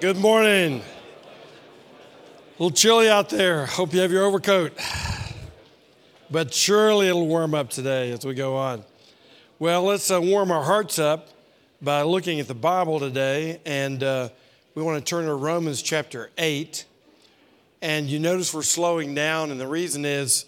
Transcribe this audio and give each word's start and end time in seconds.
Good 0.00 0.16
morning. 0.16 0.80
A 0.80 2.62
little 2.62 2.70
chilly 2.70 3.10
out 3.10 3.30
there. 3.30 3.66
Hope 3.66 3.92
you 3.92 3.98
have 3.98 4.12
your 4.12 4.22
overcoat. 4.22 4.72
But 6.30 6.54
surely 6.54 7.08
it'll 7.08 7.26
warm 7.26 7.52
up 7.52 7.70
today 7.70 8.12
as 8.12 8.24
we 8.24 8.34
go 8.34 8.54
on. 8.54 8.84
Well, 9.58 9.82
let's 9.82 10.08
uh, 10.08 10.20
warm 10.20 10.52
our 10.52 10.62
hearts 10.62 11.00
up 11.00 11.30
by 11.82 12.02
looking 12.02 12.38
at 12.38 12.46
the 12.46 12.54
Bible 12.54 13.00
today. 13.00 13.60
And 13.66 14.04
uh, 14.04 14.28
we 14.76 14.84
want 14.84 15.04
to 15.04 15.10
turn 15.10 15.24
to 15.24 15.34
Romans 15.34 15.82
chapter 15.82 16.30
8. 16.38 16.84
And 17.82 18.06
you 18.06 18.20
notice 18.20 18.54
we're 18.54 18.62
slowing 18.62 19.16
down, 19.16 19.50
and 19.50 19.60
the 19.60 19.66
reason 19.66 20.04
is 20.04 20.44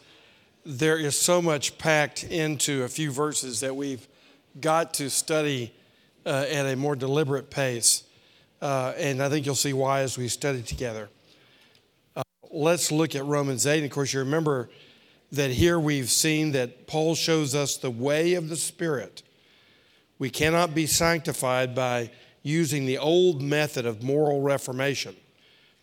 there 0.64 0.96
is 0.96 1.18
so 1.18 1.42
much 1.42 1.76
packed 1.76 2.22
into 2.22 2.84
a 2.84 2.88
few 2.88 3.10
verses 3.10 3.58
that 3.60 3.74
we've 3.74 4.06
got 4.60 4.94
to 4.94 5.10
study 5.10 5.74
uh, 6.24 6.46
at 6.48 6.66
a 6.66 6.76
more 6.76 6.94
deliberate 6.94 7.50
pace. 7.50 8.04
Uh, 8.60 8.92
and 8.96 9.22
I 9.22 9.28
think 9.28 9.46
you'll 9.46 9.54
see 9.54 9.72
why 9.72 10.00
as 10.00 10.18
we 10.18 10.28
study 10.28 10.62
together. 10.62 11.08
Uh, 12.14 12.22
let's 12.50 12.92
look 12.92 13.14
at 13.14 13.24
Romans 13.24 13.66
8. 13.66 13.78
And 13.78 13.86
of 13.86 13.90
course, 13.90 14.12
you 14.12 14.20
remember 14.20 14.68
that 15.32 15.50
here 15.50 15.78
we've 15.78 16.10
seen 16.10 16.52
that 16.52 16.86
Paul 16.86 17.14
shows 17.14 17.54
us 17.54 17.76
the 17.76 17.90
way 17.90 18.34
of 18.34 18.48
the 18.48 18.56
Spirit. 18.56 19.22
We 20.18 20.28
cannot 20.28 20.74
be 20.74 20.86
sanctified 20.86 21.74
by 21.74 22.10
using 22.42 22.84
the 22.84 22.98
old 22.98 23.40
method 23.40 23.86
of 23.86 24.02
moral 24.02 24.42
reformation, 24.42 25.16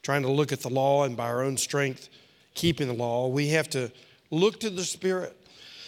trying 0.03 0.22
to 0.23 0.31
look 0.31 0.52
at 0.52 0.59
the 0.59 0.70
law 0.70 1.03
and 1.03 1.17
by 1.17 1.28
our 1.28 1.41
own 1.41 1.58
strength 1.58 2.09
keeping 2.53 2.88
the 2.88 2.94
law. 2.94 3.28
We 3.28 3.50
have 3.50 3.70
to 3.70 3.91
look 4.30 4.59
to 4.59 4.70
the 4.70 4.84
Spirit. 4.84 5.36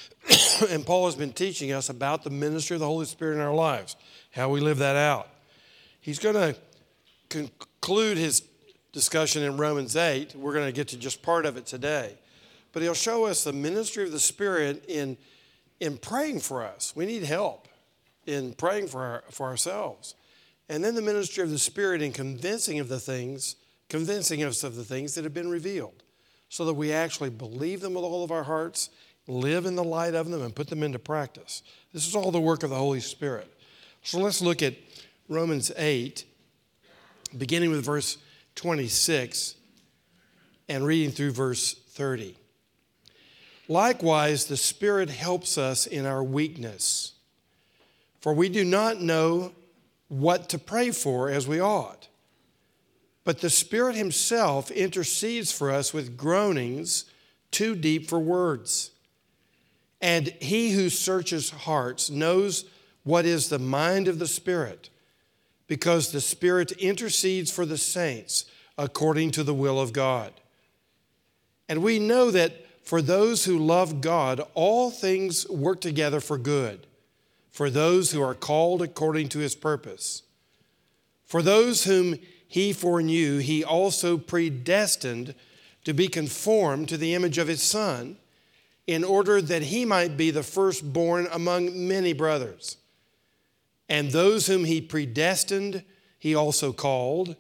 and 0.70 0.86
Paul 0.86 1.06
has 1.06 1.16
been 1.16 1.34
teaching 1.34 1.72
us 1.72 1.90
about 1.90 2.24
the 2.24 2.30
ministry 2.30 2.76
of 2.76 2.80
the 2.80 2.86
Holy 2.86 3.06
Spirit 3.06 3.36
in 3.36 3.42
our 3.42 3.54
lives, 3.54 3.96
how 4.32 4.50
we 4.50 4.62
live 4.62 4.78
that 4.78 4.96
out. 4.96 5.28
He's 6.00 6.20
going 6.20 6.36
to 6.36 6.56
conclude 7.30 8.18
his 8.18 8.44
discussion 8.92 9.44
in 9.44 9.58
Romans 9.58 9.96
8. 9.96 10.36
We're 10.36 10.54
going 10.54 10.66
to 10.66 10.72
get 10.72 10.90
to 10.90 10.98
just 10.98 11.22
part 11.22 11.46
of 11.46 11.58
it 11.58 11.66
today. 11.66 12.18
But 12.72 12.82
he'll 12.82 12.94
show 12.94 13.26
us 13.26 13.44
the 13.44 13.54
ministry 13.54 14.04
of 14.04 14.12
the 14.12 14.20
Spirit 14.20 14.86
in, 14.88 15.18
in 15.80 15.98
praying 15.98 16.42
for 16.42 16.64
us. 16.64 16.94
We 16.96 17.06
need 17.06 17.24
help 17.24 17.68
in 18.26 18.54
praying 18.54 18.88
for, 18.88 19.02
our, 19.02 19.24
for 19.32 19.48
ourselves. 19.48 20.16
And 20.68 20.84
then 20.84 20.94
the 20.94 21.02
ministry 21.02 21.44
of 21.44 21.50
the 21.50 21.58
Spirit 21.58 22.02
in 22.02 22.12
convincing 22.12 22.80
of 22.80 22.90
the 22.90 23.00
things, 23.00 23.56
convincing 23.90 24.44
us 24.44 24.64
of 24.64 24.76
the 24.76 24.84
things 24.84 25.16
that 25.16 25.24
have 25.24 25.34
been 25.34 25.50
revealed, 25.50 26.04
so 26.48 26.66
that 26.66 26.74
we 26.74 26.92
actually 26.92 27.32
believe 27.32 27.82
them 27.82 27.96
with 27.96 28.04
all 28.04 28.24
of 28.24 28.32
our 28.32 28.44
hearts, 28.44 28.90
live 29.28 29.66
in 29.66 29.76
the 29.76 29.84
light 29.84 30.14
of 30.14 30.30
them, 30.30 30.42
and 30.42 30.56
put 30.56 30.68
them 30.68 30.84
into 30.84 31.00
practice. 31.00 31.64
This 31.92 32.08
is 32.08 32.16
all 32.16 32.32
the 32.32 32.40
work 32.40 32.64
of 32.64 32.70
the 32.70 32.76
Holy 32.76 33.00
Spirit. 33.00 33.52
So 34.04 34.20
let's 34.20 34.42
look 34.42 34.62
at 34.62 34.76
Romans 35.28 35.72
8, 35.76 36.24
beginning 37.38 37.72
with 37.72 37.86
verse 37.86 38.18
26 38.56 39.56
and 40.68 40.86
reading 40.86 41.12
through 41.12 41.32
verse 41.32 41.74
30. 41.74 42.36
Likewise, 43.68 44.46
the 44.46 44.58
Spirit 44.58 45.10
helps 45.10 45.58
us 45.58 45.86
in 45.86 46.06
our 46.06 46.24
weakness, 46.24 47.14
for 48.20 48.34
we 48.34 48.50
do 48.50 48.66
not 48.66 49.00
know 49.00 49.52
what 50.08 50.50
to 50.50 50.58
pray 50.58 50.92
for 50.92 51.30
as 51.30 51.48
we 51.48 51.60
ought. 51.60 52.08
But 53.24 53.42
the 53.42 53.50
Spirit 53.50 53.96
Himself 53.96 54.72
intercedes 54.72 55.52
for 55.52 55.70
us 55.70 55.94
with 55.94 56.18
groanings 56.18 57.06
too 57.52 57.76
deep 57.76 58.10
for 58.10 58.20
words. 58.20 58.92
And 60.02 60.28
He 60.42 60.72
who 60.72 60.90
searches 60.90 61.52
hearts 61.52 62.10
knows 62.10 62.66
what 63.04 63.26
is 63.26 63.50
the 63.50 63.60
mind 63.60 64.08
of 64.08 64.18
the 64.20 64.28
Spirit, 64.28 64.90
because 65.70 66.12
the 66.12 66.20
Spirit 66.20 66.74
intercedes 66.74 67.50
for 67.52 67.66
the 67.66 67.78
saints 67.78 68.44
according 68.78 69.32
to 69.32 69.44
the 69.44 69.54
will 69.54 69.80
of 69.80 69.94
God. 69.94 70.34
And 71.70 71.84
we 71.84 72.00
know 72.00 72.32
that 72.32 72.66
for 72.84 73.02
those 73.02 73.46
who 73.46 73.60
love 73.60 74.02
God, 74.02 74.42
all 74.56 74.90
things 74.90 75.48
work 75.48 75.80
together 75.80 76.20
for 76.20 76.40
good, 76.40 76.88
for 77.52 77.70
those 77.70 78.12
who 78.12 78.22
are 78.22 78.34
called 78.34 78.82
according 78.82 79.30
to 79.30 79.40
his 79.40 79.56
purpose. 79.56 80.24
For 81.24 81.44
those 81.44 81.84
whom 81.84 82.18
he 82.48 82.74
foreknew, 82.74 83.38
he 83.38 83.64
also 83.64 84.18
predestined 84.18 85.36
to 85.84 85.94
be 85.94 86.08
conformed 86.08 86.90
to 86.90 86.98
the 86.98 87.14
image 87.14 87.38
of 87.38 87.48
his 87.48 87.62
Son, 87.62 88.18
in 88.88 89.04
order 89.04 89.40
that 89.40 89.62
he 89.62 89.86
might 89.86 90.18
be 90.18 90.32
the 90.32 90.42
firstborn 90.42 91.28
among 91.32 91.88
many 91.88 92.12
brothers. 92.12 92.78
And 93.90 94.12
those 94.12 94.48
whom 94.48 94.66
he 94.66 94.80
predestined, 94.80 95.84
he 96.18 96.36
also 96.36 96.72
called. 96.72 97.36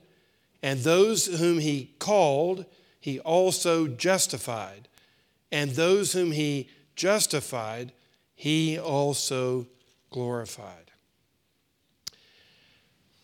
And 0.61 0.79
those 0.79 1.27
whom 1.27 1.59
he 1.59 1.95
called, 1.99 2.65
he 2.99 3.19
also 3.19 3.87
justified 3.87 4.89
and 5.51 5.71
those 5.71 6.13
whom 6.13 6.31
he 6.31 6.69
justified, 6.95 7.91
he 8.35 8.77
also 8.77 9.67
glorified. 10.11 10.91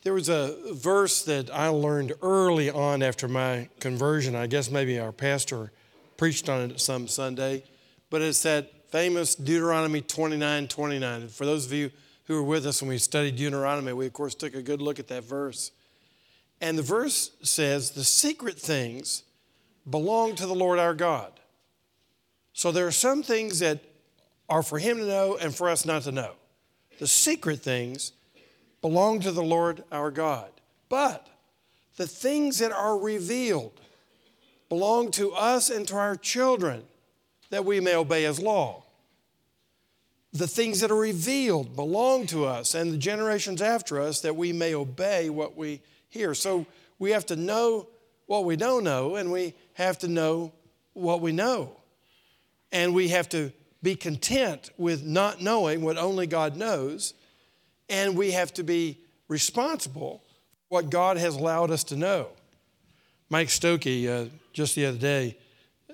There 0.03 0.13
was 0.13 0.29
a 0.29 0.55
verse 0.73 1.23
that 1.23 1.49
I 1.49 1.67
learned 1.67 2.13
early 2.21 2.69
on 2.69 3.01
after 3.01 3.27
my 3.27 3.69
conversion. 3.79 4.35
I 4.35 4.47
guess 4.47 4.69
maybe 4.69 4.99
our 4.99 5.11
pastor 5.11 5.71
preached 6.15 6.47
on 6.47 6.71
it 6.71 6.79
some 6.79 7.07
Sunday, 7.07 7.63
but 8.09 8.21
it's 8.21 8.43
that 8.43 8.91
famous 8.91 9.33
Deuteronomy 9.35 10.01
29 10.01 10.67
29. 10.67 11.21
And 11.21 11.31
for 11.31 11.45
those 11.45 11.65
of 11.65 11.73
you 11.73 11.91
who 12.25 12.35
were 12.35 12.43
with 12.43 12.65
us 12.65 12.81
when 12.81 12.89
we 12.89 12.97
studied 12.97 13.35
Deuteronomy, 13.35 13.93
we 13.93 14.07
of 14.07 14.13
course 14.13 14.35
took 14.35 14.55
a 14.55 14.61
good 14.61 14.81
look 14.81 14.99
at 14.99 15.07
that 15.07 15.23
verse. 15.23 15.71
And 16.61 16.77
the 16.77 16.83
verse 16.83 17.31
says, 17.41 17.91
The 17.91 18.03
secret 18.03 18.57
things 18.57 19.23
belong 19.89 20.35
to 20.35 20.47
the 20.47 20.55
Lord 20.55 20.79
our 20.79 20.93
God. 20.93 21.31
So 22.53 22.71
there 22.71 22.87
are 22.87 22.91
some 22.91 23.21
things 23.21 23.59
that 23.59 23.81
are 24.47 24.63
for 24.63 24.79
him 24.79 24.97
to 24.97 25.05
know 25.05 25.37
and 25.39 25.53
for 25.53 25.69
us 25.69 25.85
not 25.85 26.03
to 26.03 26.11
know. 26.11 26.33
The 26.99 27.07
secret 27.07 27.59
things 27.59 28.13
belong 28.81 29.19
to 29.21 29.31
the 29.31 29.43
Lord 29.43 29.83
our 29.91 30.09
God. 30.09 30.49
But 30.89 31.27
the 31.97 32.07
things 32.07 32.59
that 32.59 32.71
are 32.71 32.97
revealed 32.97 33.79
belong 34.69 35.11
to 35.11 35.33
us 35.33 35.69
and 35.69 35.87
to 35.89 35.95
our 35.95 36.15
children 36.15 36.83
that 37.49 37.65
we 37.65 37.79
may 37.79 37.95
obey 37.95 38.23
his 38.23 38.39
law. 38.39 38.84
The 40.35 40.47
things 40.47 40.81
that 40.81 40.91
are 40.91 40.97
revealed 40.97 41.77
belong 41.77 42.27
to 42.27 42.43
us 42.43 42.75
and 42.75 42.91
the 42.91 42.97
generations 42.97 43.61
after 43.61 44.01
us 44.01 44.19
that 44.19 44.35
we 44.35 44.51
may 44.51 44.75
obey 44.75 45.29
what 45.29 45.55
we 45.55 45.79
hear. 46.09 46.33
So 46.33 46.65
we 46.99 47.11
have 47.11 47.25
to 47.27 47.37
know 47.37 47.87
what 48.25 48.43
we 48.43 48.57
don't 48.57 48.83
know 48.83 49.15
and 49.15 49.31
we 49.31 49.53
have 49.75 49.97
to 49.99 50.09
know 50.09 50.51
what 50.91 51.21
we 51.21 51.31
know. 51.31 51.77
And 52.73 52.93
we 52.93 53.07
have 53.09 53.29
to 53.29 53.53
be 53.81 53.95
content 53.95 54.71
with 54.77 55.05
not 55.05 55.41
knowing 55.41 55.81
what 55.81 55.97
only 55.97 56.27
God 56.27 56.57
knows. 56.57 57.13
And 57.87 58.17
we 58.17 58.31
have 58.31 58.53
to 58.55 58.63
be 58.63 58.99
responsible 59.29 60.21
for 60.27 60.31
what 60.67 60.89
God 60.89 61.15
has 61.15 61.37
allowed 61.37 61.71
us 61.71 61.85
to 61.85 61.95
know. 61.95 62.27
Mike 63.29 63.47
Stokey, 63.47 64.09
uh, 64.09 64.29
just 64.51 64.75
the 64.75 64.85
other 64.87 64.97
day, 64.97 65.37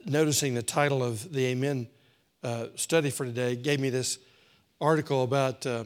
noticing 0.03 0.56
the 0.56 0.63
title 0.63 1.03
of 1.03 1.31
the 1.31 1.46
Amen 1.46 1.88
uh, 2.41 2.68
study 2.75 3.12
for 3.12 3.24
today, 3.24 3.56
gave 3.56 3.80
me 3.80 3.91
this 3.91 4.18
article 4.81 5.24
about 5.24 5.66
uh, 5.66 5.86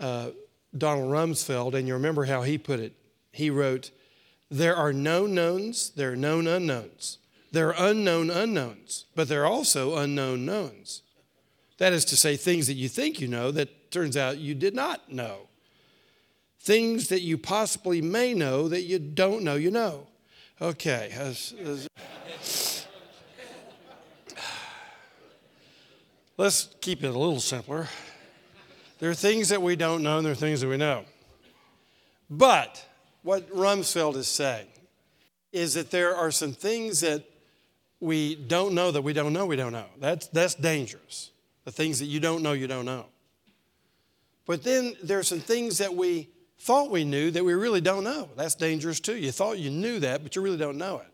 uh 0.00 0.30
Donald 0.76 1.10
Rumsfeld. 1.12 1.74
And 1.74 1.86
you 1.86 1.94
remember 1.94 2.24
how 2.24 2.42
he 2.42 2.58
put 2.58 2.80
it. 2.80 2.94
He 3.30 3.50
wrote, 3.50 3.90
There 4.50 4.74
are 4.74 4.92
known 4.92 5.34
knowns, 5.34 5.90
there 5.90 6.12
are 6.12 6.16
known 6.16 6.46
unknowns. 6.46 7.18
There 7.52 7.68
are 7.68 7.90
unknown 7.90 8.30
unknowns, 8.30 9.04
but 9.14 9.28
there 9.28 9.42
are 9.42 9.46
also 9.46 9.96
unknown 9.96 10.44
knowns. 10.44 11.02
That 11.78 11.92
is 11.92 12.04
to 12.06 12.16
say, 12.16 12.36
things 12.36 12.66
that 12.66 12.74
you 12.74 12.88
think 12.88 13.20
you 13.20 13.28
know 13.28 13.52
that 13.52 13.92
turns 13.92 14.16
out 14.16 14.38
you 14.38 14.56
did 14.56 14.74
not 14.74 15.12
know. 15.12 15.48
Things 16.58 17.08
that 17.08 17.20
you 17.20 17.38
possibly 17.38 18.00
may 18.00 18.34
know 18.34 18.66
that 18.68 18.82
you 18.82 18.98
don't 18.98 19.42
know 19.44 19.54
you 19.54 19.70
know. 19.70 20.08
Okay. 20.60 21.12
Let's 26.36 26.74
keep 26.80 27.04
it 27.04 27.08
a 27.08 27.18
little 27.18 27.40
simpler. 27.40 27.88
There 28.98 29.10
are 29.10 29.14
things 29.14 29.50
that 29.50 29.62
we 29.62 29.76
don't 29.76 30.02
know, 30.02 30.16
and 30.18 30.26
there 30.26 30.32
are 30.32 30.36
things 30.36 30.60
that 30.60 30.68
we 30.68 30.76
know. 30.76 31.04
But 32.28 32.84
what 33.22 33.48
Rumsfeld 33.50 34.16
is 34.16 34.26
saying 34.26 34.66
is 35.52 35.74
that 35.74 35.90
there 35.90 36.16
are 36.16 36.30
some 36.30 36.52
things 36.52 37.00
that 37.00 37.24
we 38.00 38.34
don't 38.34 38.74
know 38.74 38.90
that 38.90 39.02
we 39.02 39.12
don't 39.12 39.32
know 39.32 39.46
we 39.46 39.56
don't 39.56 39.72
know. 39.72 39.86
That's, 40.00 40.26
that's 40.28 40.54
dangerous. 40.54 41.30
The 41.64 41.72
things 41.72 42.00
that 42.00 42.06
you 42.06 42.20
don't 42.20 42.42
know, 42.42 42.52
you 42.52 42.66
don't 42.66 42.84
know. 42.84 43.06
But 44.46 44.62
then 44.62 44.94
there's 45.02 45.28
some 45.28 45.40
things 45.40 45.78
that 45.78 45.94
we 45.94 46.28
thought 46.58 46.90
we 46.90 47.04
knew 47.04 47.30
that 47.30 47.44
we 47.44 47.54
really 47.54 47.80
don't 47.80 48.04
know. 48.04 48.28
That's 48.36 48.54
dangerous 48.54 49.00
too. 49.00 49.16
You 49.16 49.32
thought 49.32 49.58
you 49.58 49.70
knew 49.70 50.00
that, 50.00 50.22
but 50.22 50.36
you 50.36 50.42
really 50.42 50.58
don't 50.58 50.76
know 50.76 50.98
it. 50.98 51.08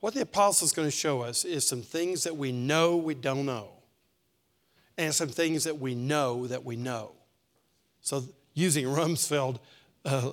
What 0.00 0.14
the 0.14 0.22
apostle 0.22 0.64
is 0.64 0.72
going 0.72 0.88
to 0.88 0.96
show 0.96 1.22
us 1.22 1.44
is 1.44 1.66
some 1.66 1.82
things 1.82 2.24
that 2.24 2.36
we 2.36 2.52
know 2.52 2.96
we 2.96 3.14
don't 3.14 3.46
know, 3.46 3.68
and 4.96 5.14
some 5.14 5.28
things 5.28 5.64
that 5.64 5.78
we 5.78 5.94
know 5.94 6.46
that 6.46 6.64
we 6.64 6.76
know. 6.76 7.12
So, 8.00 8.24
using 8.54 8.86
Rumsfeld 8.86 9.58
uh, 10.04 10.30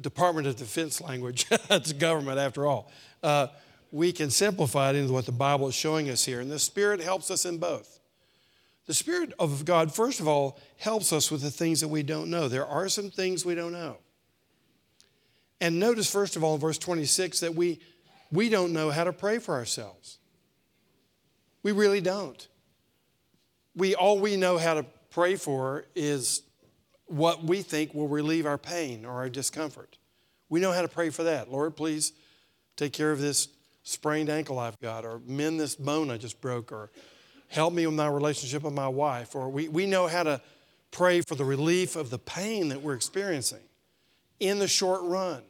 Department 0.00 0.46
of 0.46 0.56
Defense 0.56 1.00
language. 1.00 1.46
it's 1.50 1.92
government 1.92 2.38
after 2.38 2.66
all. 2.66 2.90
Uh, 3.22 3.48
we 3.90 4.12
can 4.12 4.30
simplify 4.30 4.90
it 4.90 4.96
into 4.96 5.12
what 5.12 5.26
the 5.26 5.32
Bible 5.32 5.68
is 5.68 5.74
showing 5.74 6.10
us 6.10 6.24
here. 6.24 6.40
And 6.40 6.50
the 6.50 6.58
Spirit 6.58 7.00
helps 7.00 7.30
us 7.30 7.44
in 7.44 7.58
both. 7.58 8.00
The 8.86 8.94
Spirit 8.94 9.32
of 9.38 9.64
God, 9.64 9.92
first 9.92 10.20
of 10.20 10.28
all, 10.28 10.58
helps 10.76 11.12
us 11.12 11.30
with 11.30 11.42
the 11.42 11.50
things 11.50 11.80
that 11.80 11.88
we 11.88 12.02
don't 12.02 12.30
know. 12.30 12.48
There 12.48 12.66
are 12.66 12.88
some 12.88 13.10
things 13.10 13.44
we 13.44 13.54
don't 13.54 13.72
know. 13.72 13.96
And 15.60 15.80
notice, 15.80 16.10
first 16.10 16.36
of 16.36 16.44
all, 16.44 16.54
in 16.54 16.60
verse 16.60 16.78
26, 16.78 17.40
that 17.40 17.54
we, 17.54 17.80
we 18.30 18.48
don't 18.48 18.72
know 18.72 18.90
how 18.90 19.04
to 19.04 19.12
pray 19.12 19.38
for 19.38 19.54
ourselves. 19.54 20.18
We 21.62 21.72
really 21.72 22.00
don't. 22.00 22.46
We, 23.76 23.94
all 23.94 24.18
we 24.18 24.36
know 24.36 24.58
how 24.58 24.74
to 24.74 24.86
pray 25.10 25.36
for 25.36 25.84
is 25.94 26.42
what 27.06 27.44
we 27.44 27.62
think 27.62 27.94
will 27.94 28.08
relieve 28.08 28.46
our 28.46 28.58
pain 28.58 29.04
or 29.04 29.12
our 29.12 29.28
discomfort. 29.28 29.98
We 30.48 30.60
know 30.60 30.72
how 30.72 30.82
to 30.82 30.88
pray 30.88 31.10
for 31.10 31.24
that. 31.24 31.52
Lord, 31.52 31.76
please 31.76 32.12
take 32.76 32.92
care 32.92 33.12
of 33.12 33.20
this 33.20 33.48
sprained 33.82 34.28
ankle 34.28 34.58
I've 34.58 34.80
got, 34.80 35.04
or 35.04 35.20
mend 35.26 35.60
this 35.60 35.76
bone 35.76 36.10
I 36.10 36.16
just 36.16 36.40
broke, 36.40 36.72
or 36.72 36.90
help 37.48 37.72
me 37.72 37.86
with 37.86 37.94
my 37.94 38.08
relationship 38.08 38.62
with 38.62 38.74
my 38.74 38.88
wife. 38.88 39.34
Or 39.34 39.48
we, 39.48 39.68
we 39.68 39.86
know 39.86 40.06
how 40.06 40.24
to 40.24 40.40
pray 40.90 41.20
for 41.20 41.34
the 41.34 41.44
relief 41.44 41.94
of 41.94 42.10
the 42.10 42.18
pain 42.18 42.68
that 42.70 42.82
we're 42.82 42.94
experiencing 42.94 43.62
in 44.40 44.58
the 44.58 44.68
short 44.68 45.02
run. 45.02 45.42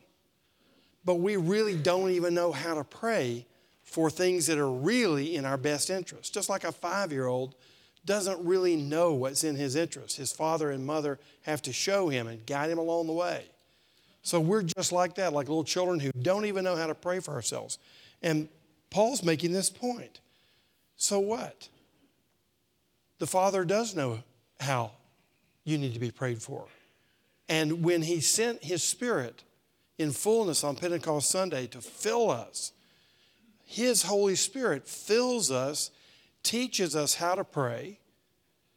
But 1.04 1.16
we 1.16 1.36
really 1.36 1.76
don't 1.76 2.10
even 2.10 2.34
know 2.34 2.52
how 2.52 2.74
to 2.74 2.84
pray 2.84 3.46
for 3.82 4.10
things 4.10 4.46
that 4.46 4.58
are 4.58 4.70
really 4.70 5.36
in 5.36 5.44
our 5.44 5.56
best 5.56 5.88
interest. 5.88 6.34
Just 6.34 6.48
like 6.48 6.64
a 6.64 6.72
five 6.72 7.12
year 7.12 7.26
old 7.26 7.54
doesn't 8.06 8.44
really 8.46 8.76
know 8.76 9.12
what's 9.12 9.44
in 9.44 9.56
his 9.56 9.76
interest. 9.76 10.16
His 10.16 10.32
father 10.32 10.70
and 10.70 10.86
mother 10.86 11.18
have 11.42 11.60
to 11.62 11.72
show 11.72 12.08
him 12.08 12.26
and 12.28 12.46
guide 12.46 12.70
him 12.70 12.78
along 12.78 13.08
the 13.08 13.12
way. 13.12 13.44
So 14.22 14.40
we're 14.40 14.62
just 14.62 14.92
like 14.92 15.16
that, 15.16 15.32
like 15.32 15.48
little 15.48 15.64
children 15.64 16.00
who 16.00 16.10
don't 16.22 16.46
even 16.46 16.64
know 16.64 16.76
how 16.76 16.86
to 16.86 16.94
pray 16.94 17.20
for 17.20 17.32
ourselves. 17.32 17.78
And 18.22 18.48
Paul's 18.90 19.22
making 19.22 19.52
this 19.52 19.70
point. 19.70 20.20
So 20.96 21.20
what? 21.20 21.68
The 23.18 23.26
Father 23.26 23.64
does 23.64 23.94
know 23.94 24.20
how 24.60 24.92
you 25.64 25.78
need 25.78 25.94
to 25.94 26.00
be 26.00 26.10
prayed 26.10 26.42
for. 26.42 26.64
And 27.48 27.84
when 27.84 28.02
He 28.02 28.20
sent 28.20 28.64
His 28.64 28.82
Spirit 28.82 29.42
in 29.98 30.12
fullness 30.12 30.64
on 30.64 30.76
Pentecost 30.76 31.30
Sunday 31.30 31.66
to 31.68 31.80
fill 31.80 32.30
us, 32.30 32.72
His 33.64 34.02
Holy 34.02 34.34
Spirit 34.34 34.88
fills 34.88 35.50
us 35.50 35.90
teaches 36.46 36.94
us 36.94 37.16
how 37.16 37.34
to 37.34 37.44
pray 37.44 37.98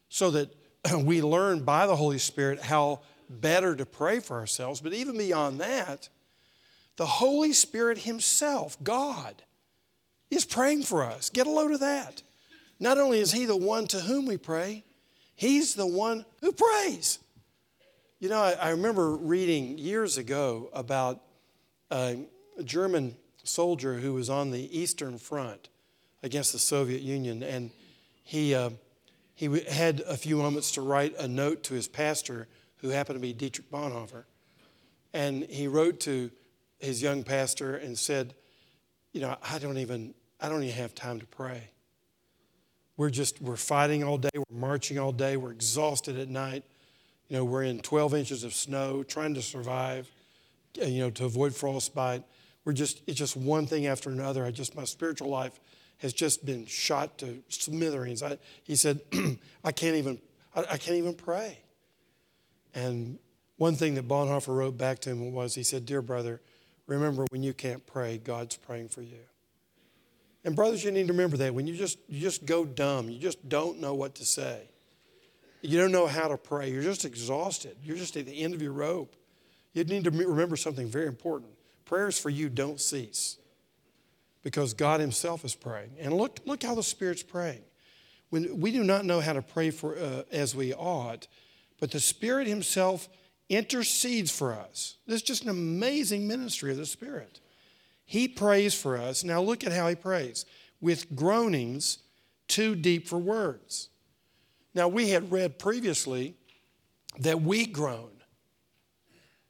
so 0.08 0.30
that 0.32 0.54
we 1.04 1.22
learn 1.22 1.64
by 1.64 1.86
the 1.86 1.96
Holy 1.96 2.18
Spirit 2.18 2.60
how 2.60 3.00
better 3.28 3.76
to 3.76 3.86
pray 3.86 4.18
for 4.18 4.38
ourselves. 4.38 4.80
But 4.80 4.92
even 4.92 5.16
beyond 5.16 5.60
that, 5.60 6.08
the 6.96 7.06
Holy 7.06 7.52
Spirit 7.52 7.98
Himself, 7.98 8.76
God, 8.82 9.42
is 10.30 10.44
praying 10.44 10.82
for 10.82 11.04
us. 11.04 11.30
Get 11.30 11.46
a 11.46 11.50
load 11.50 11.70
of 11.70 11.80
that. 11.80 12.22
Not 12.80 12.98
only 12.98 13.20
is 13.20 13.32
He 13.32 13.44
the 13.44 13.56
one 13.56 13.86
to 13.88 14.00
whom 14.00 14.26
we 14.26 14.36
pray, 14.36 14.84
He's 15.36 15.74
the 15.74 15.86
one 15.86 16.26
who 16.40 16.52
prays. 16.52 17.18
You 18.18 18.28
know, 18.28 18.40
I, 18.40 18.52
I 18.52 18.70
remember 18.70 19.16
reading 19.16 19.78
years 19.78 20.18
ago 20.18 20.68
about 20.74 21.22
a 21.90 22.18
German 22.64 23.16
soldier 23.44 23.94
who 23.94 24.12
was 24.12 24.28
on 24.28 24.50
the 24.50 24.78
Eastern 24.78 25.16
Front 25.16 25.70
against 26.22 26.52
the 26.52 26.58
Soviet 26.58 27.02
Union. 27.02 27.42
And 27.42 27.70
he, 28.22 28.54
uh, 28.54 28.70
he 29.34 29.60
had 29.70 30.00
a 30.00 30.16
few 30.16 30.36
moments 30.36 30.72
to 30.72 30.82
write 30.82 31.16
a 31.18 31.26
note 31.26 31.62
to 31.64 31.74
his 31.74 31.88
pastor, 31.88 32.46
who 32.78 32.88
happened 32.88 33.16
to 33.16 33.20
be 33.20 33.32
Dietrich 33.32 33.70
Bonhoeffer. 33.70 34.24
And 35.12 35.44
he 35.44 35.66
wrote 35.66 36.00
to 36.00 36.30
his 36.78 37.02
young 37.02 37.22
pastor 37.22 37.76
and 37.76 37.98
said, 37.98 38.34
You 39.12 39.20
know, 39.22 39.36
I 39.42 39.58
don't 39.58 39.78
even, 39.78 40.14
I 40.40 40.48
don't 40.48 40.62
even 40.62 40.76
have 40.76 40.94
time 40.94 41.20
to 41.20 41.26
pray. 41.26 41.70
We're 42.96 43.10
just, 43.10 43.40
we're 43.40 43.56
fighting 43.56 44.04
all 44.04 44.18
day, 44.18 44.30
we're 44.34 44.58
marching 44.58 44.98
all 44.98 45.12
day, 45.12 45.36
we're 45.36 45.52
exhausted 45.52 46.18
at 46.18 46.28
night. 46.28 46.64
You 47.28 47.36
know, 47.36 47.44
we're 47.44 47.62
in 47.62 47.78
12 47.80 48.14
inches 48.14 48.44
of 48.44 48.52
snow, 48.52 49.02
trying 49.02 49.34
to 49.34 49.42
survive, 49.42 50.10
you 50.74 50.98
know, 50.98 51.10
to 51.10 51.24
avoid 51.24 51.54
frostbite. 51.54 52.24
We're 52.64 52.72
just, 52.72 53.02
it's 53.06 53.18
just 53.18 53.36
one 53.36 53.66
thing 53.66 53.86
after 53.86 54.10
another. 54.10 54.44
I 54.44 54.50
just, 54.50 54.74
my 54.74 54.84
spiritual 54.84 55.28
life 55.28 55.58
has 56.00 56.12
just 56.12 56.44
been 56.44 56.66
shot 56.66 57.18
to 57.18 57.42
smithereens. 57.48 58.22
I, 58.22 58.38
he 58.64 58.74
said, 58.74 59.00
I 59.64 59.72
can't 59.72 59.96
even, 59.96 60.18
I, 60.54 60.60
I, 60.60 60.76
can't 60.76 60.96
even 60.96 61.14
pray. 61.14 61.58
And 62.74 63.18
one 63.56 63.74
thing 63.74 63.94
that 63.94 64.08
Bonhoeffer 64.08 64.54
wrote 64.54 64.78
back 64.78 65.00
to 65.00 65.10
him 65.10 65.32
was, 65.32 65.54
he 65.54 65.62
said, 65.62 65.84
Dear 65.84 66.00
brother, 66.02 66.40
remember 66.86 67.26
when 67.30 67.42
you 67.42 67.52
can't 67.52 67.86
pray, 67.86 68.18
God's 68.18 68.56
praying 68.56 68.88
for 68.88 69.02
you. 69.02 69.20
And 70.42 70.56
brothers, 70.56 70.82
you 70.82 70.90
need 70.90 71.06
to 71.08 71.12
remember 71.12 71.36
that 71.38 71.54
when 71.54 71.66
you 71.66 71.76
just 71.76 71.98
you 72.08 72.18
just 72.18 72.46
go 72.46 72.64
dumb, 72.64 73.10
you 73.10 73.18
just 73.18 73.46
don't 73.46 73.78
know 73.78 73.94
what 73.94 74.14
to 74.16 74.24
say. 74.24 74.70
You 75.60 75.78
don't 75.78 75.92
know 75.92 76.06
how 76.06 76.28
to 76.28 76.38
pray. 76.38 76.70
You're 76.70 76.82
just 76.82 77.04
exhausted. 77.04 77.76
You're 77.84 77.98
just 77.98 78.16
at 78.16 78.24
the 78.24 78.42
end 78.42 78.54
of 78.54 78.62
your 78.62 78.72
rope. 78.72 79.14
You 79.74 79.84
need 79.84 80.04
to 80.04 80.10
remember 80.10 80.56
something 80.56 80.88
very 80.88 81.06
important. 81.06 81.50
Prayers 81.84 82.18
for 82.18 82.30
you 82.30 82.48
don't 82.48 82.80
cease 82.80 83.36
because 84.42 84.74
God 84.74 85.00
Himself 85.00 85.44
is 85.44 85.54
praying. 85.54 85.92
And 85.98 86.14
look, 86.14 86.40
look 86.44 86.62
how 86.62 86.74
the 86.74 86.82
Spirit's 86.82 87.22
praying. 87.22 87.62
When 88.30 88.60
we 88.60 88.70
do 88.70 88.84
not 88.84 89.04
know 89.04 89.20
how 89.20 89.32
to 89.32 89.42
pray 89.42 89.70
for 89.70 89.98
uh, 89.98 90.22
as 90.30 90.54
we 90.54 90.72
ought, 90.72 91.26
but 91.78 91.90
the 91.90 92.00
Spirit 92.00 92.46
Himself 92.46 93.08
intercedes 93.48 94.30
for 94.30 94.52
us. 94.52 94.96
This 95.06 95.16
is 95.16 95.22
just 95.22 95.42
an 95.42 95.48
amazing 95.48 96.26
ministry 96.28 96.70
of 96.70 96.76
the 96.76 96.86
Spirit. 96.86 97.40
He 98.04 98.28
prays 98.28 98.74
for 98.74 98.96
us. 98.96 99.24
Now 99.24 99.42
look 99.42 99.64
at 99.64 99.72
how 99.72 99.88
He 99.88 99.96
prays 99.96 100.46
with 100.80 101.14
groanings 101.14 101.98
too 102.48 102.74
deep 102.74 103.08
for 103.08 103.18
words. 103.18 103.88
Now 104.74 104.88
we 104.88 105.10
had 105.10 105.32
read 105.32 105.58
previously 105.58 106.36
that 107.18 107.42
we 107.42 107.66
groan, 107.66 108.10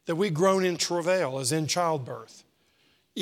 that 0.06 0.16
we 0.16 0.30
groan 0.30 0.64
in 0.64 0.76
travail, 0.76 1.38
as 1.38 1.52
in 1.52 1.66
childbirth 1.66 2.44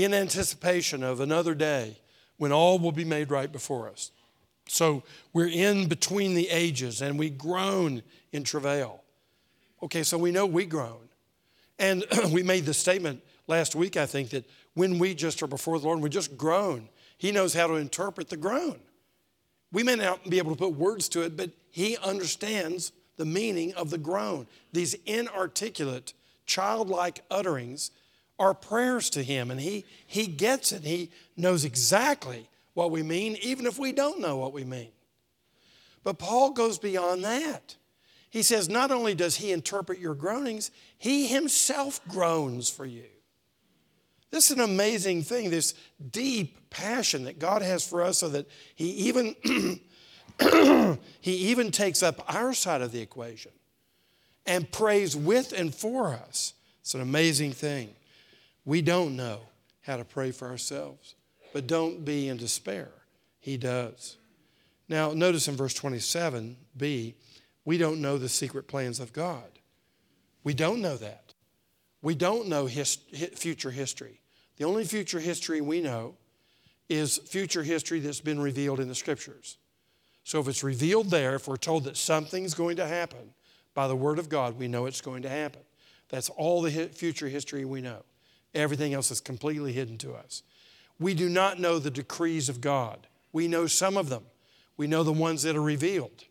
in 0.05 0.15
anticipation 0.15 1.03
of 1.03 1.19
another 1.19 1.57
day 1.57 1.99
when 2.37 2.53
all 2.53 2.79
will 2.79 2.93
be 2.93 3.05
made 3.05 3.33
right 3.33 3.51
before 3.51 3.89
us. 3.89 4.13
So 4.69 5.03
we're 5.33 5.49
in 5.49 5.89
between 5.89 6.35
the 6.35 6.49
ages 6.51 7.03
and 7.03 7.19
we 7.19 7.31
groan 7.31 8.03
in 8.33 8.45
travail. 8.45 9.03
Okay, 9.83 10.05
so 10.05 10.17
we 10.17 10.31
know 10.31 10.47
we 10.47 10.67
groan. 10.67 11.09
And 11.81 12.05
we 12.33 12.45
made 12.45 12.65
the 12.65 12.75
statement 12.75 13.23
last 13.49 13.75
week, 13.75 13.97
I 13.97 14.07
think, 14.07 14.31
that 14.31 14.49
when 14.75 15.01
we 15.01 15.15
just 15.15 15.43
are 15.43 15.49
before 15.49 15.81
the 15.81 15.87
Lord, 15.87 16.01
we 16.01 16.11
just 16.11 16.37
groan. 16.37 16.89
He 17.17 17.33
knows 17.33 17.53
how 17.53 17.67
to 17.67 17.75
interpret 17.75 18.29
the 18.29 18.37
groan. 18.37 18.79
We 19.73 19.83
may 19.83 19.97
not 19.97 20.31
be 20.31 20.39
able 20.39 20.53
to 20.53 20.59
put 20.59 20.75
words 20.75 21.09
to 21.11 21.23
it, 21.23 21.37
but 21.37 21.51
He 21.71 21.97
understands 21.97 22.93
the 23.17 23.25
meaning 23.25 23.75
of 23.75 23.91
the 23.91 23.99
groan. 23.99 24.47
These 24.73 24.95
inarticulate, 25.07 26.13
childlike 26.47 27.25
utterings 27.31 27.91
our 28.39 28.55
prayers 28.55 29.11
to 29.11 29.23
Him, 29.23 29.51
and 29.51 29.61
He, 29.61 29.85
he 30.07 30.27
gets 30.27 30.73
it. 30.73 30.85
He 30.85 31.11
knows 31.37 31.65
exactly 31.65 32.49
what 32.75 32.91
we 32.91 33.03
mean, 33.03 33.37
even 33.43 33.67
if 33.67 33.79
we 33.79 33.93
don't 33.93 34.21
know 34.21 34.37
what 34.37 34.53
we 34.53 34.65
mean. 34.65 34.91
But 36.05 36.19
Paul 36.19 36.51
goes 36.51 36.79
beyond 36.79 37.25
that. 37.25 37.77
He 38.31 38.43
says, 38.43 38.69
not 38.69 38.91
only 38.91 39.15
does 39.15 39.37
He 39.37 39.53
interpret 39.53 39.99
your 39.99 40.15
groanings, 40.15 40.71
He 40.99 41.27
Himself 41.27 42.01
groans 42.09 42.71
for 42.71 42.87
you. 42.87 43.05
This 44.31 44.51
is 44.51 44.59
an 44.59 44.63
amazing 44.63 45.23
thing, 45.23 45.51
this 45.51 45.75
deep 46.11 46.71
passion 46.71 47.25
that 47.25 47.39
God 47.39 47.63
has 47.63 47.87
for 47.87 48.03
us, 48.03 48.19
so 48.19 48.29
that 48.29 48.47
He 48.75 48.91
even 48.91 49.35
He 51.21 51.51
even 51.51 51.71
takes 51.71 52.03
up 52.03 52.23
our 52.33 52.53
side 52.53 52.81
of 52.81 52.93
the 52.93 53.01
equation 53.01 53.53
and 54.47 54.71
prays 54.71 55.17
with 55.17 55.53
and 55.53 55.75
for 55.75 56.15
us. 56.15 56.55
It's 56.81 56.95
an 56.95 57.01
amazing 57.01 57.53
thing. 57.53 57.95
We 58.69 58.83
don't 58.83 59.17
know 59.17 59.41
how 59.81 59.97
to 59.97 60.05
pray 60.05 60.31
for 60.31 60.47
ourselves, 60.47 61.15
but 61.55 61.67
don't 61.67 62.05
be 62.05 62.29
in 62.29 62.37
despair. 62.37 62.91
He 63.41 63.57
does. 63.57 64.19
Now, 64.91 65.15
notice 65.15 65.49
in 65.49 65.57
verse 65.57 65.73
27b, 65.73 67.15
we 67.65 67.79
don't 67.79 68.03
know 68.03 68.19
the 68.19 68.29
secret 68.29 68.69
plans 68.69 69.01
of 69.01 69.15
God. 69.15 69.47
We 70.45 70.53
don't 70.53 70.83
know 70.83 70.99
that. 70.99 71.33
We 72.03 72.15
don't 72.15 72.49
know 72.49 72.67
his, 72.67 72.97
future 73.37 73.71
history. 73.71 74.21
The 74.59 74.65
only 74.65 74.85
future 74.85 75.19
history 75.19 75.63
we 75.63 75.81
know 75.81 76.17
is 76.91 77.17
future 77.17 77.63
history 77.63 78.01
that's 78.01 78.21
been 78.21 78.39
revealed 78.39 78.81
in 78.81 78.89
the 78.89 78.95
scriptures. 78.95 79.57
So 80.25 80.41
if 80.41 80.49
it's 80.49 80.63
revealed 80.63 81.09
there, 81.09 81.37
if 81.37 81.49
we're 81.49 81.57
told 81.57 81.85
that 81.85 81.97
something's 81.97 82.53
going 82.53 82.77
to 82.77 82.87
happen 82.87 83.33
by 83.73 83.89
the 83.89 83.97
word 83.97 84.19
of 84.19 84.29
God, 84.29 84.59
we 84.59 84.69
know 84.69 84.85
it's 84.85 85.01
going 85.01 85.23
to 85.23 85.31
happen. 85.31 85.63
That's 86.11 86.29
all 86.29 86.61
the 86.61 86.71
future 86.71 87.29
history 87.29 87.65
we 87.65 87.81
know. 87.81 88.03
Everything 88.55 88.95
else 88.95 89.11
is 89.11 89.21
completely 89.21 89.73
hidden 89.73 89.99
to 89.99 90.15
us. 90.15 90.43
We 90.99 91.15
do 91.15 91.29
not 91.29 91.61
know 91.61 91.79
the 91.79 91.91
decrees 91.91 92.49
of 92.49 92.61
God. 92.61 93.07
We 93.33 93.47
know 93.47 93.67
some 93.67 93.97
of 93.97 94.09
them. 94.09 94.25
We 94.77 94.87
know 94.87 95.03
the 95.03 95.13
ones 95.13 95.43
that 95.43 95.57
are 95.57 95.63
revealed. 95.63 96.25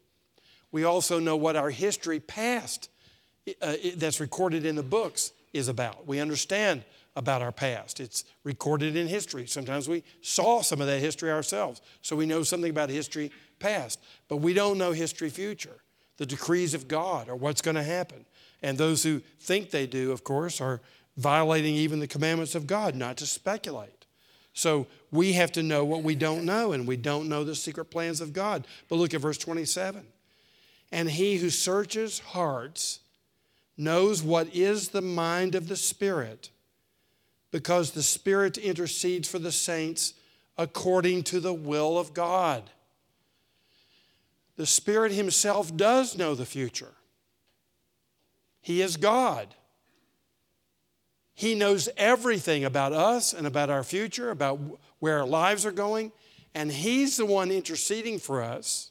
We 0.71 0.83
also 0.83 1.19
know 1.19 1.35
what 1.35 1.55
our 1.55 1.69
history 1.69 2.19
past 2.19 2.89
uh, 3.61 3.75
that's 3.95 4.19
recorded 4.19 4.65
in 4.65 4.75
the 4.75 4.83
books 4.83 5.31
is 5.53 5.67
about. 5.67 6.05
We 6.07 6.19
understand 6.19 6.83
about 7.15 7.41
our 7.41 7.51
past. 7.51 7.99
It's 7.99 8.25
recorded 8.43 8.95
in 8.95 9.07
history. 9.07 9.47
Sometimes 9.47 9.87
we 9.89 10.03
saw 10.21 10.61
some 10.61 10.81
of 10.81 10.87
that 10.87 10.99
history 10.99 11.31
ourselves, 11.31 11.81
so 12.01 12.15
we 12.15 12.25
know 12.25 12.43
something 12.43 12.69
about 12.69 12.89
history 12.89 13.31
past, 13.59 13.99
but 14.27 14.37
we 14.37 14.53
don't 14.53 14.77
know 14.77 14.91
history 14.91 15.29
future, 15.29 15.77
the 16.17 16.25
decrees 16.25 16.73
of 16.73 16.87
God 16.87 17.29
or 17.29 17.35
what's 17.35 17.61
going 17.61 17.75
to 17.75 17.83
happen. 17.83 18.25
And 18.61 18.77
those 18.77 19.03
who 19.03 19.21
think 19.39 19.71
they 19.71 19.87
do, 19.87 20.11
of 20.11 20.23
course, 20.23 20.61
are 20.61 20.81
violating 21.17 21.75
even 21.75 21.99
the 21.99 22.07
commandments 22.07 22.55
of 22.55 22.67
God 22.67 22.95
not 22.95 23.17
to 23.17 23.25
speculate. 23.25 24.05
So 24.53 24.87
we 25.11 25.33
have 25.33 25.51
to 25.53 25.63
know 25.63 25.83
what 25.83 26.03
we 26.03 26.15
don't 26.15 26.45
know, 26.45 26.71
and 26.71 26.87
we 26.87 26.97
don't 26.97 27.29
know 27.29 27.43
the 27.43 27.55
secret 27.55 27.85
plans 27.85 28.21
of 28.21 28.33
God. 28.33 28.65
But 28.87 28.95
look 28.95 29.13
at 29.13 29.21
verse 29.21 29.37
27. 29.37 30.05
And 30.91 31.11
he 31.11 31.37
who 31.37 31.49
searches 31.49 32.19
hearts 32.19 33.01
knows 33.77 34.23
what 34.23 34.55
is 34.55 34.89
the 34.89 35.01
mind 35.01 35.53
of 35.53 35.67
the 35.67 35.75
Spirit, 35.75 36.49
because 37.51 37.91
the 37.91 38.03
Spirit 38.03 38.57
intercedes 38.57 39.27
for 39.29 39.39
the 39.39 39.51
saints 39.51 40.13
according 40.57 41.23
to 41.23 41.39
the 41.39 41.53
will 41.53 41.99
of 41.99 42.13
God. 42.13 42.63
The 44.55 44.65
Spirit 44.65 45.11
Himself 45.11 45.75
does 45.75 46.17
know 46.17 46.33
the 46.33 46.45
future. 46.45 46.93
He 48.59 48.81
is 48.81 48.97
God. 48.97 49.53
He 51.37 51.53
knows 51.53 51.87
everything 51.97 52.65
about 52.65 52.93
us 52.93 53.31
and 53.31 53.45
about 53.45 53.69
our 53.69 53.83
future, 53.83 54.31
about 54.31 54.59
where 54.97 55.19
our 55.19 55.27
lives 55.27 55.67
are 55.67 55.71
going, 55.71 56.11
and 56.55 56.71
He's 56.71 57.17
the 57.17 57.27
one 57.27 57.51
interceding 57.51 58.17
for 58.17 58.41
us. 58.41 58.89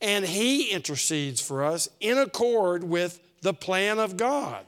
And 0.00 0.24
He 0.24 0.70
intercedes 0.70 1.42
for 1.42 1.62
us 1.62 1.90
in 2.00 2.16
accord 2.16 2.84
with 2.84 3.20
the 3.42 3.52
plan 3.52 3.98
of 3.98 4.16
God. 4.16 4.64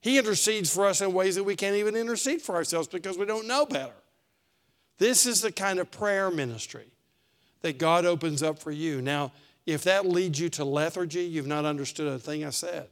He 0.00 0.18
intercedes 0.18 0.72
for 0.72 0.86
us 0.86 1.00
in 1.00 1.12
ways 1.12 1.34
that 1.34 1.42
we 1.42 1.56
can't 1.56 1.74
even 1.74 1.96
intercede 1.96 2.42
for 2.42 2.54
ourselves 2.54 2.86
because 2.86 3.18
we 3.18 3.26
don't 3.26 3.48
know 3.48 3.66
better. 3.66 3.90
This 4.98 5.26
is 5.26 5.40
the 5.40 5.50
kind 5.50 5.80
of 5.80 5.90
prayer 5.90 6.30
ministry 6.30 6.86
that 7.62 7.78
God 7.78 8.06
opens 8.06 8.40
up 8.40 8.60
for 8.60 8.70
you. 8.70 9.02
Now, 9.02 9.32
if 9.66 9.82
that 9.82 10.06
leads 10.06 10.38
you 10.38 10.48
to 10.50 10.64
lethargy, 10.64 11.24
you've 11.24 11.48
not 11.48 11.64
understood 11.64 12.06
a 12.06 12.20
thing 12.20 12.44
I 12.44 12.50
said. 12.50 12.86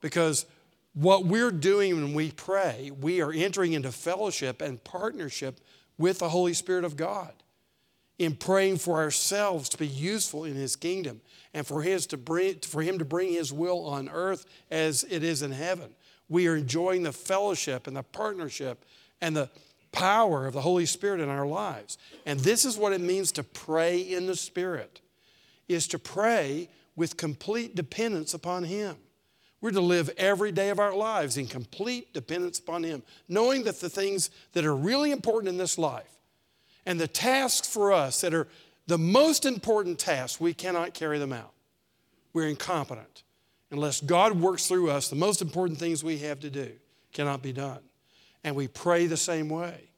Because 0.00 0.46
what 0.94 1.24
we're 1.24 1.50
doing 1.50 1.94
when 1.96 2.14
we 2.14 2.32
pray, 2.32 2.90
we 3.00 3.20
are 3.20 3.32
entering 3.32 3.72
into 3.72 3.92
fellowship 3.92 4.60
and 4.60 4.82
partnership 4.82 5.60
with 5.98 6.18
the 6.18 6.30
Holy 6.30 6.54
Spirit 6.54 6.84
of 6.84 6.96
God 6.96 7.32
in 8.18 8.34
praying 8.34 8.76
for 8.76 8.96
ourselves 8.96 9.68
to 9.70 9.78
be 9.78 9.86
useful 9.86 10.44
in 10.44 10.54
His 10.54 10.76
kingdom 10.76 11.20
and 11.54 11.66
for, 11.66 11.82
his 11.82 12.06
to 12.06 12.16
bring, 12.16 12.58
for 12.58 12.82
Him 12.82 12.98
to 12.98 13.04
bring 13.04 13.32
His 13.32 13.52
will 13.52 13.86
on 13.86 14.08
earth 14.08 14.44
as 14.70 15.04
it 15.08 15.22
is 15.22 15.42
in 15.42 15.52
heaven. 15.52 15.94
We 16.28 16.46
are 16.46 16.56
enjoying 16.56 17.02
the 17.02 17.12
fellowship 17.12 17.86
and 17.86 17.96
the 17.96 18.02
partnership 18.02 18.84
and 19.20 19.36
the 19.36 19.50
power 19.92 20.46
of 20.46 20.54
the 20.54 20.60
Holy 20.60 20.86
Spirit 20.86 21.20
in 21.20 21.28
our 21.28 21.46
lives. 21.46 21.98
And 22.26 22.40
this 22.40 22.64
is 22.64 22.76
what 22.76 22.92
it 22.92 23.00
means 23.00 23.32
to 23.32 23.42
pray 23.42 24.00
in 24.00 24.26
the 24.26 24.36
Spirit, 24.36 25.00
is 25.68 25.88
to 25.88 25.98
pray 25.98 26.68
with 26.96 27.16
complete 27.16 27.74
dependence 27.74 28.34
upon 28.34 28.64
Him. 28.64 28.96
We're 29.60 29.72
to 29.72 29.80
live 29.80 30.10
every 30.16 30.52
day 30.52 30.70
of 30.70 30.78
our 30.78 30.94
lives 30.94 31.36
in 31.36 31.46
complete 31.46 32.14
dependence 32.14 32.58
upon 32.58 32.82
Him, 32.82 33.02
knowing 33.28 33.64
that 33.64 33.80
the 33.80 33.90
things 33.90 34.30
that 34.52 34.64
are 34.64 34.74
really 34.74 35.10
important 35.10 35.48
in 35.48 35.58
this 35.58 35.76
life 35.76 36.18
and 36.86 36.98
the 36.98 37.08
tasks 37.08 37.68
for 37.68 37.92
us 37.92 38.22
that 38.22 38.32
are 38.32 38.48
the 38.86 38.98
most 38.98 39.44
important 39.44 39.98
tasks, 39.98 40.40
we 40.40 40.54
cannot 40.54 40.94
carry 40.94 41.18
them 41.18 41.32
out. 41.32 41.52
We're 42.32 42.48
incompetent. 42.48 43.22
Unless 43.70 44.00
God 44.00 44.40
works 44.40 44.66
through 44.66 44.90
us, 44.90 45.08
the 45.08 45.16
most 45.16 45.42
important 45.42 45.78
things 45.78 46.02
we 46.02 46.18
have 46.18 46.40
to 46.40 46.50
do 46.50 46.72
cannot 47.12 47.42
be 47.42 47.52
done. 47.52 47.80
And 48.42 48.56
we 48.56 48.66
pray 48.66 49.06
the 49.06 49.16
same 49.16 49.48
way. 49.48 49.90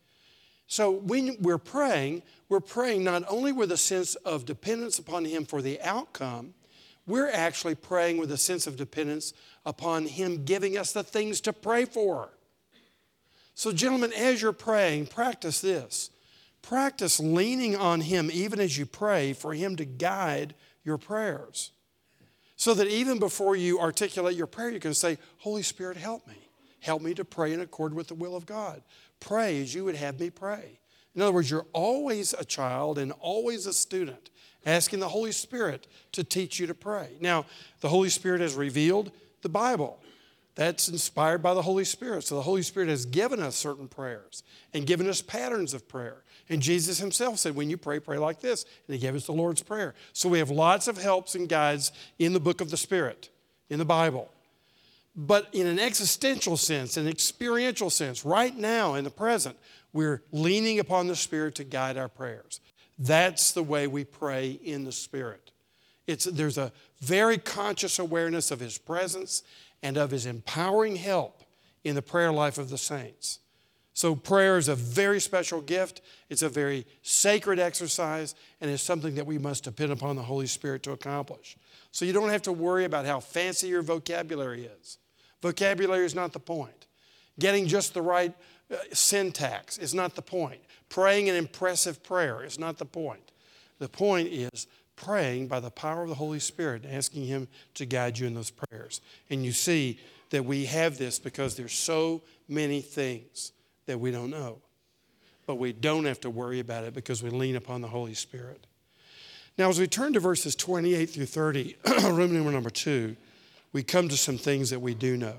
So 0.66 0.90
when 0.90 1.36
we're 1.40 1.58
praying, 1.58 2.22
we're 2.48 2.60
praying 2.60 3.04
not 3.04 3.24
only 3.28 3.52
with 3.52 3.72
a 3.72 3.76
sense 3.76 4.14
of 4.16 4.44
dependence 4.44 4.98
upon 4.98 5.24
Him 5.24 5.44
for 5.44 5.62
the 5.62 5.80
outcome, 5.82 6.54
we're 7.06 7.30
actually 7.30 7.74
praying 7.74 8.18
with 8.18 8.30
a 8.30 8.36
sense 8.36 8.66
of 8.66 8.76
dependence 8.76 9.32
upon 9.66 10.06
Him 10.06 10.44
giving 10.44 10.78
us 10.78 10.92
the 10.92 11.02
things 11.02 11.40
to 11.42 11.52
pray 11.52 11.84
for. 11.84 12.30
So, 13.54 13.72
gentlemen, 13.72 14.12
as 14.12 14.40
you're 14.40 14.52
praying, 14.52 15.06
practice 15.06 15.60
this. 15.60 16.10
Practice 16.62 17.18
leaning 17.18 17.76
on 17.76 18.00
Him 18.00 18.30
even 18.32 18.60
as 18.60 18.78
you 18.78 18.86
pray 18.86 19.32
for 19.32 19.52
Him 19.52 19.76
to 19.76 19.84
guide 19.84 20.54
your 20.84 20.96
prayers. 20.96 21.72
So 22.56 22.74
that 22.74 22.86
even 22.86 23.18
before 23.18 23.56
you 23.56 23.80
articulate 23.80 24.36
your 24.36 24.46
prayer, 24.46 24.70
you 24.70 24.78
can 24.78 24.94
say, 24.94 25.18
Holy 25.38 25.62
Spirit, 25.62 25.96
help 25.96 26.26
me. 26.28 26.48
Help 26.78 27.02
me 27.02 27.14
to 27.14 27.24
pray 27.24 27.52
in 27.52 27.60
accord 27.60 27.94
with 27.94 28.08
the 28.08 28.14
will 28.14 28.36
of 28.36 28.46
God. 28.46 28.82
Pray 29.18 29.60
as 29.60 29.74
you 29.74 29.84
would 29.84 29.96
have 29.96 30.20
me 30.20 30.30
pray. 30.30 30.78
In 31.14 31.22
other 31.22 31.32
words, 31.32 31.50
you're 31.50 31.66
always 31.72 32.32
a 32.32 32.44
child 32.44 32.98
and 32.98 33.12
always 33.20 33.66
a 33.66 33.72
student 33.72 34.30
asking 34.64 35.00
the 35.00 35.08
Holy 35.08 35.32
Spirit 35.32 35.86
to 36.12 36.24
teach 36.24 36.58
you 36.58 36.66
to 36.66 36.74
pray. 36.74 37.10
Now, 37.20 37.46
the 37.80 37.88
Holy 37.88 38.08
Spirit 38.08 38.40
has 38.40 38.54
revealed 38.54 39.10
the 39.42 39.48
Bible. 39.48 39.98
That's 40.54 40.88
inspired 40.88 41.42
by 41.42 41.54
the 41.54 41.62
Holy 41.62 41.84
Spirit. 41.84 42.24
So 42.24 42.34
the 42.34 42.42
Holy 42.42 42.62
Spirit 42.62 42.90
has 42.90 43.06
given 43.06 43.40
us 43.40 43.56
certain 43.56 43.88
prayers 43.88 44.42
and 44.74 44.86
given 44.86 45.08
us 45.08 45.22
patterns 45.22 45.72
of 45.72 45.88
prayer. 45.88 46.22
And 46.50 46.60
Jesus 46.60 46.98
himself 46.98 47.38
said, 47.38 47.54
when 47.54 47.70
you 47.70 47.78
pray, 47.78 47.98
pray 48.00 48.18
like 48.18 48.40
this. 48.40 48.66
And 48.86 48.94
he 48.94 49.00
gave 49.00 49.14
us 49.14 49.24
the 49.24 49.32
Lord's 49.32 49.62
Prayer. 49.62 49.94
So 50.12 50.28
we 50.28 50.38
have 50.38 50.50
lots 50.50 50.88
of 50.88 50.98
helps 50.98 51.34
and 51.34 51.48
guides 51.48 51.92
in 52.18 52.34
the 52.34 52.40
book 52.40 52.60
of 52.60 52.70
the 52.70 52.76
Spirit, 52.76 53.30
in 53.70 53.78
the 53.78 53.86
Bible. 53.86 54.30
But 55.16 55.48
in 55.52 55.66
an 55.66 55.78
existential 55.78 56.56
sense, 56.58 56.96
an 56.98 57.08
experiential 57.08 57.88
sense, 57.88 58.24
right 58.24 58.54
now 58.54 58.94
in 58.94 59.04
the 59.04 59.10
present, 59.10 59.56
we're 59.94 60.22
leaning 60.32 60.78
upon 60.78 61.06
the 61.06 61.16
Spirit 61.16 61.54
to 61.56 61.64
guide 61.64 61.96
our 61.96 62.08
prayers. 62.08 62.60
That's 62.98 63.52
the 63.52 63.62
way 63.62 63.86
we 63.86 64.04
pray 64.04 64.50
in 64.50 64.84
the 64.84 64.92
Spirit. 64.92 65.50
It's, 66.06 66.24
there's 66.24 66.58
a 66.58 66.72
very 67.00 67.38
conscious 67.38 67.98
awareness 67.98 68.50
of 68.50 68.60
His 68.60 68.78
presence 68.78 69.42
and 69.82 69.96
of 69.96 70.10
His 70.10 70.26
empowering 70.26 70.96
help 70.96 71.42
in 71.84 71.94
the 71.94 72.02
prayer 72.02 72.32
life 72.32 72.58
of 72.58 72.70
the 72.70 72.78
saints. 72.78 73.38
So, 73.94 74.16
prayer 74.16 74.56
is 74.56 74.68
a 74.68 74.74
very 74.74 75.20
special 75.20 75.60
gift. 75.60 76.00
It's 76.30 76.42
a 76.42 76.48
very 76.48 76.86
sacred 77.02 77.58
exercise, 77.58 78.34
and 78.60 78.70
it's 78.70 78.82
something 78.82 79.16
that 79.16 79.26
we 79.26 79.36
must 79.36 79.64
depend 79.64 79.92
upon 79.92 80.16
the 80.16 80.22
Holy 80.22 80.46
Spirit 80.46 80.82
to 80.84 80.92
accomplish. 80.92 81.56
So, 81.90 82.06
you 82.06 82.14
don't 82.14 82.30
have 82.30 82.42
to 82.42 82.52
worry 82.52 82.84
about 82.84 83.04
how 83.04 83.20
fancy 83.20 83.68
your 83.68 83.82
vocabulary 83.82 84.64
is. 84.80 84.98
Vocabulary 85.42 86.06
is 86.06 86.14
not 86.14 86.32
the 86.32 86.40
point. 86.40 86.86
Getting 87.38 87.66
just 87.66 87.92
the 87.92 88.02
right 88.02 88.34
Uh, 88.72 88.76
syntax 88.92 89.78
is 89.78 89.94
not 89.94 90.14
the 90.14 90.22
point. 90.22 90.60
Praying 90.88 91.28
an 91.28 91.36
impressive 91.36 92.02
prayer 92.02 92.42
is 92.42 92.58
not 92.58 92.78
the 92.78 92.84
point. 92.84 93.32
The 93.78 93.88
point 93.88 94.28
is 94.28 94.66
praying 94.96 95.48
by 95.48 95.60
the 95.60 95.70
power 95.70 96.02
of 96.02 96.08
the 96.08 96.14
Holy 96.14 96.38
Spirit, 96.38 96.84
asking 96.88 97.26
Him 97.26 97.48
to 97.74 97.84
guide 97.84 98.18
you 98.18 98.26
in 98.26 98.34
those 98.34 98.50
prayers. 98.50 99.00
And 99.28 99.44
you 99.44 99.52
see 99.52 99.98
that 100.30 100.44
we 100.44 100.66
have 100.66 100.98
this 100.98 101.18
because 101.18 101.56
there's 101.56 101.72
so 101.72 102.22
many 102.48 102.80
things 102.80 103.52
that 103.86 103.98
we 103.98 104.10
don't 104.10 104.30
know. 104.30 104.58
But 105.46 105.56
we 105.56 105.72
don't 105.72 106.04
have 106.04 106.20
to 106.20 106.30
worry 106.30 106.60
about 106.60 106.84
it 106.84 106.94
because 106.94 107.22
we 107.22 107.30
lean 107.30 107.56
upon 107.56 107.80
the 107.80 107.88
Holy 107.88 108.14
Spirit. 108.14 108.66
Now, 109.58 109.68
as 109.68 109.78
we 109.78 109.86
turn 109.86 110.14
to 110.14 110.20
verses 110.20 110.54
28 110.54 111.06
through 111.06 111.26
30, 111.26 111.76
room 112.04 112.32
number 112.32 112.52
number 112.52 112.70
two, 112.70 113.16
we 113.72 113.82
come 113.82 114.08
to 114.08 114.16
some 114.16 114.38
things 114.38 114.70
that 114.70 114.80
we 114.80 114.94
do 114.94 115.16
know. 115.16 115.36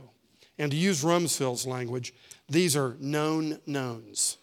And 0.59 0.71
to 0.71 0.77
use 0.77 1.03
Rumsfeld's 1.03 1.65
language, 1.65 2.13
these 2.53 2.75
are 2.75 2.95
known 2.99 3.59
knowns. 3.65 4.37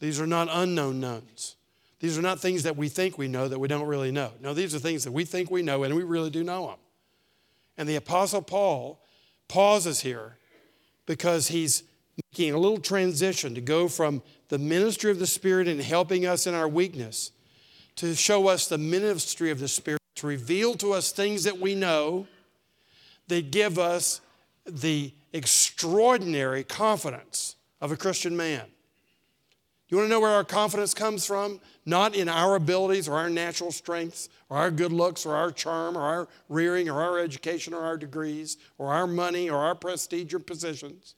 These 0.00 0.20
are 0.20 0.26
not 0.26 0.48
unknown 0.50 1.00
knowns. 1.00 1.56
These 2.00 2.18
are 2.18 2.22
not 2.22 2.40
things 2.40 2.64
that 2.64 2.76
we 2.76 2.88
think 2.88 3.16
we 3.16 3.28
know 3.28 3.48
that 3.48 3.58
we 3.58 3.68
don't 3.68 3.86
really 3.86 4.12
know. 4.12 4.32
No, 4.40 4.52
these 4.52 4.74
are 4.74 4.78
things 4.78 5.04
that 5.04 5.12
we 5.12 5.24
think 5.24 5.50
we 5.50 5.62
know 5.62 5.84
and 5.84 5.94
we 5.94 6.02
really 6.02 6.30
do 6.30 6.44
know 6.44 6.66
them. 6.66 6.76
And 7.78 7.88
the 7.88 7.96
Apostle 7.96 8.42
Paul 8.42 9.00
pauses 9.48 10.00
here 10.00 10.36
because 11.06 11.48
he's 11.48 11.84
making 12.32 12.52
a 12.52 12.58
little 12.58 12.80
transition 12.80 13.54
to 13.54 13.60
go 13.60 13.88
from 13.88 14.22
the 14.48 14.58
ministry 14.58 15.10
of 15.10 15.18
the 15.18 15.26
Spirit 15.26 15.68
and 15.68 15.80
helping 15.80 16.26
us 16.26 16.46
in 16.46 16.54
our 16.54 16.68
weakness 16.68 17.32
to 17.96 18.14
show 18.14 18.48
us 18.48 18.68
the 18.68 18.78
ministry 18.78 19.50
of 19.50 19.58
the 19.58 19.68
Spirit, 19.68 20.00
to 20.16 20.26
reveal 20.26 20.74
to 20.74 20.92
us 20.92 21.12
things 21.12 21.44
that 21.44 21.58
we 21.58 21.74
know 21.74 22.26
that 23.28 23.50
give 23.50 23.78
us 23.78 24.20
the 24.66 25.12
extraordinary 25.32 26.64
confidence 26.64 27.56
of 27.80 27.92
a 27.92 27.96
Christian 27.96 28.36
man. 28.36 28.64
You 29.88 29.96
want 29.96 30.06
to 30.06 30.10
know 30.10 30.20
where 30.20 30.30
our 30.30 30.44
confidence 30.44 30.94
comes 30.94 31.24
from? 31.24 31.60
Not 31.84 32.16
in 32.16 32.28
our 32.28 32.56
abilities 32.56 33.06
or 33.08 33.14
our 33.14 33.30
natural 33.30 33.70
strengths 33.70 34.28
or 34.48 34.56
our 34.56 34.70
good 34.72 34.92
looks 34.92 35.24
or 35.24 35.36
our 35.36 35.52
charm 35.52 35.96
or 35.96 36.00
our 36.00 36.28
rearing 36.48 36.88
or 36.88 37.00
our 37.00 37.20
education 37.20 37.72
or 37.72 37.82
our 37.82 37.96
degrees 37.96 38.56
or 38.78 38.92
our 38.92 39.06
money 39.06 39.48
or 39.48 39.58
our 39.58 39.76
prestige 39.76 40.34
or 40.34 40.40
positions. 40.40 41.14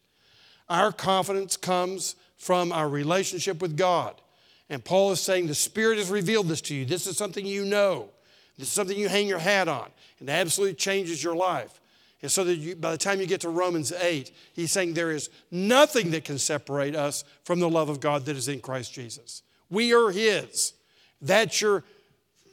Our 0.69 0.93
confidence 0.93 1.57
comes 1.57 2.17
from 2.37 2.71
our 2.73 2.89
relationship 2.89 3.63
with 3.63 3.77
God. 3.77 4.21
And 4.69 4.85
Paul 4.85 5.13
is 5.13 5.21
saying 5.21 5.47
the 5.47 5.55
Spirit 5.55 5.97
has 5.97 6.11
revealed 6.11 6.49
this 6.49 6.61
to 6.63 6.75
you. 6.75 6.85
This 6.85 7.07
is 7.07 7.17
something 7.17 7.47
you 7.47 7.65
know. 7.65 8.11
This 8.59 8.69
is 8.69 8.75
something 8.75 8.99
you 8.99 9.09
hang 9.09 9.29
your 9.29 9.39
hat 9.39 9.67
on. 9.67 9.89
And 10.21 10.29
it 10.29 10.33
absolutely 10.33 10.75
changes 10.75 11.25
your 11.25 11.37
life. 11.37 11.81
And 12.21 12.31
so 12.31 12.43
that 12.45 12.57
you, 12.57 12.75
by 12.75 12.91
the 12.91 12.99
time 12.99 13.21
you 13.21 13.27
get 13.27 13.43
to 13.43 13.49
Romans 13.49 13.93
8, 13.93 14.33
he's 14.53 14.73
saying 14.73 14.95
there 14.95 15.13
is 15.13 15.31
nothing 15.51 16.11
that 16.11 16.25
can 16.25 16.39
separate 16.39 16.97
us 16.97 17.25
from 17.45 17.61
the 17.61 17.69
love 17.69 17.89
of 17.89 18.01
God 18.01 18.25
that 18.25 18.37
is 18.37 18.49
in 18.49 18.61
Christ 18.61 18.93
Jesus. 18.93 19.43
We 19.71 19.95
are 19.95 20.11
his. 20.11 20.73
That's 21.21 21.61
your 21.61 21.85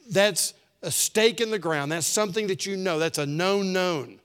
that's 0.08 0.54
a 0.82 0.90
stake 0.90 1.40
in 1.40 1.50
the 1.50 1.58
ground. 1.58 1.90
That's 1.90 2.06
something 2.06 2.46
that 2.46 2.64
you 2.64 2.76
know. 2.76 2.98
That's 2.98 3.18
a 3.18 3.26
known 3.26 3.72
known. 3.72 4.20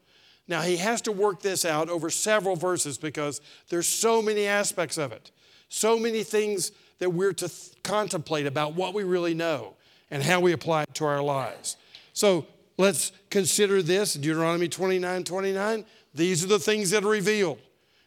Now 0.47 0.61
he 0.61 0.77
has 0.77 1.01
to 1.03 1.11
work 1.11 1.41
this 1.41 1.65
out 1.65 1.89
over 1.89 2.09
several 2.09 2.55
verses 2.55 2.97
because 2.97 3.41
there's 3.69 3.87
so 3.87 4.21
many 4.21 4.45
aspects 4.45 4.97
of 4.97 5.11
it. 5.11 5.31
So 5.69 5.97
many 5.97 6.23
things 6.23 6.71
that 6.99 7.09
we're 7.09 7.33
to 7.33 7.47
th- 7.47 7.81
contemplate 7.83 8.45
about 8.45 8.75
what 8.75 8.93
we 8.93 9.03
really 9.03 9.33
know 9.33 9.75
and 10.11 10.21
how 10.21 10.39
we 10.39 10.51
apply 10.51 10.83
it 10.83 10.93
to 10.95 11.05
our 11.05 11.21
lives. 11.21 11.77
So 12.13 12.45
let's 12.81 13.11
consider 13.29 13.81
this 13.81 14.13
Deuteronomy 14.15 14.67
29 14.67 15.23
29. 15.23 15.85
These 16.13 16.43
are 16.43 16.47
the 16.47 16.59
things 16.59 16.89
that 16.89 17.03
are 17.03 17.09
revealed 17.09 17.59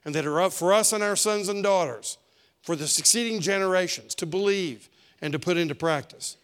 and 0.04 0.14
that 0.14 0.26
are 0.26 0.40
up 0.40 0.52
for 0.52 0.72
us 0.72 0.92
and 0.92 1.02
our 1.02 1.16
sons 1.16 1.48
and 1.48 1.62
daughters 1.62 2.18
for 2.62 2.76
the 2.76 2.86
succeeding 2.86 3.40
generations 3.40 4.14
to 4.16 4.26
believe 4.26 4.88
and 5.22 5.32
to 5.32 5.38
put 5.38 5.56
into 5.56 5.74
practice. 5.74 6.36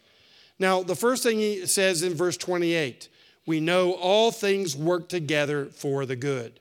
Now, 0.58 0.82
the 0.82 0.94
first 0.94 1.22
thing 1.22 1.38
he 1.38 1.66
says 1.66 2.02
in 2.02 2.14
verse 2.14 2.36
28 2.36 3.08
we 3.46 3.58
know 3.58 3.92
all 3.92 4.30
things 4.30 4.76
work 4.76 5.08
together 5.08 5.66
for 5.66 6.06
the 6.06 6.14
good. 6.14 6.60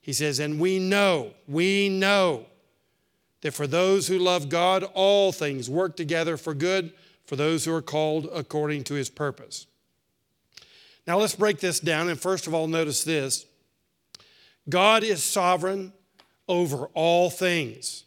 He 0.00 0.12
says, 0.12 0.40
and 0.40 0.60
we 0.60 0.78
know, 0.78 1.32
we 1.46 1.88
know 1.88 2.46
that 3.40 3.54
for 3.54 3.66
those 3.66 4.08
who 4.08 4.18
love 4.18 4.48
God, 4.48 4.84
all 4.94 5.30
things 5.30 5.70
work 5.70 5.96
together 5.96 6.36
for 6.36 6.54
good 6.54 6.92
for 7.24 7.36
those 7.36 7.64
who 7.64 7.72
are 7.72 7.82
called 7.82 8.28
according 8.34 8.84
to 8.84 8.94
his 8.94 9.08
purpose. 9.08 9.66
Now 11.06 11.18
let's 11.18 11.34
break 11.34 11.58
this 11.58 11.80
down. 11.80 12.08
And 12.08 12.20
first 12.20 12.46
of 12.46 12.54
all, 12.54 12.68
notice 12.68 13.04
this 13.04 13.46
God 14.68 15.02
is 15.02 15.22
sovereign 15.22 15.92
over 16.48 16.86
all 16.94 17.30
things. 17.30 18.04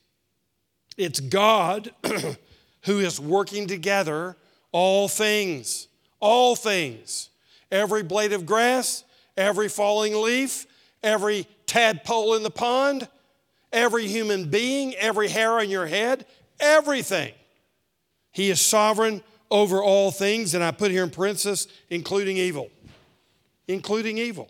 It's 0.98 1.20
God 1.20 1.92
who 2.84 3.00
is 3.00 3.20
working 3.20 3.68
together 3.68 4.38
all 4.72 5.08
things, 5.08 5.88
all 6.20 6.56
things. 6.56 7.30
Every 7.72 8.04
blade 8.04 8.34
of 8.34 8.46
grass, 8.46 9.04
every 9.36 9.68
falling 9.68 10.16
leaf, 10.16 10.66
every 11.04 11.48
tadpole 11.66 12.36
in 12.36 12.44
the 12.44 12.52
pond, 12.52 13.08
every 13.74 14.08
human 14.08 14.50
being, 14.50 14.94
every 14.96 15.28
hair 15.28 15.54
on 15.54 15.70
your 15.70 15.88
head, 15.88 16.26
everything. 16.60 17.34
He 18.32 18.50
is 18.50 18.62
sovereign 18.62 19.24
over 19.50 19.82
all 19.82 20.12
things, 20.12 20.54
and 20.54 20.64
I 20.64 20.72
put 20.72 20.92
here 20.92 21.04
in 21.04 21.10
parenthesis, 21.10 21.68
including 21.90 22.38
evil 22.38 22.70
including 23.68 24.18
evil. 24.18 24.50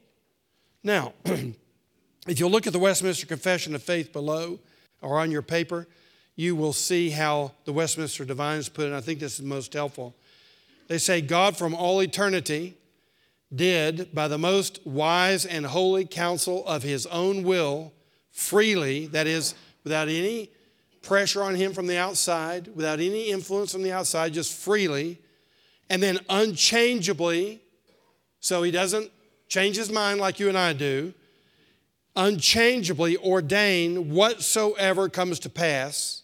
Now, 0.83 1.13
if 1.25 2.39
you 2.39 2.47
look 2.47 2.67
at 2.67 2.73
the 2.73 2.79
Westminster 2.79 3.25
Confession 3.25 3.75
of 3.75 3.83
Faith 3.83 4.13
below 4.13 4.59
or 5.01 5.19
on 5.19 5.31
your 5.31 5.41
paper, 5.41 5.87
you 6.35 6.55
will 6.55 6.73
see 6.73 7.09
how 7.09 7.53
the 7.65 7.73
Westminster 7.73 8.25
Divines 8.25 8.69
put 8.69 8.87
it. 8.87 8.93
I 8.93 9.01
think 9.01 9.19
this 9.19 9.39
is 9.39 9.45
most 9.45 9.73
helpful. 9.73 10.15
They 10.87 10.97
say, 10.97 11.21
God 11.21 11.57
from 11.57 11.73
all 11.73 12.01
eternity 12.01 12.75
did, 13.53 14.13
by 14.13 14.27
the 14.27 14.37
most 14.37 14.85
wise 14.85 15.45
and 15.45 15.65
holy 15.65 16.05
counsel 16.05 16.65
of 16.67 16.83
his 16.83 17.05
own 17.07 17.43
will, 17.43 17.93
freely, 18.31 19.07
that 19.07 19.27
is, 19.27 19.55
without 19.83 20.09
any 20.09 20.49
pressure 21.01 21.41
on 21.41 21.55
him 21.55 21.73
from 21.73 21.87
the 21.87 21.97
outside, 21.97 22.67
without 22.75 22.99
any 22.99 23.29
influence 23.29 23.71
from 23.71 23.83
the 23.83 23.91
outside, 23.91 24.33
just 24.33 24.53
freely, 24.53 25.19
and 25.89 26.01
then 26.01 26.19
unchangeably 26.29 27.61
so 28.45 28.61
he 28.61 28.69
doesn't 28.69 29.09
change 29.47 29.75
his 29.75 29.91
mind 29.91 30.19
like 30.19 30.39
you 30.39 30.47
and 30.47 30.57
I 30.57 30.71
do. 30.73 31.15
Unchangeably 32.15 33.17
ordain 33.17 34.11
whatsoever 34.11 35.09
comes 35.09 35.39
to 35.39 35.49
pass, 35.49 36.21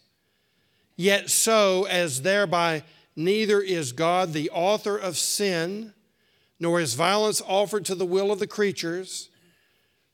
yet 0.94 1.30
so 1.30 1.82
as 1.86 2.22
thereby 2.22 2.84
neither 3.16 3.60
is 3.60 3.90
God 3.90 4.32
the 4.32 4.48
author 4.50 4.96
of 4.96 5.18
sin, 5.18 5.94
nor 6.60 6.78
is 6.78 6.94
violence 6.94 7.42
offered 7.44 7.84
to 7.86 7.96
the 7.96 8.06
will 8.06 8.30
of 8.30 8.38
the 8.38 8.46
creatures, 8.46 9.28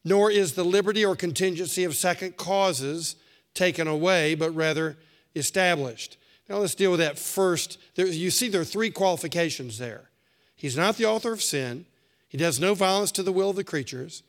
nor 0.03 0.31
is 0.31 0.55
the 0.55 0.65
liberty 0.65 1.05
or 1.05 1.15
contingency 1.15 1.85
of 1.85 1.95
second 1.95 2.39
causes 2.39 3.17
taken 3.53 3.87
away, 3.87 4.35
but 4.35 4.51
rather 4.53 4.97
established. 5.37 6.17
Now 6.49 6.57
let's 6.57 6.75
deal 6.75 6.91
with 6.91 7.01
that 7.01 7.19
first. 7.19 7.77
There, 7.97 8.07
you 8.07 8.31
see, 8.31 8.49
there 8.49 8.63
are 8.63 8.65
three 8.65 8.91
qualifications 8.91 9.77
there. 9.77 10.09
He's 10.57 10.77
not 10.77 10.97
the 10.97 11.05
author 11.05 11.35
of 11.35 11.43
sin. 11.43 11.85
He 12.29 12.39
does 12.39 12.61
no 12.61 12.75
violence 12.75 13.11
to 13.13 13.23
the 13.23 13.33
will 13.33 13.51
of 13.51 13.57
the 13.57 13.65
creatures, 13.65 14.23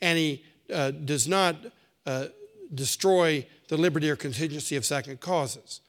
and 0.00 0.18
he 0.18 0.44
uh, 0.72 0.90
does 0.90 1.26
not 1.26 1.56
uh, 2.04 2.26
destroy 2.74 3.46
the 3.68 3.76
liberty 3.76 4.10
or 4.10 4.16
contingency 4.16 4.76
of 4.76 4.84
second 4.84 5.20
causes. 5.20 5.80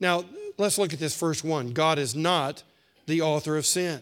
Now, 0.00 0.24
let's 0.58 0.78
look 0.78 0.92
at 0.92 0.98
this 0.98 1.16
first 1.16 1.44
one 1.44 1.72
God 1.72 1.98
is 1.98 2.14
not 2.14 2.62
the 3.06 3.22
author 3.22 3.56
of 3.56 3.66
sin. 3.66 4.00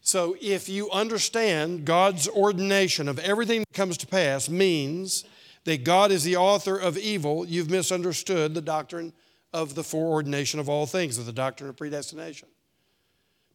So, 0.00 0.36
if 0.40 0.68
you 0.68 0.90
understand 0.90 1.84
God's 1.84 2.28
ordination 2.28 3.08
of 3.08 3.18
everything 3.18 3.60
that 3.60 3.74
comes 3.74 3.96
to 3.98 4.06
pass 4.06 4.48
means 4.48 5.24
that 5.64 5.84
God 5.84 6.12
is 6.12 6.22
the 6.22 6.36
author 6.36 6.78
of 6.78 6.96
evil, 6.96 7.44
you've 7.44 7.70
misunderstood 7.70 8.54
the 8.54 8.60
doctrine 8.60 9.12
of 9.52 9.74
the 9.74 9.82
foreordination 9.82 10.60
of 10.60 10.68
all 10.68 10.86
things, 10.86 11.18
of 11.18 11.26
the 11.26 11.32
doctrine 11.32 11.68
of 11.68 11.76
predestination. 11.76 12.48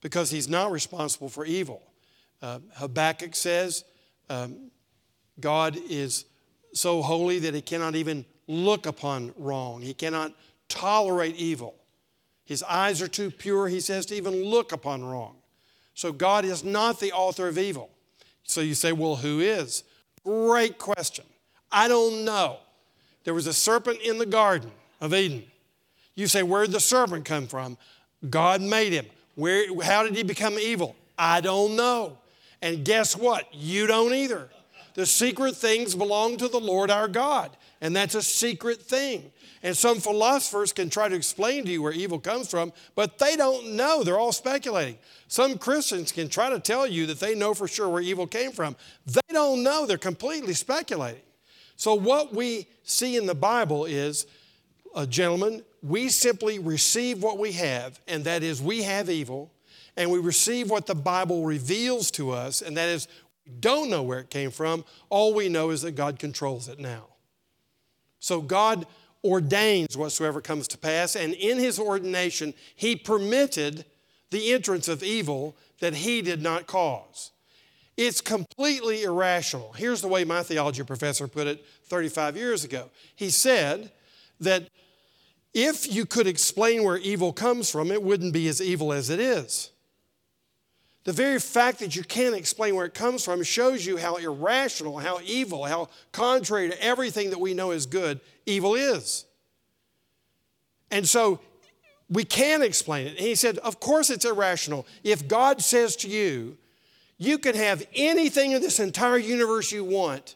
Because 0.01 0.29
He's 0.29 0.49
not 0.49 0.71
responsible 0.71 1.29
for 1.29 1.45
evil. 1.45 1.81
Uh, 2.41 2.59
Habakkuk 2.75 3.35
says 3.35 3.83
um, 4.29 4.71
God 5.39 5.77
is 5.89 6.25
so 6.73 7.01
holy 7.01 7.39
that 7.39 7.53
he 7.53 7.61
cannot 7.61 7.95
even 7.95 8.25
look 8.47 8.85
upon 8.85 9.33
wrong, 9.37 9.81
he 9.81 9.93
cannot 9.93 10.33
tolerate 10.67 11.35
evil. 11.35 11.75
His 12.45 12.63
eyes 12.63 13.01
are 13.01 13.07
too 13.07 13.31
pure, 13.31 13.67
he 13.67 13.79
says, 13.79 14.05
to 14.07 14.15
even 14.15 14.43
look 14.43 14.71
upon 14.71 15.05
wrong. 15.05 15.35
So 15.93 16.11
God 16.11 16.43
is 16.43 16.63
not 16.63 16.99
the 16.99 17.11
author 17.11 17.47
of 17.47 17.57
evil. 17.57 17.89
So 18.43 18.61
you 18.61 18.73
say, 18.73 18.91
well, 18.91 19.15
who 19.15 19.39
is? 19.39 19.83
Great 20.25 20.77
question. 20.77 21.25
I 21.71 21.87
don't 21.87 22.25
know. 22.25 22.57
There 23.23 23.33
was 23.33 23.47
a 23.47 23.53
serpent 23.53 24.01
in 24.01 24.17
the 24.17 24.25
Garden 24.25 24.71
of 24.99 25.13
Eden. 25.13 25.43
You 26.15 26.27
say, 26.27 26.43
where 26.43 26.65
did 26.65 26.73
the 26.73 26.79
serpent 26.79 27.23
come 27.23 27.47
from? 27.47 27.77
God 28.29 28.61
made 28.61 28.91
him. 28.91 29.05
Where, 29.35 29.81
how 29.81 30.03
did 30.03 30.15
he 30.15 30.23
become 30.23 30.59
evil? 30.59 30.95
I 31.17 31.39
don't 31.39 31.75
know. 31.75 32.17
And 32.61 32.85
guess 32.85 33.15
what? 33.15 33.53
You 33.53 33.87
don't 33.87 34.13
either. 34.13 34.49
The 34.93 35.05
secret 35.05 35.55
things 35.55 35.95
belong 35.95 36.37
to 36.37 36.47
the 36.47 36.59
Lord 36.59 36.91
our 36.91 37.07
God, 37.07 37.55
and 37.79 37.95
that's 37.95 38.15
a 38.15 38.21
secret 38.21 38.81
thing. 38.81 39.31
And 39.63 39.77
some 39.77 39.99
philosophers 39.99 40.73
can 40.73 40.89
try 40.89 41.07
to 41.07 41.15
explain 41.15 41.65
to 41.65 41.71
you 41.71 41.81
where 41.81 41.93
evil 41.93 42.19
comes 42.19 42.49
from, 42.49 42.73
but 42.95 43.17
they 43.19 43.35
don't 43.35 43.75
know. 43.75 44.03
They're 44.03 44.19
all 44.19 44.31
speculating. 44.31 44.97
Some 45.27 45.57
Christians 45.57 46.11
can 46.11 46.29
try 46.29 46.49
to 46.49 46.59
tell 46.59 46.85
you 46.87 47.05
that 47.05 47.19
they 47.19 47.35
know 47.35 47.53
for 47.53 47.67
sure 47.67 47.87
where 47.87 48.01
evil 48.01 48.27
came 48.27 48.51
from. 48.51 48.75
They 49.05 49.21
don't 49.29 49.63
know. 49.63 49.85
They're 49.85 49.97
completely 49.97 50.53
speculating. 50.53 51.21
So, 51.75 51.95
what 51.95 52.33
we 52.33 52.67
see 52.83 53.17
in 53.17 53.27
the 53.27 53.35
Bible 53.35 53.85
is, 53.85 54.25
uh, 54.93 55.05
gentlemen, 55.05 55.63
we 55.81 56.09
simply 56.09 56.59
receive 56.59 57.23
what 57.23 57.37
we 57.37 57.53
have, 57.53 57.99
and 58.07 58.23
that 58.25 58.43
is 58.43 58.61
we 58.61 58.83
have 58.83 59.09
evil 59.09 59.51
and 60.01 60.09
we 60.09 60.17
receive 60.17 60.71
what 60.71 60.87
the 60.87 60.95
Bible 60.95 61.45
reveals 61.45 62.09
to 62.09 62.31
us, 62.31 62.63
and 62.63 62.75
that 62.75 62.89
is 62.89 63.07
we 63.45 63.51
don't 63.59 63.87
know 63.87 64.01
where 64.01 64.19
it 64.19 64.31
came 64.31 64.49
from. 64.49 64.83
All 65.09 65.35
we 65.35 65.47
know 65.47 65.69
is 65.69 65.83
that 65.83 65.91
God 65.91 66.17
controls 66.17 66.67
it 66.67 66.79
now. 66.79 67.05
So 68.19 68.41
God 68.41 68.87
ordains 69.23 69.95
whatsoever 69.95 70.41
comes 70.41 70.67
to 70.69 70.77
pass, 70.79 71.15
and 71.15 71.35
in 71.35 71.59
his 71.59 71.77
ordination, 71.77 72.55
he 72.75 72.95
permitted 72.95 73.85
the 74.31 74.53
entrance 74.53 74.87
of 74.87 75.03
evil 75.03 75.55
that 75.81 75.93
he 75.93 76.23
did 76.23 76.41
not 76.41 76.65
cause. 76.65 77.29
It's 77.95 78.21
completely 78.21 79.03
irrational. 79.03 79.73
Here's 79.73 80.01
the 80.01 80.07
way 80.07 80.23
my 80.23 80.41
theology 80.41 80.81
professor 80.81 81.27
put 81.27 81.45
it 81.45 81.63
35 81.85 82.35
years 82.35 82.63
ago. 82.63 82.89
He 83.15 83.29
said 83.29 83.91
that 84.39 84.67
if 85.53 85.93
you 85.93 86.07
could 86.07 86.25
explain 86.25 86.83
where 86.83 86.97
evil 86.97 87.33
comes 87.33 87.69
from, 87.69 87.91
it 87.91 88.01
wouldn't 88.01 88.33
be 88.33 88.47
as 88.47 88.59
evil 88.59 88.91
as 88.91 89.11
it 89.11 89.19
is. 89.19 89.70
The 91.03 91.13
very 91.13 91.39
fact 91.39 91.79
that 91.79 91.95
you 91.95 92.03
can't 92.03 92.35
explain 92.35 92.75
where 92.75 92.85
it 92.85 92.93
comes 92.93 93.25
from 93.25 93.41
shows 93.43 93.85
you 93.85 93.97
how 93.97 94.17
irrational, 94.17 94.99
how 94.99 95.19
evil, 95.23 95.65
how 95.65 95.89
contrary 96.11 96.69
to 96.69 96.83
everything 96.83 97.31
that 97.31 97.39
we 97.39 97.53
know 97.53 97.71
is 97.71 97.87
good, 97.87 98.19
evil 98.45 98.75
is. 98.75 99.25
And 100.91 101.07
so 101.07 101.39
we 102.09 102.23
can 102.23 102.61
explain 102.61 103.07
it. 103.07 103.11
And 103.11 103.19
he 103.19 103.35
said, 103.35 103.57
Of 103.59 103.79
course 103.79 104.09
it's 104.09 104.25
irrational. 104.25 104.85
If 105.03 105.27
God 105.27 105.61
says 105.61 105.95
to 105.97 106.09
you, 106.09 106.57
you 107.17 107.37
can 107.37 107.55
have 107.55 107.85
anything 107.95 108.51
in 108.51 108.61
this 108.61 108.79
entire 108.79 109.17
universe 109.17 109.71
you 109.71 109.83
want, 109.83 110.35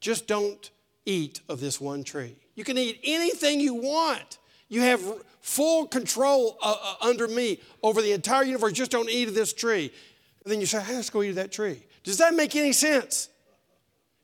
just 0.00 0.26
don't 0.26 0.70
eat 1.04 1.40
of 1.48 1.60
this 1.60 1.80
one 1.80 2.04
tree. 2.04 2.36
You 2.54 2.64
can 2.64 2.76
eat 2.78 3.00
anything 3.02 3.60
you 3.60 3.74
want. 3.74 4.38
You 4.68 4.82
have 4.82 5.00
full 5.46 5.86
control 5.86 6.58
uh, 6.60 6.74
uh, 6.82 7.06
under 7.06 7.28
me 7.28 7.60
over 7.80 8.02
the 8.02 8.10
entire 8.10 8.42
universe. 8.42 8.72
Just 8.72 8.90
don't 8.90 9.08
eat 9.08 9.28
of 9.28 9.34
this 9.34 9.52
tree. 9.52 9.92
And 10.44 10.52
then 10.52 10.58
you 10.58 10.66
say, 10.66 10.80
hey, 10.80 10.96
let's 10.96 11.08
go 11.08 11.22
eat 11.22 11.30
of 11.30 11.34
that 11.36 11.52
tree. 11.52 11.80
Does 12.02 12.18
that 12.18 12.34
make 12.34 12.56
any 12.56 12.72
sense? 12.72 13.28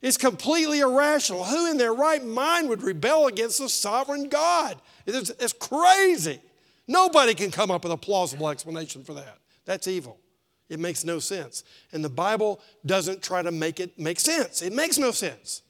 It's 0.01 0.17
completely 0.17 0.81
irrational. 0.81 1.45
Who 1.45 1.71
in 1.71 1.77
their 1.77 1.93
right 1.93 2.23
mind 2.23 2.67
would 2.67 2.83
rebel 2.83 3.27
against 3.27 3.59
the 3.59 3.69
sovereign 3.69 4.27
God? 4.27 4.75
It's, 5.05 5.29
it's 5.29 5.53
crazy. 5.53 6.41
Nobody 6.89 7.33
can 7.33 7.51
come 7.51 7.71
up 7.71 7.83
with 7.83 7.93
a 7.93 7.97
plausible 7.97 8.49
explanation 8.49 9.05
for 9.05 9.13
that. 9.13 9.37
That's 9.63 9.87
evil. 9.87 10.19
It 10.67 10.81
makes 10.81 11.05
no 11.05 11.19
sense. 11.19 11.63
And 11.93 12.03
the 12.03 12.09
Bible 12.09 12.59
doesn't 12.85 13.23
try 13.23 13.41
to 13.41 13.51
make 13.51 13.79
it 13.79 13.97
make 13.97 14.19
sense. 14.19 14.61
It 14.61 14.73
makes 14.73 14.97
no 14.97 15.11
sense. 15.11 15.61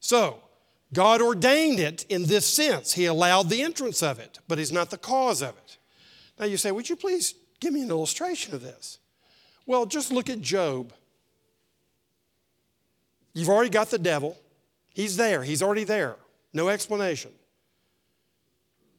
So, 0.00 0.40
God 0.92 1.22
ordained 1.22 1.78
it 1.78 2.04
in 2.08 2.24
this 2.24 2.46
sense. 2.46 2.94
He 2.94 3.06
allowed 3.06 3.48
the 3.48 3.62
entrance 3.62 4.02
of 4.02 4.18
it, 4.18 4.40
but 4.48 4.58
He's 4.58 4.72
not 4.72 4.90
the 4.90 4.98
cause 4.98 5.40
of 5.42 5.50
it. 5.50 5.78
Now 6.38 6.46
you 6.46 6.56
say, 6.56 6.72
Would 6.72 6.88
you 6.88 6.96
please 6.96 7.34
give 7.60 7.72
me 7.72 7.82
an 7.82 7.90
illustration 7.90 8.54
of 8.54 8.62
this? 8.62 8.98
Well, 9.66 9.86
just 9.86 10.10
look 10.10 10.28
at 10.28 10.40
Job. 10.40 10.92
You've 13.34 13.48
already 13.48 13.70
got 13.70 13.90
the 13.90 13.98
devil. 13.98 14.36
He's 14.92 15.16
there, 15.16 15.42
he's 15.44 15.62
already 15.62 15.84
there. 15.84 16.16
No 16.52 16.68
explanation. 16.68 17.30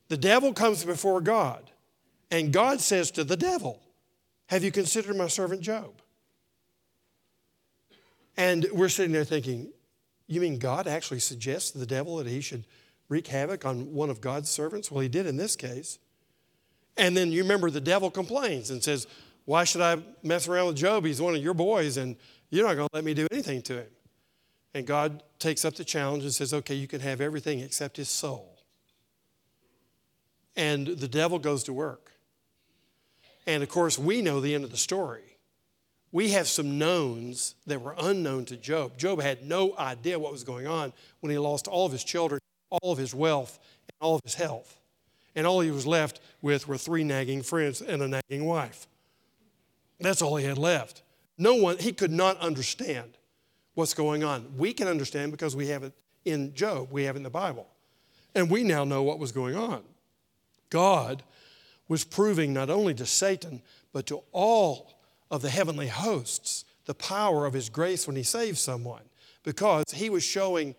The 0.08 0.18
devil 0.18 0.54
comes 0.54 0.84
before 0.84 1.22
God, 1.22 1.72
and 2.30 2.54
God 2.54 2.80
says 2.80 3.12
to 3.12 3.24
the 3.24 3.38
devil, 3.38 3.82
Have 4.48 4.64
you 4.64 4.72
considered 4.72 5.16
my 5.16 5.28
servant 5.28 5.62
Job? 5.62 5.92
And 8.38 8.66
we're 8.72 8.90
sitting 8.90 9.12
there 9.12 9.26
thinking, 9.26 9.72
you 10.32 10.42
mean 10.42 10.60
God 10.60 10.88
actually 10.88 11.20
suggests 11.20 11.72
to 11.72 11.78
the 11.78 11.86
devil 11.86 12.18
that 12.18 12.28
he 12.28 12.42
should 12.42 12.66
wreak 13.10 13.28
havoc 13.28 13.66
on 13.66 13.94
one 13.94 14.10
of 14.10 14.22
God's 14.22 14.50
servants? 14.50 14.90
Well, 14.90 15.02
he 15.02 15.10
did 15.10 15.26
in 15.26 15.36
this 15.36 15.56
case. 15.56 16.00
And 16.96 17.18
then 17.18 17.32
you 17.32 17.42
remember 17.44 17.70
the 17.70 17.82
devil 17.82 18.10
complains 18.10 18.70
and 18.70 18.82
says, 18.82 19.08
Why 19.46 19.66
should 19.66 19.82
I 19.82 19.98
mess 20.24 20.48
around 20.48 20.68
with 20.68 20.78
Job? 20.78 21.06
He's 21.06 21.22
one 21.22 21.36
of 21.36 21.44
your 21.44 21.54
boys, 21.54 21.98
and 21.98 22.16
you're 22.50 22.66
not 22.66 22.76
going 22.76 22.88
to 22.88 22.96
let 22.96 23.04
me 23.04 23.14
do 23.14 23.28
anything 23.32 23.62
to 23.64 23.82
him. 23.82 23.88
And 24.74 24.88
God 24.88 25.22
takes 25.38 25.66
up 25.66 25.76
the 25.76 25.84
challenge 25.84 26.24
and 26.24 26.34
says, 26.34 26.54
Okay, 26.54 26.76
you 26.76 26.88
can 26.88 27.02
have 27.02 27.20
everything 27.20 27.60
except 27.60 27.98
his 27.98 28.10
soul. 28.10 28.58
And 30.56 30.88
the 30.88 31.08
devil 31.08 31.40
goes 31.40 31.64
to 31.66 31.74
work. 31.74 32.12
And 33.48 33.64
of 33.64 33.70
course, 33.70 34.00
we 34.00 34.22
know 34.22 34.40
the 34.40 34.56
end 34.56 34.64
of 34.64 34.72
the 34.72 34.78
story 34.78 35.31
we 36.12 36.32
have 36.32 36.48
some 36.48 36.78
knowns 36.78 37.56
that 37.66 37.82
were 37.82 37.96
unknown 37.98 38.46
to 38.46 38.58
Job. 38.58 38.98
Job 38.98 39.22
had 39.22 39.46
no 39.46 39.76
idea 39.78 40.20
what 40.20 40.32
was 40.32 40.44
going 40.44 40.68
on 40.68 40.92
when 41.22 41.32
he 41.32 41.38
lost 41.38 41.68
all 41.68 41.86
of 41.86 41.92
his 41.92 42.04
children, 42.04 42.42
all 42.70 42.92
of 42.92 42.98
his 42.98 43.16
wealth, 43.16 43.60
and 43.88 43.96
all 44.02 44.16
of 44.16 44.22
his 44.24 44.36
health. 44.36 44.78
And 45.36 45.48
all 45.48 45.62
he 45.62 45.72
was 45.72 45.88
left 45.88 46.20
with 46.42 46.68
were 46.68 46.78
three 46.78 47.04
nagging 47.04 47.44
friends 47.44 47.82
and 47.82 48.02
a 48.02 48.08
nagging 48.08 48.46
wife. 48.46 48.88
That's 50.00 50.22
all 50.22 50.36
he 50.36 50.46
had 50.46 50.58
left. 50.58 51.04
No 51.38 51.56
one, 51.56 51.78
he 51.78 51.94
could 51.94 52.12
not 52.12 52.38
understand 52.40 53.18
what's 53.76 53.94
going 53.94 54.24
on. 54.24 54.58
We 54.58 54.74
can 54.74 54.88
understand 54.88 55.32
because 55.32 55.56
we 55.56 55.68
have 55.68 55.84
it 55.84 55.94
in 56.26 56.54
Job, 56.54 56.90
we 56.92 57.06
have 57.06 57.16
it 57.16 57.20
in 57.20 57.24
the 57.24 57.30
Bible. 57.30 57.68
And 58.36 58.50
we 58.50 58.64
now 58.64 58.84
know 58.84 59.04
what 59.04 59.20
was 59.20 59.32
going 59.32 59.56
on. 59.56 59.84
God 60.70 61.24
was 61.88 62.04
proving 62.04 62.54
not 62.54 62.70
only 62.70 62.94
to 62.96 63.06
Satan, 63.06 63.62
but 63.94 64.06
to 64.08 64.24
all 64.32 64.94
of 65.32 65.42
the 65.42 65.50
heavenly 65.50 65.88
hosts 65.88 66.66
the 66.86 66.94
power 66.94 67.46
of 67.46 67.54
his 67.54 67.70
grace 67.70 68.06
when 68.06 68.16
he 68.16 68.24
saves 68.24 68.60
someone 68.60 69.04
because 69.44 69.86
he 69.94 70.10
was 70.10 70.24
showing 70.24 70.76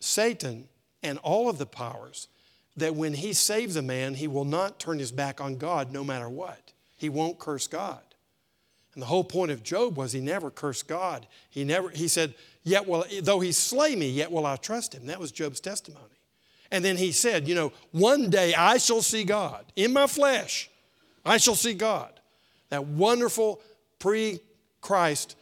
Satan 0.00 0.68
and 1.02 1.18
all 1.18 1.48
of 1.48 1.58
the 1.58 1.66
powers 1.66 2.28
that 2.76 2.94
when 2.94 3.14
he 3.14 3.32
saves 3.32 3.76
a 3.76 3.82
man, 3.82 4.14
he 4.14 4.26
will 4.26 4.44
not 4.44 4.80
turn 4.80 4.98
his 4.98 5.12
back 5.12 5.40
on 5.40 5.56
God 5.56 5.92
no 5.92 6.02
matter 6.02 6.28
what. 6.28 6.72
He 6.96 7.08
won't 7.08 7.38
curse 7.38 7.66
God. 7.66 8.00
And 8.94 9.02
the 9.02 9.06
whole 9.06 9.24
point 9.24 9.50
of 9.50 9.62
Job 9.62 9.96
was 9.96 10.12
he 10.12 10.20
never 10.20 10.50
cursed 10.50 10.88
God. 10.88 11.26
He 11.50 11.64
never 11.64 11.90
he 11.90 12.08
said, 12.08 12.34
"Yet 12.62 12.86
will 12.86 13.04
though 13.20 13.40
he 13.40 13.52
slay 13.52 13.94
me, 13.94 14.08
yet 14.08 14.32
will 14.32 14.46
I 14.46 14.56
trust 14.56 14.94
him." 14.94 15.06
That 15.06 15.20
was 15.20 15.30
Job's 15.30 15.60
testimony. 15.60 16.02
And 16.70 16.82
then 16.82 16.96
he 16.96 17.12
said, 17.12 17.46
"You 17.46 17.54
know, 17.54 17.72
one 17.92 18.30
day 18.30 18.54
I 18.54 18.78
shall 18.78 19.02
see 19.02 19.24
God 19.24 19.66
in 19.76 19.92
my 19.92 20.06
flesh. 20.06 20.70
I 21.26 21.36
shall 21.36 21.54
see 21.54 21.74
God." 21.74 22.20
That 22.70 22.86
wonderful 22.86 23.60
pre 23.98 24.40
Christ 24.80 25.36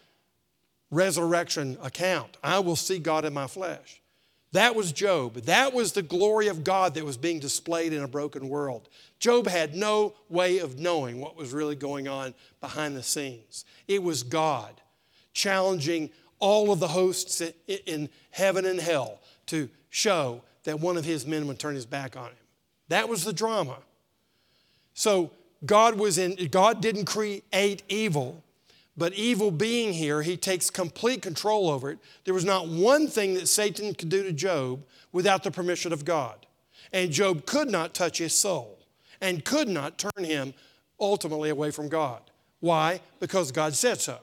resurrection 0.91 1.77
account. 1.83 2.37
I 2.43 2.61
will 2.61 2.77
see 2.77 2.99
God 2.99 3.25
in 3.25 3.35
my 3.35 3.47
flesh. 3.47 4.01
That 4.53 4.77
was 4.77 4.93
Job. 4.93 5.35
That 5.35 5.75
was 5.75 5.93
the 5.93 6.03
glory 6.03 6.47
of 6.47 6.63
God 6.63 6.95
that 6.95 7.05
was 7.05 7.17
being 7.17 7.41
displayed 7.41 7.93
in 7.93 8.03
a 8.03 8.09
broken 8.09 8.49
world. 8.49 8.89
Job 9.19 9.49
had 9.49 9.75
no 9.75 10.15
way 10.29 10.59
of 10.59 10.79
knowing 10.79 11.21
what 11.21 11.37
was 11.37 11.53
really 11.53 11.75
going 11.75 12.07
on 12.07 12.35
behind 12.61 12.97
the 12.97 13.03
scenes. 13.03 13.65
It 13.89 14.01
was 14.01 14.23
God 14.23 14.81
challenging 15.33 16.11
all 16.39 16.71
of 16.71 16.79
the 16.79 16.87
hosts 16.87 17.43
in 17.67 18.09
heaven 18.31 18.65
and 18.65 18.79
hell 18.79 19.19
to 19.47 19.69
show 19.91 20.43
that 20.63 20.79
one 20.79 20.97
of 20.97 21.05
his 21.05 21.27
men 21.27 21.49
would 21.49 21.59
turn 21.59 21.75
his 21.75 21.87
back 21.87 22.17
on 22.17 22.29
him. 22.29 22.37
That 22.89 23.09
was 23.09 23.25
the 23.25 23.33
drama. 23.33 23.79
So 24.95 25.33
God 25.65 25.99
was 25.99 26.19
in 26.19 26.49
God 26.51 26.81
didn't 26.81 27.07
create 27.07 27.83
evil, 27.89 28.43
but 28.97 29.13
evil 29.15 29.51
being 29.51 29.93
here, 29.93 30.23
he 30.23 30.37
takes 30.37 30.71
complete 30.71 31.23
control 31.23 31.69
over 31.69 31.91
it. 31.91 31.99
There 32.25 32.35
was 32.35 32.45
not 32.45 32.69
one 32.69 33.09
thing 33.09 33.35
that 33.35 33.49
Satan 33.49 33.95
could 33.95 34.09
do 34.09 34.23
to 34.23 34.33
Job 34.33 34.85
without 35.13 35.43
the 35.43 35.51
permission 35.51 35.93
of 35.93 36.05
God. 36.05 36.47
And 36.93 37.11
Job 37.11 37.47
could 37.47 37.69
not 37.71 37.95
touch 37.95 38.19
his 38.19 38.35
soul 38.35 38.79
and 39.21 39.45
could 39.45 39.69
not 39.69 39.99
turn 39.99 40.25
him 40.25 40.55
ultimately 41.01 41.51
away 41.51 41.71
from 41.71 41.89
God. 41.89 42.21
Why? 42.61 43.01
Because 43.21 43.51
God 43.51 43.75
said 43.75 44.01
so. 44.01 44.19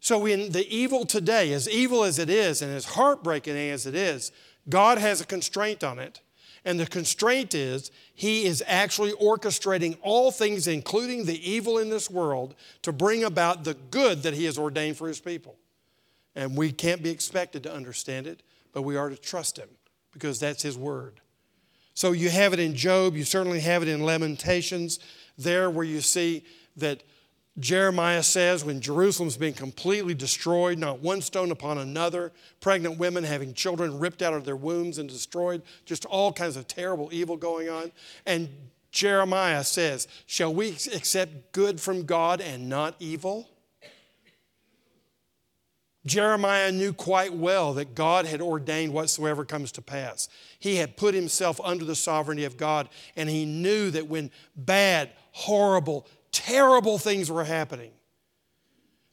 So, 0.00 0.26
in 0.26 0.52
the 0.52 0.66
evil 0.74 1.04
today, 1.04 1.52
as 1.52 1.68
evil 1.68 2.04
as 2.04 2.18
it 2.18 2.30
is 2.30 2.62
and 2.62 2.72
as 2.72 2.84
heartbreaking 2.84 3.56
as 3.56 3.84
it 3.84 3.94
is, 3.94 4.30
God 4.68 4.98
has 4.98 5.20
a 5.20 5.26
constraint 5.26 5.82
on 5.82 5.98
it. 5.98 6.20
And 6.68 6.78
the 6.78 6.86
constraint 6.86 7.54
is 7.54 7.90
he 8.14 8.44
is 8.44 8.62
actually 8.66 9.12
orchestrating 9.12 9.96
all 10.02 10.30
things, 10.30 10.66
including 10.66 11.24
the 11.24 11.50
evil 11.50 11.78
in 11.78 11.88
this 11.88 12.10
world, 12.10 12.54
to 12.82 12.92
bring 12.92 13.24
about 13.24 13.64
the 13.64 13.72
good 13.72 14.22
that 14.24 14.34
he 14.34 14.44
has 14.44 14.58
ordained 14.58 14.98
for 14.98 15.08
his 15.08 15.18
people. 15.18 15.56
And 16.36 16.54
we 16.54 16.70
can't 16.70 17.02
be 17.02 17.08
expected 17.08 17.62
to 17.62 17.72
understand 17.72 18.26
it, 18.26 18.42
but 18.74 18.82
we 18.82 18.98
are 18.98 19.08
to 19.08 19.16
trust 19.16 19.56
him 19.58 19.70
because 20.12 20.38
that's 20.38 20.62
his 20.62 20.76
word. 20.76 21.22
So 21.94 22.12
you 22.12 22.28
have 22.28 22.52
it 22.52 22.60
in 22.60 22.74
Job, 22.74 23.16
you 23.16 23.24
certainly 23.24 23.60
have 23.60 23.80
it 23.80 23.88
in 23.88 24.04
Lamentations, 24.04 24.98
there 25.38 25.70
where 25.70 25.86
you 25.86 26.02
see 26.02 26.44
that 26.76 27.02
Jeremiah 27.58 28.22
says 28.22 28.64
when 28.64 28.80
Jerusalem's 28.80 29.36
being 29.36 29.54
completely 29.54 30.14
destroyed, 30.14 30.78
not 30.78 31.00
one 31.00 31.20
stone 31.20 31.50
upon 31.50 31.78
another, 31.78 32.32
pregnant 32.60 32.98
women 32.98 33.24
having 33.24 33.54
children 33.54 33.98
ripped 33.98 34.22
out 34.22 34.34
of 34.34 34.44
their 34.44 34.56
wombs 34.56 34.98
and 34.98 35.08
destroyed, 35.08 35.62
just 35.84 36.04
all 36.04 36.32
kinds 36.32 36.56
of 36.56 36.68
terrible 36.68 37.08
evil 37.12 37.36
going 37.36 37.68
on. 37.68 37.90
And 38.26 38.48
Jeremiah 38.90 39.64
says, 39.64 40.06
Shall 40.26 40.54
we 40.54 40.70
accept 40.70 41.52
good 41.52 41.80
from 41.80 42.04
God 42.04 42.40
and 42.40 42.68
not 42.68 42.94
evil? 43.00 43.48
Jeremiah 46.06 46.72
knew 46.72 46.92
quite 46.92 47.34
well 47.34 47.74
that 47.74 47.94
God 47.94 48.24
had 48.24 48.40
ordained 48.40 48.94
whatsoever 48.94 49.44
comes 49.44 49.70
to 49.72 49.82
pass. 49.82 50.28
He 50.58 50.76
had 50.76 50.96
put 50.96 51.14
himself 51.14 51.60
under 51.62 51.84
the 51.84 51.94
sovereignty 51.94 52.44
of 52.44 52.56
God, 52.56 52.88
and 53.14 53.28
he 53.28 53.44
knew 53.44 53.90
that 53.90 54.08
when 54.08 54.30
bad, 54.56 55.10
horrible, 55.32 56.06
terrible 56.38 56.98
things 56.98 57.30
were 57.30 57.44
happening. 57.44 57.90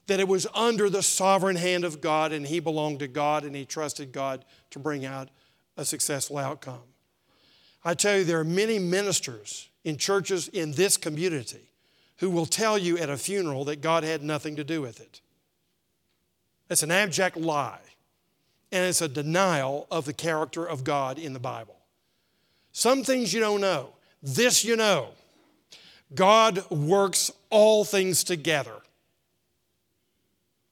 That 0.05 0.19
it 0.19 0.27
was 0.27 0.45
under 0.53 0.91
the 0.91 1.01
sovereign 1.01 1.55
hand 1.55 1.83
of 1.83 1.99
God 1.99 2.31
and 2.31 2.45
he 2.45 2.59
belonged 2.59 2.99
to 2.99 3.07
God 3.07 3.43
and 3.43 3.55
he 3.55 3.65
trusted 3.65 4.11
God 4.11 4.45
to 4.69 4.77
bring 4.77 5.05
out 5.05 5.29
a 5.75 5.83
successful 5.83 6.37
outcome. 6.37 6.83
I 7.83 7.95
tell 7.95 8.19
you, 8.19 8.23
there 8.23 8.39
are 8.39 8.43
many 8.43 8.77
ministers 8.77 9.69
in 9.83 9.97
churches 9.97 10.47
in 10.47 10.73
this 10.73 10.97
community 10.97 11.71
who 12.17 12.29
will 12.29 12.45
tell 12.45 12.77
you 12.77 12.99
at 12.99 13.09
a 13.09 13.17
funeral 13.17 13.65
that 13.65 13.81
God 13.81 14.03
had 14.03 14.21
nothing 14.21 14.55
to 14.57 14.63
do 14.63 14.81
with 14.81 15.01
it. 15.01 15.21
It's 16.69 16.83
an 16.83 16.91
abject 16.91 17.35
lie, 17.35 17.79
and 18.71 18.85
it's 18.85 19.01
a 19.01 19.07
denial 19.07 19.87
of 19.89 20.05
the 20.05 20.13
character 20.13 20.65
of 20.65 20.83
God 20.83 21.17
in 21.17 21.33
the 21.33 21.39
Bible. 21.39 21.77
Some 22.71 23.03
things 23.03 23.33
you 23.33 23.39
don't 23.39 23.61
know. 23.61 23.89
This 24.21 24.63
you 24.63 24.75
know 24.75 25.09
God 26.13 26.69
works 26.69 27.31
all 27.49 27.83
things 27.83 28.23
together. 28.23 28.75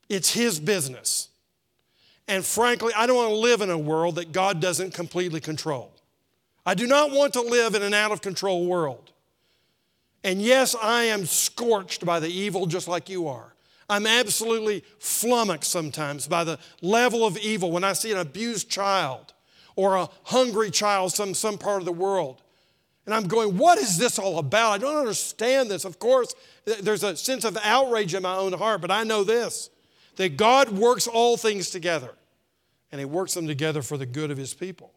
It's 0.09 0.33
His 0.33 0.59
business. 0.59 1.29
And 2.27 2.45
frankly, 2.45 2.93
I 2.95 3.07
don't 3.07 3.17
want 3.17 3.29
to 3.29 3.35
live 3.35 3.61
in 3.61 3.69
a 3.69 3.77
world 3.77 4.15
that 4.15 4.31
God 4.31 4.61
doesn't 4.61 4.93
completely 4.93 5.39
control. 5.39 5.91
I 6.65 6.73
do 6.75 6.87
not 6.87 7.11
want 7.11 7.33
to 7.33 7.41
live 7.41 7.75
in 7.75 7.81
an 7.81 7.93
out 7.93 8.11
of 8.11 8.21
control 8.21 8.65
world. 8.65 9.11
And 10.23 10.41
yes, 10.41 10.75
I 10.81 11.03
am 11.03 11.25
scorched 11.25 12.05
by 12.05 12.19
the 12.19 12.29
evil 12.29 12.65
just 12.65 12.87
like 12.87 13.09
you 13.09 13.27
are. 13.27 13.53
I'm 13.89 14.07
absolutely 14.07 14.83
flummoxed 14.99 15.69
sometimes 15.69 16.27
by 16.27 16.45
the 16.45 16.57
level 16.81 17.25
of 17.25 17.37
evil 17.37 17.71
when 17.71 17.83
I 17.83 17.93
see 17.93 18.11
an 18.11 18.17
abused 18.17 18.69
child 18.69 19.33
or 19.75 19.95
a 19.95 20.09
hungry 20.25 20.71
child 20.71 21.11
some, 21.11 21.33
some 21.33 21.57
part 21.57 21.81
of 21.81 21.85
the 21.85 21.91
world. 21.91 22.41
And 23.05 23.13
I'm 23.13 23.27
going, 23.27 23.57
what 23.57 23.77
is 23.77 23.97
this 23.97 24.17
all 24.17 24.39
about? 24.39 24.71
I 24.71 24.77
don't 24.77 24.95
understand 24.95 25.69
this. 25.69 25.83
Of 25.83 25.99
course, 25.99 26.33
there's 26.65 27.03
a 27.03 27.17
sense 27.17 27.43
of 27.43 27.57
outrage 27.61 28.13
in 28.13 28.23
my 28.23 28.35
own 28.35 28.53
heart, 28.53 28.81
but 28.81 28.91
I 28.91 29.03
know 29.03 29.23
this 29.23 29.69
that 30.15 30.37
God 30.37 30.69
works 30.69 31.07
all 31.07 31.37
things 31.37 31.71
together. 31.71 32.11
and 32.91 32.99
He 32.99 33.05
works 33.05 33.33
them 33.33 33.47
together 33.47 33.81
for 33.81 33.97
the 33.97 34.05
good 34.05 34.29
of 34.29 34.37
His 34.37 34.53
people. 34.53 34.93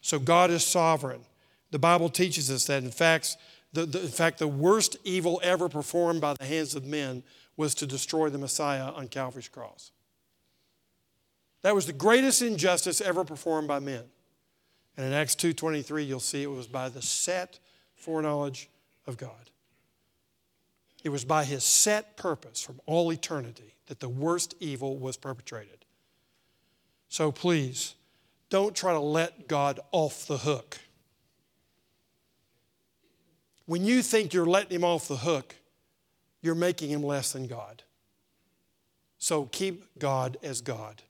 So 0.00 0.18
God 0.18 0.50
is 0.50 0.64
sovereign. 0.64 1.20
The 1.72 1.78
Bible 1.78 2.08
teaches 2.08 2.50
us 2.50 2.66
that, 2.66 2.84
in 2.84 2.90
fact, 2.90 3.36
the, 3.72 3.84
the, 3.84 4.00
in 4.00 4.08
fact, 4.08 4.38
the 4.38 4.48
worst 4.48 4.96
evil 5.02 5.40
ever 5.42 5.68
performed 5.68 6.20
by 6.20 6.34
the 6.34 6.44
hands 6.44 6.74
of 6.74 6.84
men 6.84 7.22
was 7.56 7.74
to 7.76 7.86
destroy 7.86 8.28
the 8.28 8.38
Messiah 8.38 8.92
on 8.92 9.08
Calvary's 9.08 9.48
cross. 9.48 9.90
That 11.62 11.74
was 11.74 11.86
the 11.86 11.92
greatest 11.92 12.42
injustice 12.42 13.00
ever 13.00 13.24
performed 13.24 13.68
by 13.68 13.78
men. 13.78 14.04
And 14.96 15.06
in 15.06 15.12
Acts 15.12 15.34
2:23 15.34 16.04
you'll 16.06 16.20
see 16.20 16.42
it 16.42 16.50
was 16.50 16.66
by 16.66 16.88
the 16.88 17.02
set 17.02 17.58
foreknowledge 17.94 18.68
of 19.06 19.16
God. 19.16 19.50
It 21.02 21.08
was 21.08 21.24
by 21.24 21.44
his 21.44 21.64
set 21.64 22.16
purpose 22.16 22.62
from 22.62 22.80
all 22.86 23.12
eternity 23.12 23.74
that 23.86 24.00
the 24.00 24.08
worst 24.08 24.54
evil 24.60 24.96
was 24.96 25.16
perpetrated. 25.16 25.84
So 27.08 27.32
please, 27.32 27.94
don't 28.48 28.76
try 28.76 28.92
to 28.92 29.00
let 29.00 29.48
God 29.48 29.80
off 29.90 30.26
the 30.26 30.38
hook. 30.38 30.78
When 33.66 33.84
you 33.84 34.02
think 34.02 34.32
you're 34.32 34.46
letting 34.46 34.76
him 34.76 34.84
off 34.84 35.08
the 35.08 35.18
hook, 35.18 35.56
you're 36.40 36.54
making 36.54 36.90
him 36.90 37.02
less 37.02 37.32
than 37.32 37.46
God. 37.46 37.82
So 39.18 39.46
keep 39.46 39.98
God 39.98 40.36
as 40.42 40.60
God 40.60 41.02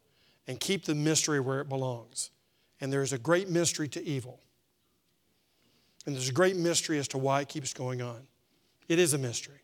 and 0.46 0.60
keep 0.60 0.84
the 0.84 0.94
mystery 0.94 1.40
where 1.40 1.60
it 1.60 1.68
belongs. 1.68 2.30
And 2.82 2.92
there's 2.92 3.12
a 3.12 3.18
great 3.18 3.48
mystery 3.48 3.86
to 3.88 4.04
evil. 4.04 4.40
And 6.04 6.16
there's 6.16 6.28
a 6.28 6.32
great 6.32 6.56
mystery 6.56 6.98
as 6.98 7.06
to 7.08 7.18
why 7.18 7.40
it 7.40 7.48
keeps 7.48 7.72
going 7.72 8.02
on. 8.02 8.26
It 8.88 8.98
is 8.98 9.14
a 9.14 9.18
mystery. 9.18 9.60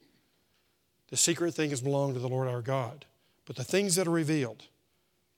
The 1.10 1.16
secret 1.16 1.52
things 1.52 1.80
belong 1.80 2.14
to 2.14 2.20
the 2.20 2.28
Lord 2.28 2.46
our 2.46 2.62
God, 2.62 3.06
but 3.44 3.56
the 3.56 3.64
things 3.64 3.96
that 3.96 4.06
are 4.06 4.12
revealed 4.12 4.66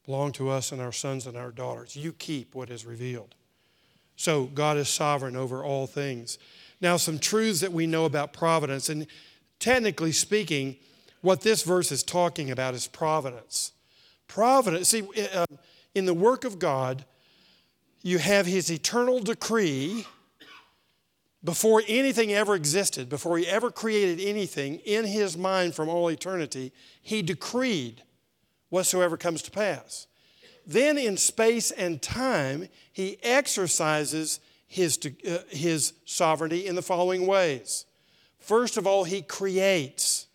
belong 0.05 0.33
to 0.33 0.51
us 0.51 0.73
and 0.73 0.81
our 0.81 0.93
sons 0.93 1.27
and 1.27 1.39
our 1.39 1.51
daughters. 1.51 1.97
You 1.97 2.13
keep 2.13 2.55
what 2.55 2.69
is 2.69 2.85
revealed. 2.85 3.35
So 4.15 4.45
God 4.45 4.77
is 4.77 4.91
sovereign 4.91 5.35
over 5.35 5.65
all 5.65 5.87
things. 5.87 6.39
Now, 6.83 6.99
some 6.99 7.19
truths 7.19 7.61
that 7.61 7.73
we 7.73 7.87
know 7.87 8.05
about 8.05 8.35
providence, 8.35 8.91
and 8.91 9.07
technically 9.59 10.13
speaking, 10.13 10.77
what 11.23 11.41
this 11.41 11.63
verse 11.63 11.91
is 11.91 12.03
talking 12.03 12.51
about 12.51 12.75
is 12.75 12.87
providence. 12.87 13.73
Providence, 14.29 14.89
see, 14.89 15.03
uh, 15.35 15.47
in 15.95 16.05
the 16.05 16.15
work 16.15 16.45
of 16.45 16.59
God, 16.59 17.07
you 18.03 18.19
have 18.19 18.47
His 18.47 18.71
eternal 18.71 19.21
decree 19.21 20.07
before 21.43 21.83
anything 21.89 22.33
ever 22.33 22.55
existed, 22.55 23.09
before 23.09 23.39
he 23.39 23.47
ever 23.47 23.71
created 23.71 24.21
anything 24.21 24.77
in 24.81 25.07
his 25.07 25.37
mind 25.37 25.75
from 25.75 25.89
all 25.89 26.11
eternity, 26.11 26.73
he 27.01 27.23
decreed 27.23 28.03
whatsoever 28.69 29.17
comes 29.17 29.43
to 29.43 29.51
pass. 29.51 30.07
Then, 30.67 30.99
in 30.99 31.17
space 31.17 31.71
and 31.71 32.03
time, 32.03 32.69
he 32.93 33.19
exercises 33.23 34.41
his, 34.67 34.99
uh, 35.27 35.39
his 35.49 35.95
sovereignty 36.05 36.67
in 36.67 36.75
the 36.75 36.83
following 36.83 37.27
ways. 37.27 37.87
First 38.39 38.77
of 38.77 38.87
all, 38.87 39.05
he 39.05 39.23
creates. 39.23 40.27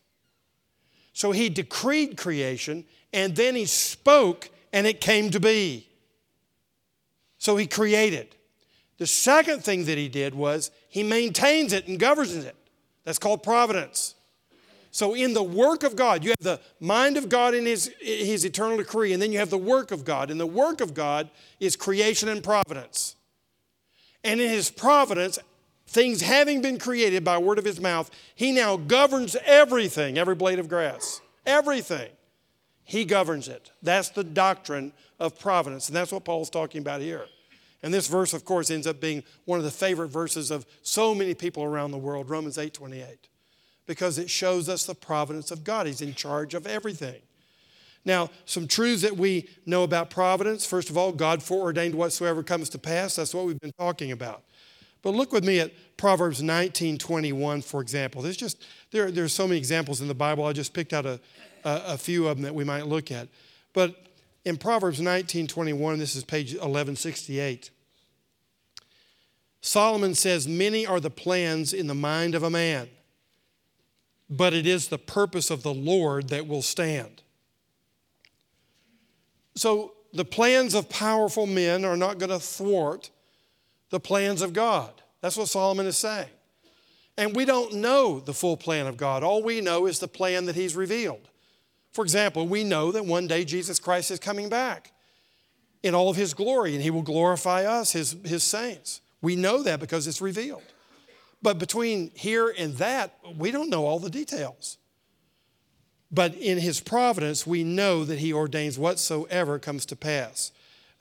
So 1.14 1.32
he 1.32 1.50
decreed 1.50 2.18
creation, 2.18 2.84
and 3.14 3.36
then 3.36 3.56
he 3.56 3.66
spoke, 3.66 4.50
and 4.74 4.88
it 4.88 5.00
came 5.00 5.30
to 5.30 5.40
be. 5.40 5.88
So 7.46 7.58
he 7.58 7.68
created. 7.68 8.36
The 8.98 9.06
second 9.06 9.64
thing 9.64 9.86
that 9.86 10.00
he 10.00 10.10
did 10.10 10.34
was 10.34 10.72
he 10.90 11.04
maintains 11.04 11.74
it 11.74 11.88
and 11.88 12.00
governs 12.00 12.34
it. 12.34 12.56
That's 13.04 13.20
called 13.20 13.44
providence. 13.44 14.16
So, 14.90 15.14
in 15.14 15.36
the 15.36 15.44
work 15.44 15.84
of 15.84 15.96
God, 15.96 16.24
you 16.24 16.32
have 16.32 16.40
the 16.40 16.60
mind 16.80 17.18
of 17.18 17.30
God 17.30 17.54
in 17.54 17.68
his, 17.68 17.92
his 18.02 18.46
eternal 18.46 18.78
decree, 18.78 19.14
and 19.14 19.22
then 19.22 19.32
you 19.32 19.38
have 19.38 19.52
the 19.52 19.60
work 19.60 19.92
of 19.92 20.04
God. 20.04 20.32
And 20.32 20.40
the 20.40 20.48
work 20.48 20.82
of 20.82 20.96
God 20.96 21.30
is 21.60 21.76
creation 21.76 22.30
and 22.30 22.44
providence. 22.44 23.16
And 24.24 24.42
in 24.42 24.50
his 24.50 24.72
providence, 24.72 25.38
things 25.86 26.22
having 26.22 26.64
been 26.64 26.80
created 26.80 27.24
by 27.24 27.38
word 27.38 27.60
of 27.60 27.66
his 27.66 27.80
mouth, 27.80 28.10
he 28.34 28.54
now 28.54 28.76
governs 28.76 29.36
everything, 29.46 30.18
every 30.18 30.34
blade 30.34 30.58
of 30.58 30.68
grass, 30.68 31.22
everything. 31.46 32.10
He 32.86 33.06
governs 33.06 33.48
it. 33.48 33.70
That's 33.84 34.10
the 34.10 34.24
doctrine 34.24 34.94
of 35.20 35.38
providence. 35.38 35.90
And 35.90 35.96
that's 35.96 36.12
what 36.12 36.24
Paul's 36.26 36.50
talking 36.50 36.82
about 36.82 37.02
here. 37.02 37.28
And 37.86 37.94
this 37.94 38.08
verse, 38.08 38.34
of 38.34 38.46
course, 38.46 38.72
ends 38.72 38.88
up 38.88 39.00
being 39.00 39.24
one 39.46 39.60
of 39.60 39.64
the 39.64 39.70
favorite 39.70 40.08
verses 40.08 40.50
of 40.50 40.66
so 40.82 41.14
many 41.14 41.36
people 41.36 41.64
around 41.64 41.92
the 41.92 42.00
world, 42.00 42.32
Romans 42.32 42.58
8 42.58 42.74
28, 42.74 43.30
because 43.86 44.18
it 44.18 44.28
shows 44.28 44.68
us 44.68 44.88
the 44.88 44.96
providence 44.96 45.52
of 45.52 45.64
God. 45.64 45.86
He's 45.86 46.02
in 46.02 46.16
charge 46.16 46.56
of 46.56 46.66
everything. 46.66 47.22
Now, 48.04 48.32
some 48.46 48.68
truths 48.68 49.04
that 49.04 49.16
we 49.18 49.50
know 49.68 49.84
about 49.84 50.10
providence. 50.10 50.66
First 50.66 50.90
of 50.90 50.98
all, 50.98 51.12
God 51.12 51.44
foreordained 51.44 51.94
whatsoever 51.94 52.42
comes 52.42 52.70
to 52.70 52.80
pass. 52.80 53.18
That's 53.18 53.36
what 53.36 53.46
we've 53.46 53.60
been 53.60 53.74
talking 53.78 54.12
about. 54.12 54.42
But 55.04 55.12
look 55.12 55.32
with 55.32 55.46
me 55.46 55.60
at 55.60 55.72
Proverbs 55.96 56.42
19 56.42 56.98
21, 56.98 57.62
for 57.62 57.82
example. 57.82 58.24
There's 58.24 58.36
just, 58.36 58.66
there, 58.90 59.12
there's 59.12 59.32
so 59.32 59.48
many 59.48 59.60
examples 59.60 60.02
in 60.02 60.08
the 60.08 60.16
Bible. 60.16 60.44
I 60.44 60.54
just 60.54 60.74
picked 60.74 60.92
out 60.92 61.06
a, 61.06 61.20
a, 61.64 61.82
a 61.90 61.98
few 62.00 62.28
of 62.28 62.38
them 62.38 62.46
that 62.46 62.56
we 62.56 62.64
might 62.64 62.88
look 62.88 63.12
at. 63.12 63.28
But 63.74 64.08
in 64.44 64.58
Proverbs 64.58 65.00
19 65.00 65.46
21, 65.46 66.00
this 66.00 66.16
is 66.16 66.24
page 66.24 66.54
1168. 66.54 67.70
Solomon 69.66 70.14
says, 70.14 70.48
Many 70.48 70.86
are 70.86 71.00
the 71.00 71.10
plans 71.10 71.74
in 71.74 71.88
the 71.88 71.96
mind 71.96 72.36
of 72.36 72.44
a 72.44 72.52
man, 72.52 72.88
but 74.30 74.54
it 74.54 74.68
is 74.68 74.90
the 74.90 75.00
purpose 75.00 75.50
of 75.50 75.64
the 75.64 75.74
Lord 75.74 76.30
that 76.30 76.48
will 76.48 76.62
stand. 76.62 77.24
So 79.56 79.94
the 80.14 80.24
plans 80.24 80.76
of 80.76 80.88
powerful 80.88 81.48
men 81.48 81.84
are 81.84 81.98
not 81.98 82.20
going 82.20 82.30
to 82.30 82.40
thwart 82.40 83.10
the 83.90 84.00
plans 84.00 84.44
of 84.44 84.54
God. 84.54 84.92
That's 85.22 85.36
what 85.36 85.48
Solomon 85.48 85.88
is 85.88 85.98
saying. 85.98 86.30
And 87.18 87.36
we 87.36 87.44
don't 87.44 87.74
know 87.74 88.20
the 88.20 88.36
full 88.36 88.58
plan 88.58 88.86
of 88.86 88.98
God. 88.98 89.24
All 89.24 89.42
we 89.42 89.62
know 89.62 89.88
is 89.88 89.98
the 89.98 90.08
plan 90.08 90.46
that 90.46 90.56
He's 90.56 90.76
revealed. 90.76 91.28
For 91.92 92.04
example, 92.04 92.48
we 92.48 92.64
know 92.64 92.92
that 92.92 93.08
one 93.08 93.26
day 93.26 93.44
Jesus 93.44 93.80
Christ 93.80 94.12
is 94.12 94.20
coming 94.20 94.48
back 94.48 94.92
in 95.82 95.96
all 95.96 96.12
of 96.12 96.18
His 96.18 96.36
glory 96.36 96.76
and 96.76 96.84
He 96.84 96.92
will 96.92 97.02
glorify 97.02 97.66
us, 97.66 97.94
His, 97.94 98.16
his 98.24 98.44
saints. 98.44 99.02
We 99.26 99.36
know 99.36 99.64
that 99.64 99.80
because 99.80 100.06
it's 100.06 100.22
revealed. 100.22 100.62
But 101.42 101.58
between 101.58 102.12
here 102.14 102.54
and 102.56 102.76
that, 102.76 103.18
we 103.36 103.50
don't 103.50 103.72
know 103.72 103.88
all 103.88 103.98
the 103.98 104.12
details. 104.12 104.78
But 106.12 106.36
in 106.36 106.60
his 106.60 106.80
providence, 106.80 107.48
we 107.48 107.64
know 107.64 108.06
that 108.06 108.20
he 108.20 108.32
ordains 108.32 108.78
whatsoever 108.78 109.58
comes 109.58 109.88
to 109.88 109.96
pass. 109.96 110.52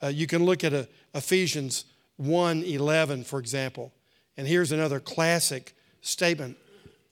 Uh, 0.01 0.07
you 0.07 0.25
can 0.25 0.43
look 0.43 0.63
at 0.63 0.73
uh, 0.73 0.85
Ephesians 1.13 1.85
1 2.17 2.63
11, 2.63 3.25
for 3.25 3.37
example. 3.37 3.93
And 4.37 4.47
here's 4.47 4.71
another 4.71 4.99
classic 4.99 5.75
statement 6.01 6.57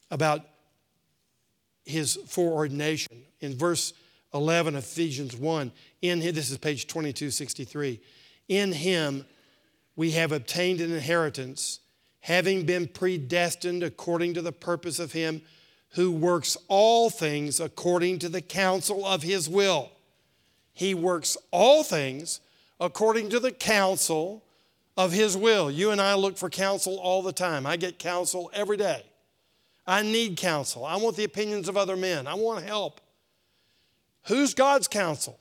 about 0.09 0.41
his 1.85 2.17
foreordination. 2.25 3.21
In 3.39 3.55
verse 3.55 3.93
11 4.33 4.75
of 4.75 4.83
Ephesians 4.83 5.37
1, 5.37 5.71
in 6.01 6.21
this 6.21 6.49
is 6.49 6.57
page 6.57 6.87
2263. 6.87 8.01
In 8.47 8.71
him 8.71 9.27
we 9.95 10.11
have 10.11 10.31
obtained 10.31 10.81
an 10.81 10.91
inheritance, 10.91 11.79
having 12.21 12.65
been 12.65 12.87
predestined 12.87 13.83
according 13.83 14.33
to 14.33 14.41
the 14.41 14.51
purpose 14.51 14.99
of 14.99 15.11
Him 15.11 15.41
who 15.91 16.11
works 16.11 16.57
all 16.67 17.09
things 17.09 17.59
according 17.59 18.19
to 18.19 18.29
the 18.29 18.41
counsel 18.41 19.05
of 19.05 19.21
His 19.21 19.47
will. 19.47 19.91
He 20.73 20.95
works 20.95 21.37
all 21.51 21.83
things 21.83 22.39
according 22.79 23.29
to 23.29 23.39
the 23.39 23.51
counsel 23.51 24.43
of 24.97 25.11
His 25.11 25.37
will. 25.37 25.69
You 25.69 25.91
and 25.91 26.01
I 26.01 26.15
look 26.15 26.37
for 26.37 26.49
counsel 26.49 26.97
all 26.97 27.21
the 27.21 27.33
time. 27.33 27.65
I 27.65 27.77
get 27.77 27.99
counsel 27.99 28.49
every 28.53 28.77
day. 28.77 29.03
I 29.85 30.01
need 30.01 30.37
counsel. 30.37 30.85
I 30.85 30.95
want 30.95 31.15
the 31.15 31.25
opinions 31.25 31.67
of 31.67 31.77
other 31.77 31.95
men. 31.95 32.25
I 32.25 32.33
want 32.35 32.65
help. 32.65 33.01
Who's 34.27 34.53
God's 34.53 34.87
counsel? 34.87 35.37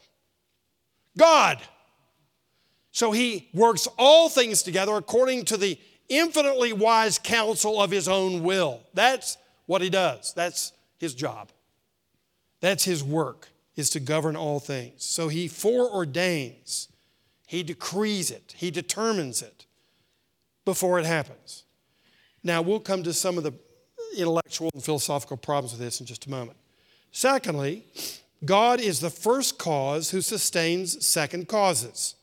God. 1.17 1.59
So 2.93 3.11
he 3.11 3.49
works 3.55 3.89
all 3.99 4.29
things 4.29 4.63
together 4.63 4.93
according 4.93 5.47
to 5.47 5.57
the 5.57 5.79
infinitely 6.09 6.73
wise 6.73 7.19
counsel 7.19 7.81
of 7.81 7.91
his 7.91 8.07
own 8.07 8.43
will. 8.43 8.81
That's 8.93 9.39
what 9.67 9.81
he 9.81 9.91
does. 9.91 10.35
That's 10.35 10.73
his 10.99 11.15
job. 11.15 11.51
That's 12.61 12.85
his 12.85 13.03
work, 13.03 13.49
is 13.77 13.91
to 13.91 14.01
govern 14.01 14.37
all 14.37 14.61
things. 14.61 15.05
So 15.05 15.29
he 15.29 15.49
foreordains, 15.49 16.89
he 17.47 17.63
decrees 17.63 18.31
it, 18.31 18.55
he 18.57 18.71
determines 18.71 19.43
it 19.43 19.67
before 20.65 21.01
it 21.01 21.07
happens. 21.07 21.65
Now, 22.45 22.61
we'll 22.61 22.81
come 22.81 23.03
to 23.05 23.13
some 23.13 23.39
of 23.39 23.45
the 23.45 23.55
intellectual 24.17 24.71
and 24.75 24.85
philosophical 24.85 25.37
problems 25.37 25.73
with 25.73 25.81
this 25.81 26.01
in 26.01 26.07
just 26.07 26.27
a 26.27 26.31
moment. 26.31 26.59
Secondly, 27.11 27.87
God 28.45 28.81
is 28.81 29.01
the 29.01 29.11
first 29.11 29.59
cause 29.59 30.11
who 30.11 30.21
sustains 30.21 31.07
second 31.07 31.49
causes. 31.49 32.17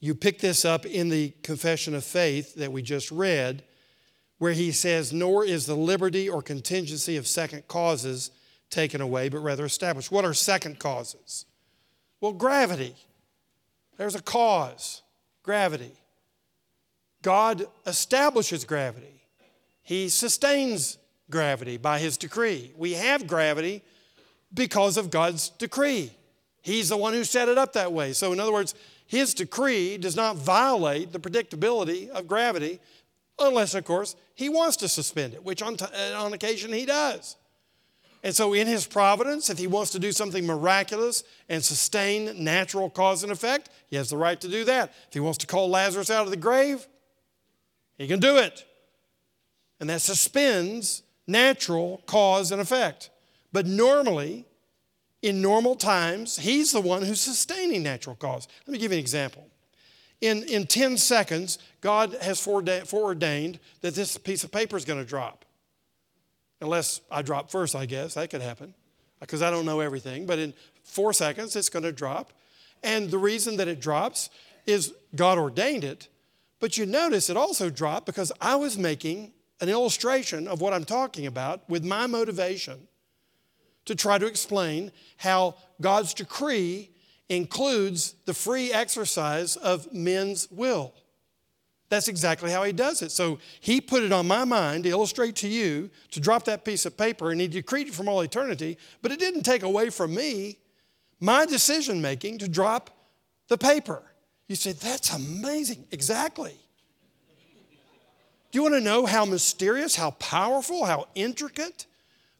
You 0.00 0.14
pick 0.14 0.38
this 0.38 0.64
up 0.64 0.86
in 0.86 1.10
the 1.10 1.34
Confession 1.42 1.94
of 1.94 2.04
Faith 2.04 2.54
that 2.54 2.72
we 2.72 2.80
just 2.80 3.10
read, 3.10 3.62
where 4.38 4.52
he 4.52 4.72
says, 4.72 5.12
Nor 5.12 5.44
is 5.44 5.66
the 5.66 5.76
liberty 5.76 6.28
or 6.28 6.40
contingency 6.40 7.18
of 7.18 7.26
second 7.26 7.68
causes 7.68 8.30
taken 8.70 9.02
away, 9.02 9.28
but 9.28 9.40
rather 9.40 9.66
established. 9.66 10.10
What 10.10 10.24
are 10.24 10.32
second 10.32 10.78
causes? 10.78 11.44
Well, 12.20 12.32
gravity. 12.32 12.94
There's 13.98 14.14
a 14.14 14.22
cause 14.22 15.02
gravity. 15.42 15.92
God 17.22 17.66
establishes 17.86 18.64
gravity, 18.64 19.22
He 19.82 20.08
sustains 20.08 20.96
gravity 21.28 21.76
by 21.76 21.98
His 21.98 22.16
decree. 22.16 22.72
We 22.76 22.94
have 22.94 23.26
gravity 23.26 23.82
because 24.54 24.96
of 24.96 25.10
God's 25.10 25.50
decree. 25.50 26.12
He's 26.62 26.88
the 26.88 26.96
one 26.96 27.12
who 27.12 27.24
set 27.24 27.48
it 27.48 27.58
up 27.58 27.74
that 27.74 27.92
way. 27.92 28.12
So, 28.12 28.32
in 28.32 28.40
other 28.40 28.52
words, 28.52 28.74
His 29.10 29.34
decree 29.34 29.98
does 29.98 30.14
not 30.14 30.36
violate 30.36 31.10
the 31.10 31.18
predictability 31.18 32.08
of 32.10 32.28
gravity, 32.28 32.78
unless, 33.40 33.74
of 33.74 33.84
course, 33.84 34.14
He 34.36 34.48
wants 34.48 34.76
to 34.76 34.88
suspend 34.88 35.34
it, 35.34 35.44
which 35.44 35.62
on, 35.62 35.76
t- 35.76 35.84
uh, 35.84 36.22
on 36.22 36.32
occasion 36.32 36.72
He 36.72 36.86
does. 36.86 37.34
And 38.22 38.32
so, 38.32 38.52
in 38.52 38.68
His 38.68 38.86
providence, 38.86 39.50
if 39.50 39.58
He 39.58 39.66
wants 39.66 39.90
to 39.90 39.98
do 39.98 40.12
something 40.12 40.46
miraculous 40.46 41.24
and 41.48 41.64
sustain 41.64 42.44
natural 42.44 42.88
cause 42.88 43.24
and 43.24 43.32
effect, 43.32 43.68
He 43.88 43.96
has 43.96 44.10
the 44.10 44.16
right 44.16 44.40
to 44.40 44.48
do 44.48 44.64
that. 44.66 44.92
If 45.08 45.14
He 45.14 45.18
wants 45.18 45.38
to 45.38 45.48
call 45.48 45.68
Lazarus 45.68 46.08
out 46.08 46.26
of 46.26 46.30
the 46.30 46.36
grave, 46.36 46.86
He 47.98 48.06
can 48.06 48.20
do 48.20 48.36
it. 48.36 48.64
And 49.80 49.90
that 49.90 50.02
suspends 50.02 51.02
natural 51.26 52.00
cause 52.06 52.52
and 52.52 52.60
effect. 52.60 53.10
But 53.52 53.66
normally, 53.66 54.46
in 55.22 55.42
normal 55.42 55.74
times, 55.74 56.38
He's 56.38 56.72
the 56.72 56.80
one 56.80 57.02
who's 57.02 57.20
sustaining 57.20 57.82
natural 57.82 58.16
cause. 58.16 58.48
Let 58.66 58.72
me 58.72 58.78
give 58.78 58.92
you 58.92 58.98
an 58.98 59.00
example. 59.00 59.46
In, 60.20 60.42
in 60.44 60.66
10 60.66 60.98
seconds, 60.98 61.58
God 61.80 62.16
has 62.20 62.40
foreordained 62.40 63.58
that 63.80 63.94
this 63.94 64.18
piece 64.18 64.44
of 64.44 64.52
paper 64.52 64.76
is 64.76 64.84
going 64.84 64.98
to 64.98 65.08
drop. 65.08 65.44
Unless 66.60 67.00
I 67.10 67.22
drop 67.22 67.50
first, 67.50 67.74
I 67.74 67.86
guess. 67.86 68.14
That 68.14 68.28
could 68.28 68.42
happen 68.42 68.74
because 69.18 69.40
I 69.40 69.50
don't 69.50 69.64
know 69.64 69.80
everything. 69.80 70.26
But 70.26 70.38
in 70.38 70.52
four 70.82 71.14
seconds, 71.14 71.56
it's 71.56 71.70
going 71.70 71.84
to 71.84 71.92
drop. 71.92 72.32
And 72.82 73.10
the 73.10 73.18
reason 73.18 73.56
that 73.56 73.68
it 73.68 73.80
drops 73.80 74.28
is 74.66 74.92
God 75.16 75.38
ordained 75.38 75.84
it. 75.84 76.08
But 76.60 76.76
you 76.76 76.84
notice 76.84 77.30
it 77.30 77.36
also 77.36 77.70
dropped 77.70 78.04
because 78.04 78.30
I 78.42 78.56
was 78.56 78.76
making 78.76 79.32
an 79.62 79.70
illustration 79.70 80.46
of 80.48 80.60
what 80.60 80.74
I'm 80.74 80.84
talking 80.84 81.26
about 81.26 81.68
with 81.68 81.84
my 81.84 82.06
motivation 82.06 82.88
to 83.86 83.94
try 83.94 84.18
to 84.18 84.26
explain 84.26 84.92
how 85.16 85.54
God's 85.80 86.14
decree 86.14 86.90
includes 87.28 88.14
the 88.26 88.34
free 88.34 88.72
exercise 88.72 89.56
of 89.56 89.92
men's 89.92 90.48
will. 90.50 90.94
That's 91.88 92.08
exactly 92.08 92.50
how 92.52 92.62
he 92.62 92.72
does 92.72 93.02
it. 93.02 93.10
So 93.10 93.40
he 93.60 93.80
put 93.80 94.04
it 94.04 94.12
on 94.12 94.26
my 94.28 94.44
mind 94.44 94.84
to 94.84 94.90
illustrate 94.90 95.36
to 95.36 95.48
you 95.48 95.90
to 96.12 96.20
drop 96.20 96.44
that 96.44 96.64
piece 96.64 96.86
of 96.86 96.96
paper, 96.96 97.30
and 97.30 97.40
he 97.40 97.48
decreed 97.48 97.88
it 97.88 97.94
from 97.94 98.08
all 98.08 98.20
eternity, 98.20 98.78
but 99.02 99.10
it 99.10 99.18
didn't 99.18 99.42
take 99.42 99.62
away 99.64 99.90
from 99.90 100.14
me 100.14 100.58
my 101.18 101.46
decision 101.46 102.00
making 102.00 102.38
to 102.38 102.48
drop 102.48 102.90
the 103.48 103.58
paper. 103.58 104.02
You 104.48 104.56
say, 104.56 104.72
that's 104.72 105.12
amazing. 105.12 105.84
Exactly. 105.90 106.54
Do 108.50 108.58
you 108.58 108.62
want 108.62 108.74
to 108.74 108.80
know 108.80 109.06
how 109.06 109.24
mysterious, 109.24 109.94
how 109.94 110.12
powerful, 110.12 110.84
how 110.84 111.06
intricate 111.14 111.86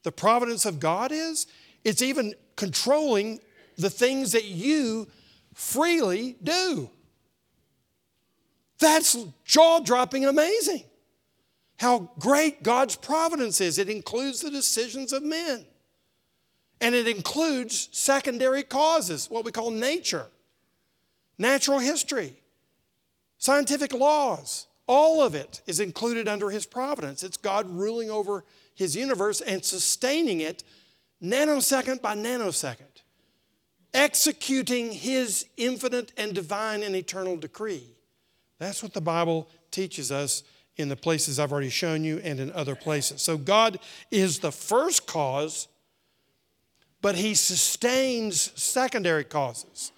the 0.02 0.12
providence 0.12 0.64
of 0.64 0.80
God 0.80 1.12
is? 1.12 1.46
It's 1.84 2.02
even 2.02 2.34
controlling 2.56 3.40
the 3.76 3.90
things 3.90 4.32
that 4.32 4.44
you 4.44 5.08
freely 5.54 6.36
do. 6.42 6.90
That's 8.78 9.16
jaw 9.44 9.80
dropping 9.80 10.24
amazing. 10.24 10.84
How 11.78 12.10
great 12.18 12.62
God's 12.62 12.96
providence 12.96 13.60
is. 13.60 13.78
It 13.78 13.88
includes 13.88 14.40
the 14.40 14.50
decisions 14.50 15.12
of 15.12 15.22
men, 15.22 15.64
and 16.80 16.94
it 16.94 17.08
includes 17.08 17.88
secondary 17.92 18.62
causes, 18.62 19.30
what 19.30 19.44
we 19.44 19.52
call 19.52 19.70
nature, 19.70 20.26
natural 21.38 21.78
history, 21.78 22.36
scientific 23.38 23.92
laws. 23.94 24.66
All 24.86 25.22
of 25.22 25.34
it 25.34 25.62
is 25.66 25.78
included 25.80 26.26
under 26.26 26.50
His 26.50 26.66
providence. 26.66 27.22
It's 27.22 27.36
God 27.36 27.70
ruling 27.70 28.10
over 28.10 28.44
His 28.80 28.96
universe 28.96 29.42
and 29.42 29.62
sustaining 29.62 30.40
it 30.40 30.64
nanosecond 31.22 32.00
by 32.00 32.14
nanosecond, 32.14 33.02
executing 33.92 34.90
His 34.90 35.44
infinite 35.58 36.12
and 36.16 36.32
divine 36.32 36.82
and 36.82 36.96
eternal 36.96 37.36
decree. 37.36 37.84
That's 38.58 38.82
what 38.82 38.94
the 38.94 39.02
Bible 39.02 39.50
teaches 39.70 40.10
us 40.10 40.44
in 40.76 40.88
the 40.88 40.96
places 40.96 41.38
I've 41.38 41.52
already 41.52 41.68
shown 41.68 42.04
you 42.04 42.22
and 42.24 42.40
in 42.40 42.50
other 42.52 42.74
places. 42.74 43.20
So 43.20 43.36
God 43.36 43.78
is 44.10 44.38
the 44.38 44.50
first 44.50 45.06
cause, 45.06 45.68
but 47.02 47.16
He 47.16 47.34
sustains 47.34 48.50
secondary 48.58 49.24
causes. 49.24 49.92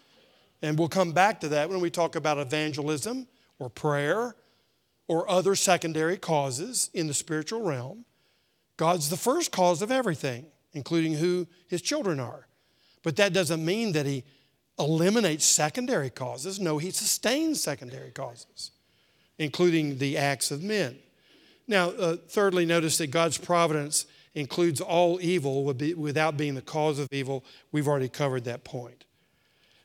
And 0.60 0.76
we'll 0.76 0.88
come 0.88 1.12
back 1.12 1.38
to 1.42 1.48
that 1.50 1.70
when 1.70 1.78
we 1.78 1.88
talk 1.88 2.16
about 2.16 2.38
evangelism 2.38 3.28
or 3.60 3.70
prayer 3.70 4.34
or 5.06 5.30
other 5.30 5.54
secondary 5.54 6.16
causes 6.16 6.90
in 6.92 7.06
the 7.06 7.14
spiritual 7.14 7.62
realm. 7.62 8.06
God's 8.76 9.10
the 9.10 9.16
first 9.16 9.52
cause 9.52 9.82
of 9.82 9.90
everything, 9.90 10.46
including 10.72 11.14
who 11.14 11.46
His 11.68 11.82
children 11.82 12.20
are. 12.20 12.46
But 13.02 13.16
that 13.16 13.32
doesn't 13.32 13.64
mean 13.64 13.92
that 13.92 14.06
He 14.06 14.24
eliminates 14.78 15.44
secondary 15.44 16.10
causes. 16.10 16.58
No, 16.58 16.78
he 16.78 16.90
sustains 16.90 17.62
secondary 17.62 18.10
causes, 18.10 18.70
including 19.38 19.98
the 19.98 20.16
acts 20.16 20.50
of 20.50 20.62
men. 20.62 20.98
Now, 21.68 21.90
uh, 21.90 22.16
thirdly, 22.28 22.66
notice 22.66 22.98
that 22.98 23.08
God's 23.08 23.38
providence 23.38 24.06
includes 24.34 24.80
all 24.80 25.20
evil 25.20 25.64
without 25.64 26.36
being 26.36 26.54
the 26.54 26.62
cause 26.62 26.98
of 26.98 27.08
evil. 27.12 27.44
We've 27.70 27.86
already 27.86 28.08
covered 28.08 28.44
that 28.44 28.64
point. 28.64 29.04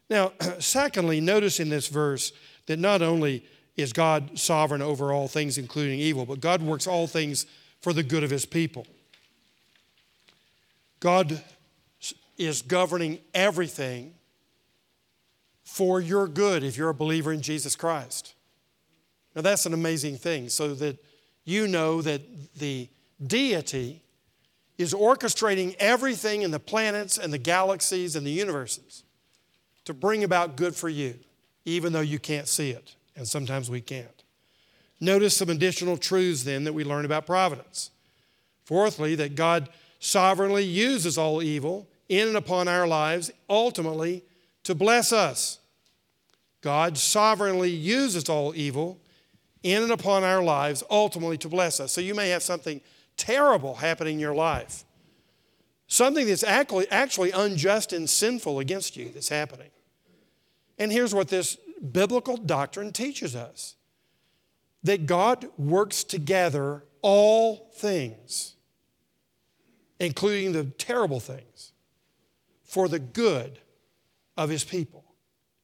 Now, 0.10 0.34
secondly, 0.60 1.20
notice 1.20 1.60
in 1.60 1.70
this 1.70 1.88
verse 1.88 2.32
that 2.66 2.80
not 2.80 3.02
only 3.02 3.46
is 3.76 3.94
God 3.94 4.40
sovereign 4.40 4.82
over 4.82 5.12
all 5.14 5.28
things, 5.28 5.58
including 5.58 6.00
evil, 6.00 6.26
but 6.26 6.40
God 6.40 6.62
works 6.62 6.88
all 6.88 7.06
things 7.08 7.46
for 7.82 7.94
the 7.94 8.04
good 8.04 8.24
of 8.24 8.30
his 8.30 8.46
people. 8.46 8.86
God 11.00 11.42
is 12.38 12.62
governing 12.62 13.20
everything 13.34 14.14
for 15.64 16.00
your 16.00 16.28
good 16.28 16.64
if 16.64 16.78
you're 16.78 16.90
a 16.90 16.94
believer 16.94 17.32
in 17.32 17.42
Jesus 17.42 17.76
Christ. 17.76 18.34
Now, 19.36 19.42
that's 19.42 19.66
an 19.66 19.74
amazing 19.74 20.18
thing, 20.18 20.50
so 20.50 20.74
that 20.76 20.98
you 21.46 21.68
know 21.68 22.02
that 22.02 22.22
the 22.56 22.90
deity 23.26 24.02
is 24.78 24.94
orchestrating 24.94 25.76
everything 25.80 26.42
in 26.42 26.52
the 26.52 26.60
planets 26.60 27.18
and 27.18 27.32
the 27.32 27.38
galaxies 27.38 28.16
and 28.16 28.26
the 28.26 28.32
universes 28.32 29.04
to 29.86 29.94
bring 29.94 30.24
about 30.24 30.56
good 30.56 30.76
for 30.76 30.90
you, 30.90 31.16
even 31.66 31.94
though 31.94 32.02
you 32.02 32.20
can't 32.20 32.48
see 32.48 32.72
it, 32.72 32.96
and 33.16 33.28
sometimes 33.28 33.70
we 33.70 33.82
can't. 33.82 34.17
Notice 35.00 35.38
some 35.38 35.50
additional 35.50 35.98
truths 35.98 36.44
then 36.44 36.64
that 36.64 36.74
we 36.74 36.84
learn 36.84 37.06
about 37.06 37.26
providence. 37.26 37.92
Fourthly, 38.66 39.16
that 39.16 39.36
God 39.36 39.70
sovereignly 40.00 40.64
uses 40.64 41.18
all 41.18 41.42
evil 41.42 41.88
in 42.10 42.30
and 42.30 42.38
upon 42.38 42.68
our 42.68 42.88
lives, 42.88 43.32
ultimately 43.50 44.24
to 44.64 44.76
bless 44.76 45.14
us. 45.14 45.60
God 46.62 46.98
sovereignly 46.98 47.70
uses 47.70 48.28
all 48.28 48.56
evil 48.56 49.00
in 49.64 49.84
and 49.84 49.92
upon 49.92 50.24
our 50.24 50.44
lives, 50.44 50.84
ultimately 50.90 51.38
to 51.38 51.50
bless 51.50 51.80
us. 51.80 51.92
So 51.92 52.02
you 52.02 52.14
may 52.14 52.30
have 52.30 52.44
something 52.44 52.82
terrible 53.16 53.76
happening 53.76 54.16
in 54.16 54.20
your 54.20 54.36
life, 54.36 54.84
something 55.88 56.28
that's 56.28 56.44
actually, 56.44 56.90
actually 56.90 57.32
unjust 57.32 57.94
and 57.94 58.10
sinful 58.10 58.60
against 58.60 58.98
you 58.98 59.10
that's 59.10 59.30
happening. 59.30 59.70
And 60.78 60.92
here's 60.92 61.16
what 61.16 61.30
this 61.30 61.56
biblical 61.92 62.38
doctrine 62.38 62.92
teaches 62.92 63.36
us 63.36 63.77
that 64.88 65.06
God 65.06 65.46
works 65.58 66.06
together 66.06 66.84
all 67.02 67.70
things, 67.76 68.56
including 70.00 70.54
the 70.54 70.64
terrible 70.64 71.20
things, 71.20 71.74
for 72.64 72.88
the 72.88 73.00
good 73.00 73.60
of 74.38 74.50
his 74.50 74.64
people. 74.64 75.04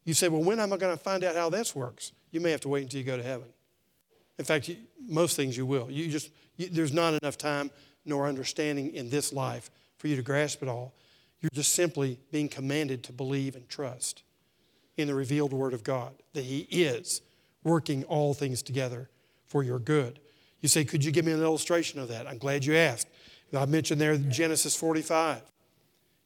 You 0.04 0.14
say, 0.14 0.28
well, 0.28 0.44
when 0.44 0.60
am 0.60 0.74
I 0.74 0.78
going 0.78 0.96
to 0.96 1.02
find 1.02 1.24
out 1.24 1.36
how 1.36 1.50
this 1.50 1.74
works? 1.74 2.12
You 2.32 2.42
may 2.42 2.52
have 2.52 2.60
to 2.62 2.68
wait 2.68 2.84
until 2.84 3.00
you 3.00 3.06
go 3.06 3.16
to 3.16 3.24
heaven. 3.24 3.48
In 4.38 4.44
fact, 4.44 4.70
most 5.00 5.38
things 5.38 5.56
you 5.56 5.66
will. 5.66 5.90
You 5.90 6.10
just, 6.10 6.30
you, 6.58 6.68
there's 6.68 6.92
not 6.92 7.14
enough 7.14 7.38
time 7.38 7.72
nor 8.04 8.28
understanding 8.28 8.94
in 8.94 9.10
this 9.10 9.32
life 9.32 9.72
for 9.96 10.10
you 10.10 10.18
to 10.18 10.22
grasp 10.22 10.62
it 10.62 10.68
all. 10.68 10.94
You're 11.40 11.50
just 11.54 11.74
simply 11.74 12.20
being 12.30 12.50
commanded 12.50 13.04
to 13.06 13.14
believe 13.14 13.56
and 13.56 13.70
trust 13.70 14.24
in 14.98 15.08
the 15.08 15.16
revealed 15.16 15.54
Word 15.54 15.74
of 15.74 15.82
God 15.82 16.14
that 16.34 16.44
He 16.44 16.68
is 16.70 17.22
working 17.64 18.04
all 18.06 18.34
things 18.34 18.62
together 18.62 19.10
for 19.54 19.62
your 19.62 19.78
good. 19.78 20.20
You 20.62 20.68
say, 20.68 20.84
Could 20.84 21.06
you 21.06 21.12
give 21.12 21.26
me 21.26 21.32
an 21.32 21.44
illustration 21.44 22.00
of 22.00 22.08
that? 22.08 22.28
I'm 22.28 22.40
glad 22.40 22.66
you 22.66 22.76
asked. 22.76 23.08
I 23.56 23.68
mentioned 23.68 24.02
there 24.02 24.18
Genesis 24.18 24.76
45. 24.76 25.44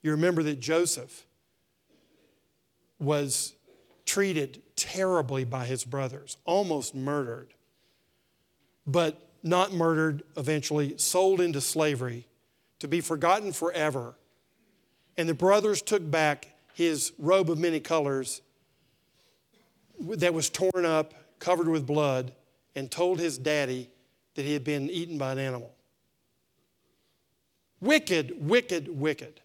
You 0.01 0.11
remember 0.11 0.43
that 0.43 0.61
Joseph 0.61 1.25
was 2.99 3.53
treated 4.05 4.61
terribly 4.78 5.43
by 5.43 5.65
his 5.65 5.84
brothers, 5.84 6.38
almost 6.45 6.95
murdered, 6.95 7.53
but 8.86 9.30
not 9.43 9.73
murdered, 9.73 10.23
eventually 10.38 10.97
sold 10.97 11.41
into 11.41 11.59
slavery 11.59 12.25
to 12.80 12.88
be 12.88 13.01
forgotten 13.01 13.51
forever. 13.51 14.15
And 15.17 15.28
the 15.28 15.34
brothers 15.34 15.82
took 15.82 16.09
back 16.09 16.55
his 16.73 17.11
robe 17.19 17.49
of 17.49 17.57
many 17.59 17.82
colors 17.82 18.41
that 19.99 20.34
was 20.34 20.49
torn 20.49 20.86
up, 20.86 21.13
covered 21.39 21.67
with 21.67 21.86
blood, 21.86 22.32
and 22.78 22.91
told 22.91 23.19
his 23.19 23.39
daddy 23.39 23.89
that 24.36 24.45
he 24.45 24.53
had 24.53 24.63
been 24.63 24.88
eaten 24.89 25.17
by 25.17 25.32
an 25.32 25.39
animal. 25.39 25.73
Wicked, 27.82 28.36
wicked, 28.39 28.88
wicked. 28.88 29.41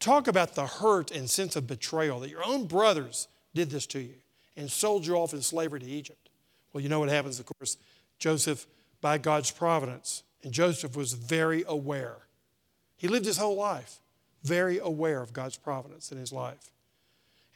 Talk 0.00 0.28
about 0.28 0.54
the 0.54 0.66
hurt 0.66 1.10
and 1.10 1.28
sense 1.28 1.56
of 1.56 1.66
betrayal 1.66 2.20
that 2.20 2.30
your 2.30 2.44
own 2.44 2.64
brothers 2.66 3.28
did 3.54 3.68
this 3.68 3.84
to 3.88 4.00
you 4.00 4.14
and 4.56 4.70
sold 4.70 5.06
you 5.06 5.14
off 5.14 5.34
in 5.34 5.42
slavery 5.42 5.80
to 5.80 5.86
Egypt. 5.86 6.30
Well, 6.72 6.82
you 6.82 6.88
know 6.88 7.00
what 7.00 7.10
happens, 7.10 7.38
of 7.38 7.44
course. 7.44 7.76
Joseph, 8.18 8.66
by 9.02 9.18
God's 9.18 9.50
providence, 9.50 10.22
and 10.42 10.54
Joseph 10.54 10.96
was 10.96 11.12
very 11.12 11.64
aware. 11.68 12.16
He 12.96 13.08
lived 13.08 13.26
his 13.26 13.36
whole 13.36 13.56
life 13.56 14.00
very 14.42 14.78
aware 14.78 15.20
of 15.20 15.34
God's 15.34 15.58
providence 15.58 16.10
in 16.10 16.18
his 16.18 16.32
life. 16.32 16.70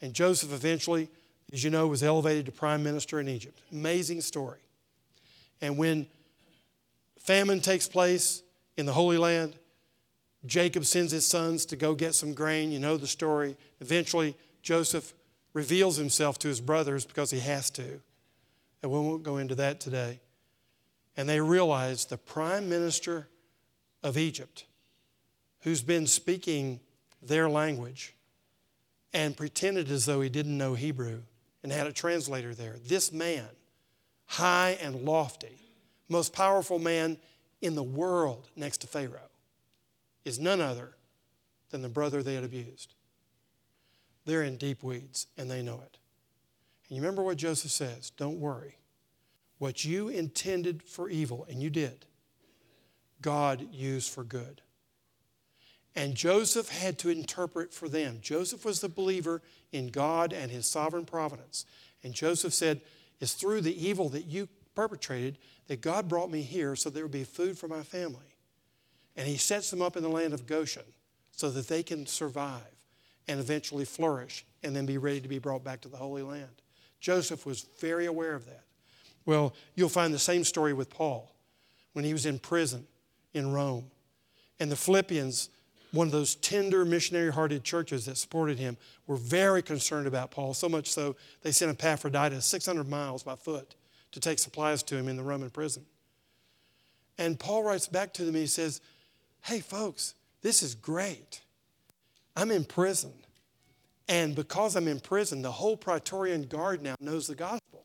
And 0.03 0.12
Joseph 0.12 0.53
eventually, 0.53 1.09
as 1.51 1.64
you 1.64 1.70
know, 1.70 1.87
was 1.87 2.03
elevated 2.03 2.45
to 2.47 2.53
prime 2.53 2.83
minister 2.83 3.18
in 3.18 3.29
Egypt. 3.29 3.59
Amazing 3.72 4.20
story. 4.20 4.61
And 5.61 5.78
when 5.78 6.07
famine 7.18 7.61
takes 7.61 7.88
place 7.88 8.42
in 8.76 8.86
the 8.86 8.92
Holy 8.92 9.18
Land, 9.18 9.57
Jacob 10.44 10.84
sends 10.84 11.12
his 11.12 11.26
sons 11.26 11.66
to 11.66 11.76
go 11.76 11.94
get 11.94 12.14
some 12.14 12.34
grain. 12.34 12.70
You 12.70 12.78
know 12.78 12.96
the 12.96 13.07
story. 13.07 13.57
Eventually, 13.80 14.36
Joseph 14.62 15.12
reveals 15.52 15.96
himself 15.96 16.38
to 16.40 16.48
his 16.48 16.61
brothers 16.61 17.04
because 17.04 17.30
he 17.30 17.40
has 17.40 17.70
to. 17.70 18.00
And 18.82 18.92
we 18.92 18.98
won't 18.98 19.22
go 19.22 19.38
into 19.38 19.54
that 19.57 19.80
today. 19.80 20.20
And 21.16 21.28
they 21.28 21.40
realize 21.40 22.04
the 22.04 22.18
prime 22.18 22.68
minister 22.68 23.28
of 24.02 24.18
Egypt, 24.18 24.66
who's 25.61 25.82
been 25.82 26.07
speaking 26.07 26.80
their 27.22 27.48
language 27.48 28.14
and 29.12 29.36
pretended 29.36 29.90
as 29.90 30.04
though 30.04 30.20
he 30.20 30.28
didn't 30.28 30.59
know 30.59 30.74
Hebrew 30.74 31.22
and 31.62 31.72
had 31.72 31.86
a 31.86 31.92
translator 31.92 32.54
there. 32.54 32.76
This 32.86 33.12
man, 33.12 33.48
high 34.27 34.77
and 34.81 35.05
lofty, 35.05 35.59
most 36.09 36.33
powerful 36.33 36.79
man 36.79 37.16
in 37.61 37.74
the 37.74 37.83
world 37.83 38.49
next 38.57 38.79
to 38.79 38.87
Pharaoh, 38.87 39.31
is 40.24 40.39
none 40.39 40.61
other 40.61 40.97
than 41.70 41.83
the 41.83 41.89
brother 41.89 42.22
they 42.22 42.35
had 42.35 42.45
abused. 42.45 42.95
They're 44.24 44.43
in 44.43 44.57
deep 44.57 44.83
weeds 44.83 45.27
and 45.37 45.51
they 45.51 45.62
know 45.62 45.81
it. 45.85 45.99
And 46.89 46.97
you 46.97 47.03
remember 47.03 47.22
what 47.22 47.39
Joseph 47.39 47.70
says 47.70 48.11
don't 48.11 48.41
worry. 48.41 48.77
What 49.59 49.85
you 49.85 50.09
intended 50.09 50.83
for 50.83 51.09
evil, 51.09 51.47
and 51.49 51.62
you 51.62 51.70
did, 51.70 52.05
God 53.22 53.66
used 53.72 54.12
for 54.12 54.22
good. 54.22 54.61
And 55.95 56.14
Joseph 56.14 56.68
had 56.68 56.99
to 56.99 57.09
interpret 57.09 57.72
for 57.72 57.89
them. 57.89 58.18
Joseph 58.20 58.66
was 58.66 58.81
the 58.81 58.89
believer 58.91 59.41
in 59.72 59.87
God 59.87 60.35
and 60.35 60.51
his 60.51 60.66
sovereign 60.66 61.07
providence. 61.07 61.64
And 62.03 62.12
Joseph 62.12 62.53
said, 62.53 62.83
It's 63.21 63.35
through 63.35 63.62
the 63.62 63.87
evil 63.87 64.09
that 64.11 64.27
you 64.27 64.49
perpetrated 64.75 65.39
that 65.69 65.81
God 65.81 66.09
brought 66.09 66.31
me 66.31 66.43
here 66.43 66.77
so 66.77 66.91
there 66.91 67.05
would 67.05 67.12
be 67.12 67.25
food 67.25 67.59
for 67.59 67.69
my 67.69 67.83
family. 67.83 68.37
And 69.17 69.27
he 69.27 69.37
sets 69.37 69.71
them 69.71 69.83
up 69.83 69.97
in 69.97 70.03
the 70.03 70.09
land 70.09 70.35
of 70.35 70.47
Goshen 70.47 70.83
so 71.33 71.51
that 71.51 71.69
they 71.69 71.83
can 71.83 72.07
survive 72.07 72.61
and 73.27 73.41
eventually 73.41 73.85
flourish 73.85 74.45
and 74.62 74.77
then 74.77 74.87
be 74.87 74.99
ready 74.99 75.21
to 75.21 75.29
be 75.29 75.39
brought 75.39 75.64
back 75.64 75.81
to 75.83 75.89
the 75.89 75.97
Holy 75.97 76.23
Land. 76.23 76.62
Joseph 77.01 77.47
was 77.47 77.67
very 77.81 78.07
aware 78.07 78.35
of 78.35 78.47
that. 78.47 78.64
Well, 79.25 79.55
you'll 79.75 79.89
find 79.89 80.14
the 80.14 80.19
same 80.19 80.45
story 80.45 80.73
with 80.73 80.91
Paul 80.91 81.35
when 81.93 82.05
he 82.05 82.12
was 82.12 82.27
in 82.27 82.39
prison 82.39 82.87
in 83.33 83.53
Rome. 83.53 83.91
And 84.61 84.71
the 84.71 84.77
Philippians 84.77 85.51
one 85.93 86.09
of 86.09 86.12
those 86.12 86.34
tender 86.37 86.84
missionary 86.84 87.32
hearted 87.32 87.64
churches 87.64 88.07
that 88.07 88.16
supported 88.16 88.59
him 88.59 88.76
were 89.07 89.16
very 89.16 89.62
concerned 89.62 90.07
about 90.07 90.30
Paul, 90.30 90.55
so 90.55 90.68
much 90.68 90.91
so 90.91 91.16
they 91.43 91.53
sent 91.53 91.70
Epaphroditus 91.70 92.45
600 92.45 92.89
miles 92.89 93.22
by 93.22 93.34
foot 93.34 93.74
to 94.12 94.20
take 94.20 94.39
supplies 94.39 94.82
to 94.84 94.97
him 94.97 95.09
in 95.09 95.16
the 95.16 95.22
Roman 95.22 95.51
prison. 95.51 95.84
And 97.18 97.39
Paul 97.39 97.62
writes 97.62 97.87
back 97.89 98.12
to 98.14 98.24
them, 98.24 98.34
and 98.34 98.43
he 98.43 98.47
says, 98.47 98.80
Hey, 99.43 99.61
folks, 99.61 100.14
this 100.43 100.62
is 100.62 100.74
great. 100.74 101.41
I'm 102.37 102.51
in 102.51 102.64
prison. 102.64 103.12
And 104.09 104.34
because 104.34 104.76
I'm 104.76 104.89
in 104.89 105.01
prison, 105.01 105.43
the 105.43 105.51
whole 105.51 105.76
Praetorian 105.76 106.43
Guard 106.43 106.82
now 106.82 106.95
knows 107.01 107.26
the 107.26 107.34
gospel 107.34 107.76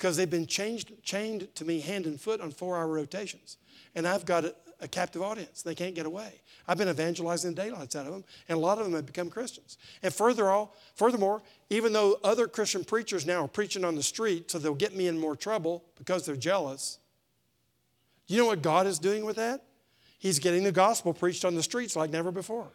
because 0.00 0.16
they've 0.16 0.30
been 0.30 0.46
changed, 0.46 0.92
chained 1.02 1.54
to 1.54 1.62
me 1.66 1.78
hand 1.78 2.06
and 2.06 2.18
foot 2.18 2.40
on 2.40 2.50
four 2.50 2.78
hour 2.78 2.86
rotations. 2.86 3.58
And 3.94 4.08
I've 4.08 4.24
got 4.24 4.46
a, 4.46 4.54
a 4.80 4.88
captive 4.88 5.20
audience. 5.20 5.60
They 5.60 5.74
can't 5.74 5.94
get 5.94 6.06
away. 6.06 6.40
I've 6.66 6.78
been 6.78 6.88
evangelizing 6.88 7.54
the 7.54 7.62
daylights 7.64 7.94
out 7.96 8.06
of 8.06 8.12
them, 8.12 8.24
and 8.48 8.56
a 8.56 8.60
lot 8.60 8.78
of 8.78 8.84
them 8.84 8.94
have 8.94 9.04
become 9.04 9.28
Christians. 9.28 9.76
And 10.02 10.14
further 10.14 10.48
all, 10.48 10.74
furthermore, 10.94 11.42
even 11.68 11.92
though 11.92 12.18
other 12.24 12.48
Christian 12.48 12.82
preachers 12.82 13.26
now 13.26 13.44
are 13.44 13.48
preaching 13.48 13.84
on 13.84 13.94
the 13.94 14.02
street 14.02 14.50
so 14.50 14.58
they'll 14.58 14.74
get 14.74 14.96
me 14.96 15.06
in 15.06 15.18
more 15.18 15.36
trouble 15.36 15.84
because 15.98 16.24
they're 16.24 16.34
jealous, 16.34 16.98
you 18.26 18.38
know 18.38 18.46
what 18.46 18.62
God 18.62 18.86
is 18.86 18.98
doing 18.98 19.26
with 19.26 19.36
that? 19.36 19.64
He's 20.18 20.38
getting 20.38 20.64
the 20.64 20.72
gospel 20.72 21.12
preached 21.12 21.44
on 21.44 21.54
the 21.54 21.62
streets 21.62 21.94
like 21.94 22.08
never 22.08 22.32
before. 22.32 22.68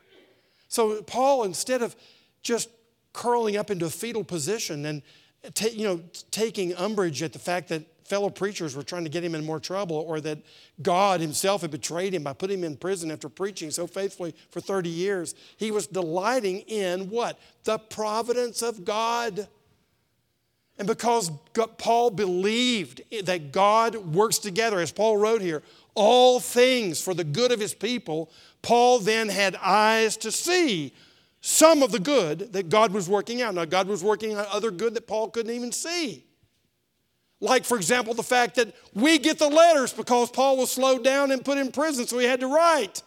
So 0.67 1.01
Paul, 1.01 1.43
instead 1.43 1.81
of 1.81 1.95
just 2.43 2.69
curling 3.13 3.57
up 3.57 3.71
into 3.71 3.87
a 3.87 3.89
fetal 3.89 4.23
position 4.23 4.85
and 4.85 5.01
you 5.71 5.87
know, 5.87 6.01
taking 6.31 6.75
umbrage 6.75 7.21
at 7.23 7.33
the 7.33 7.39
fact 7.39 7.69
that 7.69 7.83
fellow 8.05 8.29
preachers 8.29 8.75
were 8.75 8.83
trying 8.83 9.03
to 9.03 9.09
get 9.09 9.23
him 9.23 9.33
in 9.35 9.43
more 9.43 9.59
trouble 9.59 9.97
or 9.97 10.21
that 10.21 10.37
God 10.81 11.19
himself 11.21 11.61
had 11.61 11.71
betrayed 11.71 12.13
him 12.13 12.23
by 12.23 12.33
putting 12.33 12.59
him 12.59 12.65
in 12.65 12.77
prison 12.77 13.11
after 13.11 13.29
preaching 13.29 13.71
so 13.71 13.87
faithfully 13.87 14.35
for 14.51 14.61
30 14.61 14.89
years. 14.89 15.33
He 15.57 15.71
was 15.71 15.87
delighting 15.87 16.59
in 16.61 17.09
what? 17.09 17.39
The 17.63 17.79
providence 17.79 18.61
of 18.61 18.85
God. 18.85 19.47
And 20.77 20.87
because 20.87 21.31
Paul 21.77 22.11
believed 22.11 23.01
that 23.23 23.51
God 23.51 23.95
works 23.95 24.37
together, 24.37 24.79
as 24.79 24.91
Paul 24.91 25.17
wrote 25.17 25.41
here, 25.41 25.63
all 25.95 26.39
things 26.39 27.01
for 27.01 27.13
the 27.13 27.23
good 27.23 27.51
of 27.51 27.59
his 27.59 27.73
people, 27.73 28.29
Paul 28.61 28.99
then 28.99 29.29
had 29.29 29.55
eyes 29.55 30.17
to 30.17 30.31
see 30.31 30.93
some 31.45 31.83
of 31.83 31.91
the 31.91 31.99
good 31.99 32.53
that 32.53 32.69
God 32.69 32.91
was 32.91 33.07
working 33.07 33.43
out. 33.43 33.53
Now, 33.53 33.65
God 33.65 33.87
was 33.87 34.03
working 34.03 34.33
out 34.33 34.47
other 34.47 34.71
good 34.71 34.95
that 34.95 35.05
Paul 35.05 35.29
couldn't 35.29 35.53
even 35.53 35.71
see. 35.71 36.25
Like, 37.39 37.65
for 37.65 37.77
example, 37.77 38.15
the 38.15 38.23
fact 38.23 38.55
that 38.55 38.73
we 38.95 39.19
get 39.19 39.37
the 39.37 39.47
letters 39.47 39.93
because 39.93 40.31
Paul 40.31 40.57
was 40.57 40.71
slowed 40.71 41.03
down 41.03 41.29
and 41.29 41.45
put 41.45 41.59
in 41.59 41.71
prison, 41.71 42.07
so 42.07 42.17
he 42.17 42.25
had 42.25 42.39
to 42.39 42.47
write 42.47 43.03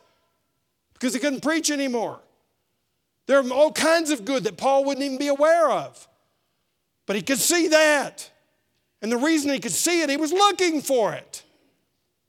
because 0.93 1.15
he 1.15 1.19
couldn't 1.19 1.41
preach 1.41 1.69
anymore. 1.69 2.21
There 3.27 3.41
are 3.41 3.51
all 3.51 3.73
kinds 3.73 4.13
of 4.13 4.25
good 4.25 4.45
that 4.45 4.57
Paul 4.57 4.85
wouldn't 4.85 5.05
even 5.05 5.19
be 5.19 5.27
aware 5.27 5.69
of. 5.69 6.07
But 7.07 7.17
he 7.17 7.23
could 7.23 7.39
see 7.39 7.67
that. 7.67 8.31
And 9.03 9.11
the 9.11 9.17
reason 9.17 9.51
he 9.51 9.59
could 9.59 9.73
see 9.73 10.03
it, 10.03 10.11
he 10.11 10.17
was 10.17 10.33
looking 10.33 10.81
for 10.81 11.13
it 11.13 11.43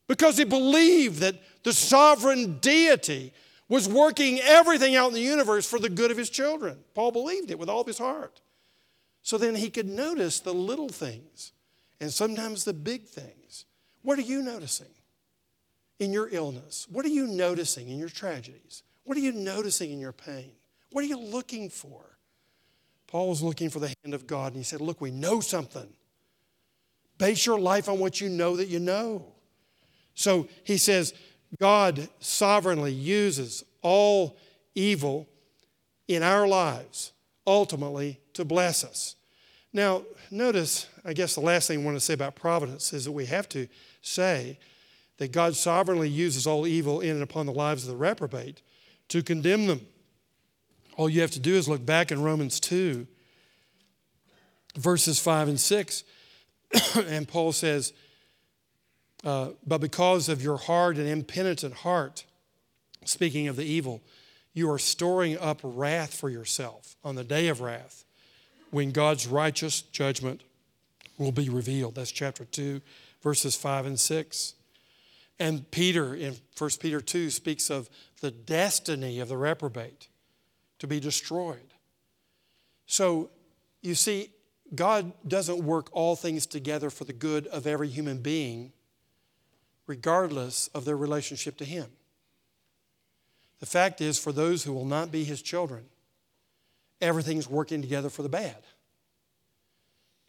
because 0.07 0.39
he 0.39 0.43
believed 0.43 1.19
that 1.19 1.35
the 1.61 1.71
sovereign 1.71 2.57
deity 2.57 3.31
was 3.69 3.87
working 3.87 4.39
everything 4.41 4.95
out 4.95 5.09
in 5.09 5.13
the 5.13 5.21
universe 5.21 5.69
for 5.69 5.79
the 5.79 5.89
good 5.89 6.11
of 6.11 6.17
his 6.17 6.29
children. 6.29 6.79
Paul 6.95 7.11
believed 7.11 7.51
it 7.51 7.59
with 7.59 7.69
all 7.69 7.81
of 7.81 7.87
his 7.87 7.99
heart. 7.99 8.41
So 9.21 9.37
then 9.37 9.55
he 9.55 9.69
could 9.69 9.87
notice 9.87 10.39
the 10.39 10.53
little 10.53 10.89
things 10.89 11.53
and 12.01 12.11
sometimes 12.11 12.63
the 12.63 12.73
big 12.73 13.03
things. 13.03 13.65
What 14.01 14.17
are 14.17 14.23
you 14.23 14.41
noticing 14.41 14.87
in 15.99 16.11
your 16.11 16.29
illness? 16.31 16.87
What 16.89 17.05
are 17.05 17.09
you 17.09 17.27
noticing 17.27 17.89
in 17.89 17.99
your 17.99 18.09
tragedies? 18.09 18.83
What 19.03 19.17
are 19.17 19.21
you 19.21 19.31
noticing 19.31 19.91
in 19.91 19.99
your 19.99 20.13
pain? 20.13 20.51
What 20.91 21.03
are 21.03 21.07
you 21.07 21.19
looking 21.19 21.69
for? 21.69 22.17
Paul 23.07 23.29
was 23.29 23.41
looking 23.41 23.69
for 23.69 23.79
the 23.79 23.93
hand 24.03 24.13
of 24.13 24.27
God, 24.27 24.53
and 24.53 24.57
he 24.57 24.63
said, 24.63 24.81
Look, 24.81 25.01
we 25.01 25.11
know 25.11 25.39
something. 25.39 25.87
Base 27.17 27.45
your 27.45 27.59
life 27.59 27.89
on 27.89 27.99
what 27.99 28.21
you 28.21 28.29
know 28.29 28.55
that 28.55 28.67
you 28.67 28.79
know. 28.79 29.25
So 30.13 30.47
he 30.63 30.77
says, 30.77 31.13
God 31.57 32.09
sovereignly 32.19 32.93
uses 32.93 33.63
all 33.81 34.37
evil 34.75 35.27
in 36.07 36.23
our 36.23 36.47
lives 36.47 37.11
ultimately 37.47 38.19
to 38.33 38.45
bless 38.45 38.83
us. 38.83 39.15
Now, 39.73 40.03
notice, 40.31 40.87
I 41.05 41.13
guess 41.13 41.35
the 41.35 41.41
last 41.41 41.67
thing 41.67 41.81
I 41.81 41.85
want 41.85 41.95
to 41.95 42.01
say 42.01 42.13
about 42.13 42.35
providence 42.35 42.93
is 42.93 43.05
that 43.05 43.11
we 43.11 43.25
have 43.25 43.47
to 43.49 43.67
say 44.01 44.57
that 45.17 45.31
God 45.31 45.55
sovereignly 45.55 46.09
uses 46.09 46.47
all 46.47 46.65
evil 46.65 47.01
in 47.01 47.11
and 47.11 47.23
upon 47.23 47.45
the 47.45 47.53
lives 47.53 47.83
of 47.83 47.89
the 47.89 47.97
reprobate 47.97 48.61
to 49.09 49.21
condemn 49.21 49.67
them. 49.67 49.81
All 50.97 51.09
you 51.09 51.21
have 51.21 51.31
to 51.31 51.39
do 51.39 51.55
is 51.55 51.69
look 51.69 51.85
back 51.85 52.11
in 52.11 52.21
Romans 52.21 52.59
2, 52.59 53.07
verses 54.75 55.19
5 55.19 55.49
and 55.49 55.59
6. 55.59 56.03
and 57.07 57.27
Paul 57.27 57.51
says, 57.51 57.93
uh, 59.23 59.49
But 59.65 59.81
because 59.81 60.29
of 60.29 60.41
your 60.41 60.57
hard 60.57 60.97
and 60.97 61.07
impenitent 61.07 61.73
heart, 61.75 62.25
speaking 63.05 63.47
of 63.47 63.55
the 63.55 63.65
evil, 63.65 64.01
you 64.53 64.69
are 64.71 64.79
storing 64.79 65.37
up 65.37 65.59
wrath 65.63 66.13
for 66.13 66.29
yourself 66.29 66.95
on 67.03 67.15
the 67.15 67.23
day 67.23 67.47
of 67.47 67.61
wrath 67.61 68.05
when 68.71 68.91
God's 68.91 69.27
righteous 69.27 69.81
judgment 69.81 70.41
will 71.17 71.31
be 71.31 71.49
revealed. 71.49 71.95
That's 71.95 72.11
chapter 72.11 72.45
2, 72.45 72.81
verses 73.21 73.55
5 73.55 73.85
and 73.85 73.99
6. 73.99 74.53
And 75.39 75.69
Peter 75.71 76.13
in 76.13 76.35
1 76.57 76.69
Peter 76.79 76.99
2 76.99 77.29
speaks 77.29 77.69
of 77.69 77.89
the 78.21 78.31
destiny 78.31 79.19
of 79.19 79.29
the 79.29 79.37
reprobate 79.37 80.07
to 80.79 80.87
be 80.87 80.99
destroyed. 80.99 81.73
So 82.85 83.29
you 83.81 83.95
see, 83.95 84.31
God 84.75 85.11
doesn't 85.27 85.63
work 85.63 85.89
all 85.93 86.15
things 86.15 86.45
together 86.45 86.89
for 86.89 87.05
the 87.05 87.13
good 87.13 87.47
of 87.47 87.65
every 87.65 87.87
human 87.87 88.17
being, 88.19 88.71
regardless 89.89 90.67
of 90.67 90.85
their 90.85 90.95
relationship 90.95 91.57
to 91.57 91.65
Him. 91.65 91.87
The 93.59 93.65
fact 93.65 94.01
is, 94.01 94.19
for 94.19 94.31
those 94.31 94.63
who 94.63 94.71
will 94.71 94.85
not 94.85 95.11
be 95.11 95.23
His 95.23 95.41
children, 95.41 95.85
everything's 97.01 97.49
working 97.49 97.81
together 97.81 98.09
for 98.09 98.21
the 98.21 98.29
bad. 98.29 98.55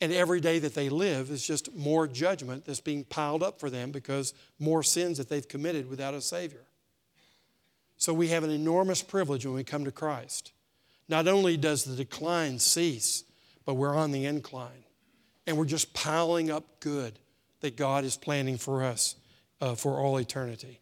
And 0.01 0.13
every 0.15 0.41
day 0.41 0.59
that 0.61 0.75
they 0.75 0.89
live 0.89 1.31
is 1.31 1.47
just 1.47 1.75
more 1.77 2.09
judgment 2.09 2.65
that's 2.65 2.81
being 2.81 3.05
piled 3.05 3.43
up 3.43 3.61
for 3.61 3.69
them 3.69 3.91
because 3.91 4.33
more 4.59 4.83
sins 4.83 5.19
that 5.19 5.29
they've 5.29 5.47
committed 5.47 5.91
without 5.91 6.15
a 6.15 6.23
Savior. 6.23 6.65
So 7.99 8.15
we 8.15 8.29
have 8.29 8.45
an 8.45 8.51
enormous 8.51 9.03
privilege 9.03 9.45
when 9.45 9.55
we 9.55 9.63
come 9.63 9.85
to 9.85 9.93
Christ. 9.93 10.53
Not 11.07 11.29
only 11.29 11.59
does 11.59 11.85
the 11.85 11.97
decline 11.97 12.59
cease, 12.59 13.25
but 13.67 13.75
we're 13.75 13.95
on 13.95 14.11
the 14.11 14.25
incline. 14.25 14.85
And 15.47 15.59
we're 15.59 15.67
just 15.67 15.93
piling 15.93 16.51
up 16.51 16.81
good 16.81 17.19
that 17.61 17.77
God 17.77 18.05
is 18.05 18.17
planning 18.17 18.57
for 18.57 18.83
us 18.83 19.17
uh, 19.61 19.75
for 19.75 19.99
all 19.99 20.19
eternity. 20.19 20.81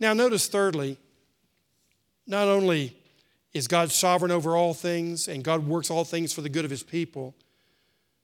Now, 0.00 0.12
notice 0.12 0.46
thirdly, 0.48 0.98
not 2.26 2.48
only 2.48 2.96
is 3.52 3.66
God 3.66 3.90
sovereign 3.90 4.30
over 4.30 4.56
all 4.56 4.74
things 4.74 5.28
and 5.28 5.42
God 5.42 5.66
works 5.66 5.90
all 5.90 6.04
things 6.04 6.32
for 6.32 6.42
the 6.42 6.48
good 6.48 6.64
of 6.64 6.70
his 6.70 6.82
people, 6.82 7.34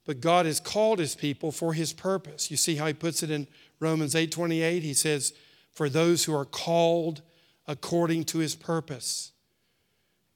but 0.05 0.21
God 0.21 0.47
has 0.47 0.61
called 0.61 0.99
his 0.99 1.15
people 1.15 1.51
for 1.51 1.73
his 1.73 1.93
purpose. 1.93 2.51
You 2.51 2.57
see 2.57 2.77
how 2.77 2.87
he 2.87 2.93
puts 2.93 3.23
it 3.23 3.31
in 3.31 3.47
Romans 3.81 4.15
8:28? 4.15 4.83
He 4.83 4.95
says, 4.95 5.33
"For 5.73 5.89
those 5.89 6.25
who 6.25 6.35
are 6.35 6.45
called 6.45 7.23
according 7.67 8.25
to 8.25 8.39
his 8.39 8.55
purpose." 8.55 9.33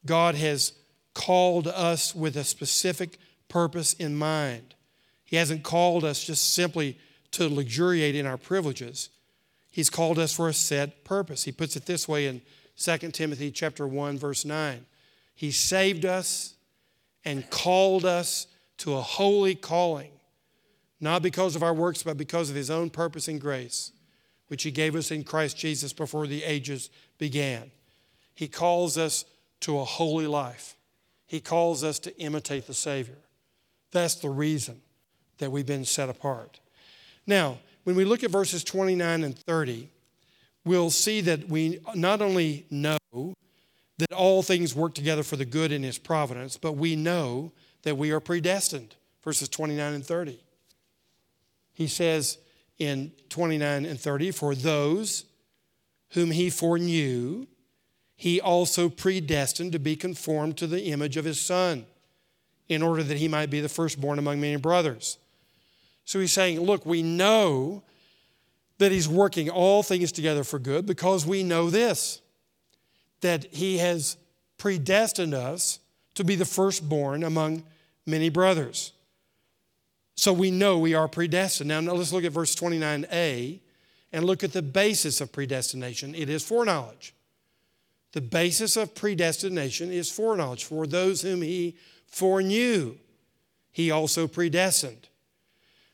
God 0.06 0.34
has 0.36 0.72
called 1.12 1.68
us 1.68 2.14
with 2.14 2.36
a 2.36 2.44
specific 2.44 3.18
purpose 3.48 3.92
in 3.92 4.16
mind. 4.16 4.74
He 5.24 5.36
hasn't 5.36 5.64
called 5.64 6.04
us 6.04 6.24
just 6.24 6.52
simply 6.52 6.98
to 7.32 7.48
luxuriate 7.48 8.14
in 8.14 8.24
our 8.24 8.38
privileges. 8.38 9.10
He's 9.78 9.90
called 9.90 10.18
us 10.18 10.32
for 10.32 10.48
a 10.48 10.52
set 10.52 11.04
purpose. 11.04 11.44
He 11.44 11.52
puts 11.52 11.76
it 11.76 11.86
this 11.86 12.08
way 12.08 12.26
in 12.26 12.42
2 12.78 12.98
Timothy 13.12 13.52
chapter 13.52 13.86
1 13.86 14.18
verse 14.18 14.44
9. 14.44 14.84
He 15.36 15.52
saved 15.52 16.04
us 16.04 16.56
and 17.24 17.48
called 17.48 18.04
us 18.04 18.48
to 18.78 18.96
a 18.96 19.00
holy 19.00 19.54
calling, 19.54 20.10
not 20.98 21.22
because 21.22 21.54
of 21.54 21.62
our 21.62 21.72
works, 21.72 22.02
but 22.02 22.16
because 22.16 22.50
of 22.50 22.56
his 22.56 22.70
own 22.70 22.90
purpose 22.90 23.28
and 23.28 23.40
grace, 23.40 23.92
which 24.48 24.64
he 24.64 24.72
gave 24.72 24.96
us 24.96 25.12
in 25.12 25.22
Christ 25.22 25.56
Jesus 25.56 25.92
before 25.92 26.26
the 26.26 26.42
ages 26.42 26.90
began. 27.16 27.70
He 28.34 28.48
calls 28.48 28.98
us 28.98 29.26
to 29.60 29.78
a 29.78 29.84
holy 29.84 30.26
life. 30.26 30.76
He 31.24 31.38
calls 31.38 31.84
us 31.84 32.00
to 32.00 32.20
imitate 32.20 32.66
the 32.66 32.74
Savior. 32.74 33.18
That's 33.92 34.16
the 34.16 34.30
reason 34.30 34.80
that 35.38 35.52
we've 35.52 35.64
been 35.64 35.84
set 35.84 36.08
apart. 36.08 36.58
Now, 37.28 37.58
when 37.88 37.96
we 37.96 38.04
look 38.04 38.22
at 38.22 38.30
verses 38.30 38.62
29 38.64 39.24
and 39.24 39.38
30, 39.38 39.88
we'll 40.66 40.90
see 40.90 41.22
that 41.22 41.48
we 41.48 41.80
not 41.94 42.20
only 42.20 42.66
know 42.70 42.98
that 43.12 44.12
all 44.12 44.42
things 44.42 44.74
work 44.74 44.92
together 44.92 45.22
for 45.22 45.36
the 45.36 45.46
good 45.46 45.72
in 45.72 45.82
His 45.82 45.96
providence, 45.96 46.58
but 46.58 46.72
we 46.72 46.96
know 46.96 47.50
that 47.84 47.96
we 47.96 48.10
are 48.10 48.20
predestined. 48.20 48.94
Verses 49.24 49.48
29 49.48 49.94
and 49.94 50.04
30. 50.04 50.38
He 51.72 51.86
says 51.86 52.36
in 52.78 53.10
29 53.30 53.86
and 53.86 53.98
30, 53.98 54.32
For 54.32 54.54
those 54.54 55.24
whom 56.10 56.32
He 56.32 56.50
foreknew, 56.50 57.46
He 58.16 58.38
also 58.38 58.90
predestined 58.90 59.72
to 59.72 59.78
be 59.78 59.96
conformed 59.96 60.58
to 60.58 60.66
the 60.66 60.84
image 60.88 61.16
of 61.16 61.24
His 61.24 61.40
Son, 61.40 61.86
in 62.68 62.82
order 62.82 63.02
that 63.02 63.16
He 63.16 63.28
might 63.28 63.48
be 63.48 63.62
the 63.62 63.68
firstborn 63.70 64.18
among 64.18 64.42
many 64.42 64.56
brothers. 64.56 65.16
So 66.08 66.20
He's 66.20 66.32
saying, 66.32 66.58
Look, 66.60 66.86
we 66.86 67.02
know 67.02 67.82
that 68.78 68.90
He's 68.90 69.06
working 69.06 69.50
all 69.50 69.82
things 69.82 70.10
together 70.10 70.42
for 70.42 70.58
good 70.58 70.86
because 70.86 71.26
we 71.26 71.42
know 71.42 71.68
this 71.68 72.22
that 73.20 73.44
He 73.52 73.76
has 73.76 74.16
predestined 74.56 75.34
us 75.34 75.80
to 76.14 76.24
be 76.24 76.34
the 76.34 76.46
firstborn 76.46 77.24
among 77.24 77.62
many 78.06 78.30
brothers. 78.30 78.92
So 80.14 80.32
we 80.32 80.50
know 80.50 80.78
we 80.78 80.94
are 80.94 81.08
predestined. 81.08 81.68
Now, 81.68 81.80
let's 81.80 82.10
look 82.10 82.24
at 82.24 82.32
verse 82.32 82.56
29a 82.56 83.60
and 84.10 84.24
look 84.24 84.42
at 84.42 84.54
the 84.54 84.62
basis 84.62 85.20
of 85.20 85.30
predestination. 85.30 86.14
It 86.14 86.30
is 86.30 86.42
foreknowledge. 86.42 87.12
The 88.12 88.22
basis 88.22 88.78
of 88.78 88.94
predestination 88.94 89.92
is 89.92 90.10
foreknowledge. 90.10 90.64
For 90.64 90.86
those 90.86 91.20
whom 91.20 91.42
He 91.42 91.76
foreknew, 92.06 92.96
He 93.70 93.90
also 93.90 94.26
predestined. 94.26 95.08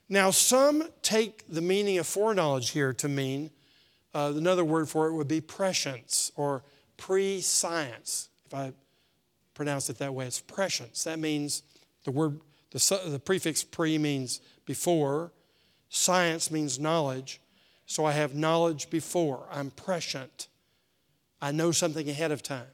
Now, 0.09 0.31
some 0.31 0.85
take 1.03 1.45
the 1.49 1.63
meaning 1.63 1.99
of 1.99 2.07
foreknowledge 2.07 2.71
here 2.71 2.93
to 2.95 3.09
mean 3.09 3.51
uh, 4.15 4.33
another 4.37 4.65
word 4.65 4.89
for 4.89 5.09
it 5.09 5.15
would 5.15 5.29
be 5.29 5.41
prescience 5.41 6.31
or 6.37 6.63
prescience. 6.97 8.29
If 8.47 8.55
I 8.55 8.73
pronounce 9.55 9.89
it 9.89 9.99
that 9.99 10.15
way, 10.15 10.27
it's 10.27 10.41
prescience. 10.41 11.05
That 11.05 11.19
means 11.19 11.63
the 12.05 12.11
word, 12.11 12.41
the, 12.71 13.01
the 13.07 13.19
prefix 13.19 13.65
pre 13.65 13.99
means 13.99 14.41
before, 14.67 15.33
science 15.89 16.51
means 16.51 16.79
knowledge. 16.79 17.41
So 17.87 18.05
I 18.05 18.13
have 18.13 18.35
knowledge 18.35 18.91
before. 18.91 19.47
I'm 19.51 19.71
prescient. 19.71 20.49
I 21.41 21.53
know 21.53 21.71
something 21.71 22.09
ahead 22.09 22.33
of 22.33 22.43
time. 22.43 22.67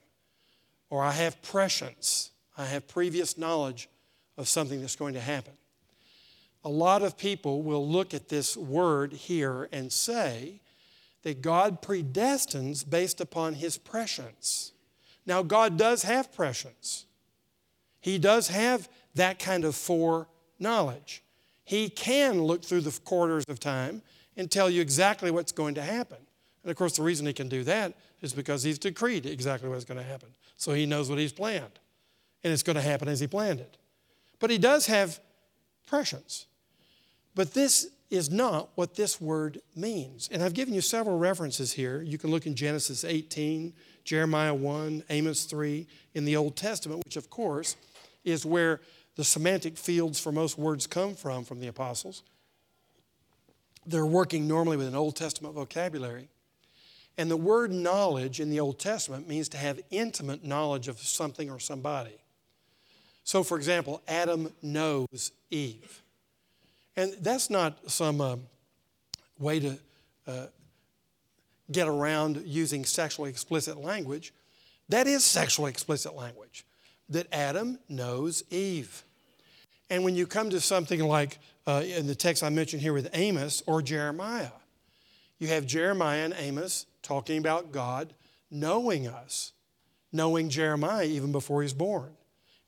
Or 0.89 1.03
I 1.03 1.13
have 1.13 1.41
prescience. 1.43 2.31
I 2.57 2.67
have 2.67 2.87
previous 2.87 3.39
knowledge 3.39 3.89
of 4.37 4.49
something 4.49 4.81
that's 4.81 4.97
going 4.97 5.15
to 5.15 5.21
happen. 5.21 5.53
A 6.65 6.69
lot 6.69 7.03
of 7.03 7.17
people 7.17 7.63
will 7.63 7.87
look 7.87 8.13
at 8.13 8.29
this 8.29 8.57
word 8.57 9.13
here 9.13 9.69
and 9.73 9.93
say 9.93 10.61
that 11.23 11.43
God 11.43 11.83
predestines 11.83 12.89
based 12.89 13.21
upon 13.21 13.55
his 13.55 13.79
prescience. 13.79 14.73
Now, 15.27 15.43
God 15.43 15.77
does 15.77 16.03
have 16.03 16.33
prescience. 16.33 17.07
He 18.01 18.19
does 18.19 18.49
have 18.49 18.89
that 19.15 19.39
kind 19.39 19.65
of 19.65 19.75
foreknowledge. 19.75 21.23
He 21.65 21.89
can 21.89 22.43
look 22.43 22.65
through 22.65 22.81
the 22.83 22.99
quarters 23.05 23.45
of 23.49 23.61
time 23.61 24.03
and 24.37 24.51
tell 24.51 24.71
you 24.71 24.81
exactly 24.81 25.31
what's 25.31 25.53
going 25.53 25.75
to 25.75 25.83
happen. 25.83 26.19
And 26.63 26.71
of 26.71 26.77
course, 26.77 26.97
the 26.97 27.03
reason 27.03 27.27
he 27.27 27.33
can 27.33 27.49
do 27.49 27.65
that 27.65 27.95
is 28.21 28.33
because 28.33 28.63
he's 28.63 28.79
decreed 28.79 29.27
exactly 29.27 29.69
what's 29.69 29.85
going 29.85 29.99
to 29.99 30.05
happen. 30.05 30.31
So 30.57 30.73
he 30.73 30.85
knows 30.87 31.09
what 31.09 31.19
he's 31.19 31.33
planned. 31.33 31.79
And 32.43 32.53
it's 32.53 32.63
going 32.63 32.77
to 32.77 32.83
happen 32.83 33.09
as 33.09 33.21
he 33.21 33.27
planned 33.27 33.61
it. 33.61 33.77
But 34.39 34.51
he 34.51 34.59
does 34.59 34.87
have 34.87 35.21
prescience. 35.87 36.47
But 37.35 37.55
this 37.55 37.89
is 38.11 38.31
not 38.31 38.71
what 38.75 38.97
this 38.97 39.21
word 39.21 39.61
means. 39.77 40.29
And 40.33 40.43
I've 40.43 40.55
given 40.55 40.75
you 40.75 40.81
several 40.81 41.19
references 41.19 41.73
here. 41.73 42.03
You 42.03 42.19
can 42.19 42.31
look 42.31 42.47
in 42.47 42.57
Genesis 42.57 43.05
18, 43.05 43.73
Jeremiah 44.05 44.55
1, 44.55 45.05
Amos 45.11 45.45
3 45.45 45.87
in 46.15 46.25
the 46.25 46.37
Old 46.37 46.57
Testament, 46.57 47.05
which 47.05 47.17
of 47.17 47.31
course 47.31 47.77
is 48.25 48.45
where 48.45 48.81
the 49.17 49.25
semantic 49.25 49.77
fields 49.77 50.19
for 50.19 50.33
most 50.33 50.59
words 50.59 50.87
come 50.87 51.15
from 51.15 51.45
from 51.45 51.61
the 51.61 51.69
apostles. 51.69 52.23
They're 53.87 54.07
working 54.07 54.49
normally 54.49 54.77
with 54.77 54.89
an 54.89 54.95
Old 54.95 55.17
Testament 55.17 55.55
vocabulary. 55.55 56.29
And 57.17 57.31
the 57.31 57.37
word 57.37 57.73
knowledge 57.73 58.41
in 58.41 58.51
the 58.51 58.61
Old 58.61 58.79
Testament 58.79 59.29
means 59.29 59.49
to 59.51 59.57
have 59.57 59.81
intimate 59.91 60.45
knowledge 60.45 60.89
of 60.89 60.99
something 60.99 61.51
or 61.51 61.59
somebody. 61.59 62.19
So, 63.25 63.43
for 63.43 63.57
example, 63.57 64.03
Adam 64.09 64.53
knows 64.63 65.33
Eve. 65.51 66.03
And 67.01 67.15
that's 67.23 67.49
not 67.49 67.91
some 67.91 68.21
uh, 68.21 68.37
way 69.39 69.59
to 69.61 69.79
uh, 70.27 70.47
get 71.73 71.89
around 71.89 72.43
using 72.45 72.85
sexually 72.85 73.31
explicit 73.31 73.79
language. 73.79 74.35
That 74.91 75.07
is 75.07 75.25
sexually 75.25 75.71
explicit 75.71 76.15
language 76.15 76.67
that 77.09 77.27
Adam 77.33 77.79
knows 77.89 78.45
Eve. 78.51 79.03
And 79.89 80.05
when 80.05 80.15
you 80.15 80.27
come 80.27 80.51
to 80.51 80.61
something 80.61 81.03
like 81.03 81.39
uh, 81.67 81.85
in 81.87 82.07
the 82.07 82.15
text 82.15 82.43
I 82.43 82.51
mentioned 82.51 82.83
here 82.83 82.93
with 82.93 83.09
Amos 83.15 83.63
or 83.67 83.81
Jeremiah, 83.81 84.53
you 85.39 85.49
have 85.49 85.65
Jeremiah 85.65 86.27
and 86.27 86.35
Amos 86.37 86.85
talking 87.01 87.39
about 87.39 87.73
God 87.73 88.13
knowing 88.51 89.09
us, 89.09 89.53
knowing 90.13 90.51
Jeremiah 90.51 91.07
even 91.07 91.33
before 91.33 91.63
he's 91.63 91.73
born. 91.73 92.11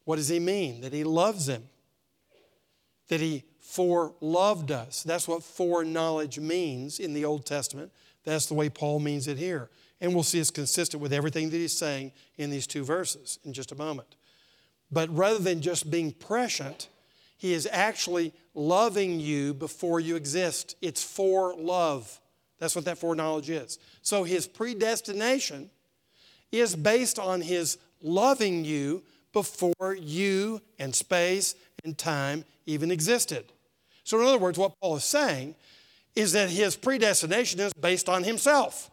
What 0.05 0.17
does 0.17 0.29
he 0.29 0.41
mean? 0.41 0.81
That 0.81 0.95
he 0.95 1.05
loves 1.05 1.51
him, 1.51 1.65
that 3.09 3.21
he 3.21 3.45
foreloved 3.65 4.71
us. 4.71 5.03
That's 5.03 5.29
what 5.29 5.43
foreknowledge 5.43 6.39
means 6.39 6.99
in 6.99 7.15
the 7.15 7.25
Old 7.25 7.47
Testament. 7.47 7.93
That's 8.25 8.47
the 8.47 8.55
way 8.55 8.69
Paul 8.69 9.01
means 9.01 9.29
it 9.29 9.39
here. 9.39 9.71
And 10.01 10.15
we'll 10.15 10.25
see 10.25 10.41
it's 10.41 10.51
consistent 10.51 11.03
with 11.03 11.13
everything 11.13 11.51
that 11.51 11.57
he's 11.57 11.77
saying 11.77 12.13
in 12.37 12.51
these 12.51 12.67
two 12.67 12.85
verses 12.85 13.39
in 13.45 13.53
just 13.53 13.73
a 13.73 13.77
moment. 13.77 14.17
But 14.91 15.15
rather 15.17 15.39
than 15.39 15.63
just 15.63 15.91
being 15.91 16.13
prescient, 16.13 16.89
he 17.39 17.53
is 17.53 17.69
actually 17.71 18.33
loving 18.55 19.21
you 19.21 19.55
before 19.55 20.01
you 20.01 20.17
exist. 20.17 20.77
It's 20.83 21.03
for 21.03 21.55
love. 21.57 22.21
That's 22.59 22.77
what 22.77 22.85
that 22.85 22.99
foreknowledge 22.99 23.51
is. 23.51 23.79
So 24.03 24.25
his 24.25 24.47
predestination 24.47 25.71
is 26.51 26.77
based 26.77 27.19
on 27.19 27.41
his 27.41 27.79
loving 28.03 28.65
you 28.65 29.03
before 29.33 29.97
you 29.99 30.61
and 30.79 30.95
space 30.95 31.55
and 31.85 31.97
time 31.97 32.45
even 32.67 32.91
existed. 32.91 33.53
So, 34.05 34.21
in 34.21 34.27
other 34.27 34.39
words, 34.39 34.59
what 34.59 34.79
Paul 34.81 34.97
is 34.97 35.05
saying 35.05 35.55
is 36.15 36.33
that 36.33 36.51
his 36.51 36.77
predestination 36.77 37.61
is 37.61 37.73
based 37.73 38.09
on 38.09 38.25
himself. 38.25 38.91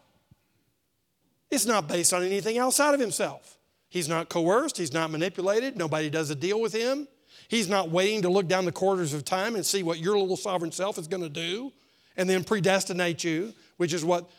It's 1.51 1.65
not 1.65 1.87
based 1.87 2.13
on 2.13 2.23
anything 2.23 2.57
outside 2.57 2.93
of 2.93 2.99
himself. 2.99 3.57
He's 3.89 4.07
not 4.07 4.29
coerced, 4.29 4.77
he's 4.77 4.93
not 4.93 5.09
manipulated, 5.09 5.75
nobody 5.75 6.09
does 6.09 6.29
a 6.29 6.35
deal 6.35 6.61
with 6.61 6.73
him. 6.73 7.07
He's 7.47 7.67
not 7.67 7.89
waiting 7.89 8.21
to 8.21 8.29
look 8.29 8.47
down 8.47 8.65
the 8.65 8.71
quarters 8.71 9.13
of 9.15 9.25
time 9.25 9.55
and 9.55 9.65
see 9.65 9.81
what 9.81 9.97
your 9.97 10.19
little 10.19 10.37
sovereign 10.37 10.71
self 10.71 10.99
is 10.99 11.07
going 11.07 11.23
to 11.23 11.29
do 11.29 11.73
and 12.15 12.29
then 12.29 12.43
predestinate 12.43 13.23
you, 13.23 13.53
which 13.77 13.91
is 13.91 14.05
what 14.05 14.29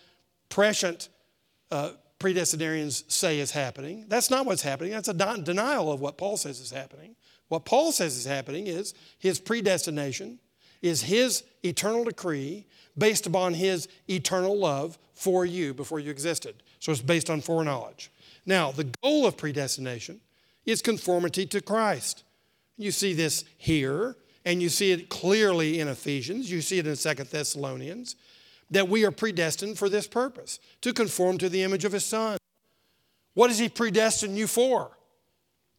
prescient 0.48 1.08
uh, 1.72 1.90
predestinarians 2.20 3.04
say 3.08 3.40
is 3.40 3.50
happening. 3.50 4.04
That's 4.06 4.30
not 4.30 4.46
what's 4.46 4.62
happening. 4.62 4.92
That's 4.92 5.08
a 5.08 5.14
denial 5.42 5.90
of 5.90 6.00
what 6.00 6.16
Paul 6.16 6.36
says 6.36 6.60
is 6.60 6.70
happening. 6.70 7.16
What 7.48 7.64
Paul 7.64 7.90
says 7.90 8.16
is 8.16 8.26
happening 8.26 8.68
is 8.68 8.94
his 9.18 9.40
predestination 9.40 10.38
is 10.82 11.02
his 11.02 11.44
eternal 11.62 12.04
decree 12.04 12.66
based 12.96 13.26
upon 13.26 13.54
his 13.54 13.88
eternal 14.08 14.58
love 14.58 14.98
for 15.14 15.44
you 15.44 15.74
before 15.74 16.00
you 16.00 16.10
existed. 16.10 16.62
So 16.78 16.92
it's 16.92 17.00
based 17.00 17.28
on 17.28 17.40
foreknowledge. 17.40 18.10
Now, 18.46 18.70
the 18.70 18.90
goal 19.02 19.26
of 19.26 19.36
predestination 19.36 20.20
is 20.64 20.80
conformity 20.80 21.46
to 21.46 21.60
Christ. 21.60 22.24
You 22.78 22.90
see 22.90 23.12
this 23.12 23.44
here, 23.58 24.16
and 24.44 24.62
you 24.62 24.70
see 24.70 24.92
it 24.92 25.10
clearly 25.10 25.80
in 25.80 25.88
Ephesians, 25.88 26.50
you 26.50 26.62
see 26.62 26.78
it 26.78 26.86
in 26.86 26.96
Second 26.96 27.28
Thessalonians, 27.28 28.16
that 28.70 28.88
we 28.88 29.04
are 29.04 29.10
predestined 29.10 29.78
for 29.78 29.88
this 29.88 30.06
purpose 30.06 30.60
to 30.80 30.92
conform 30.92 31.38
to 31.38 31.48
the 31.48 31.62
image 31.62 31.84
of 31.84 31.92
his 31.92 32.04
Son. 32.04 32.38
What 33.34 33.48
does 33.48 33.58
he 33.58 33.68
predestine 33.68 34.36
you 34.36 34.46
for? 34.46 34.96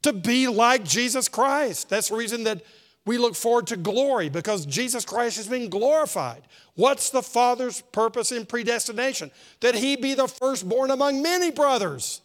To 0.03 0.13
be 0.13 0.47
like 0.47 0.83
Jesus 0.83 1.27
Christ. 1.27 1.89
That's 1.89 2.09
the 2.09 2.15
reason 2.15 2.43
that 2.45 2.63
we 3.05 3.17
look 3.17 3.35
forward 3.35 3.67
to 3.67 3.77
glory 3.77 4.29
because 4.29 4.65
Jesus 4.65 5.05
Christ 5.05 5.37
has 5.37 5.47
been 5.47 5.69
glorified. 5.69 6.43
What's 6.75 7.09
the 7.09 7.23
Father's 7.23 7.81
purpose 7.91 8.31
in 8.31 8.45
predestination? 8.45 9.31
That 9.61 9.75
he 9.75 9.95
be 9.95 10.13
the 10.13 10.27
firstborn 10.27 10.91
among 10.91 11.21
many 11.21 11.51
brothers. 11.51 12.21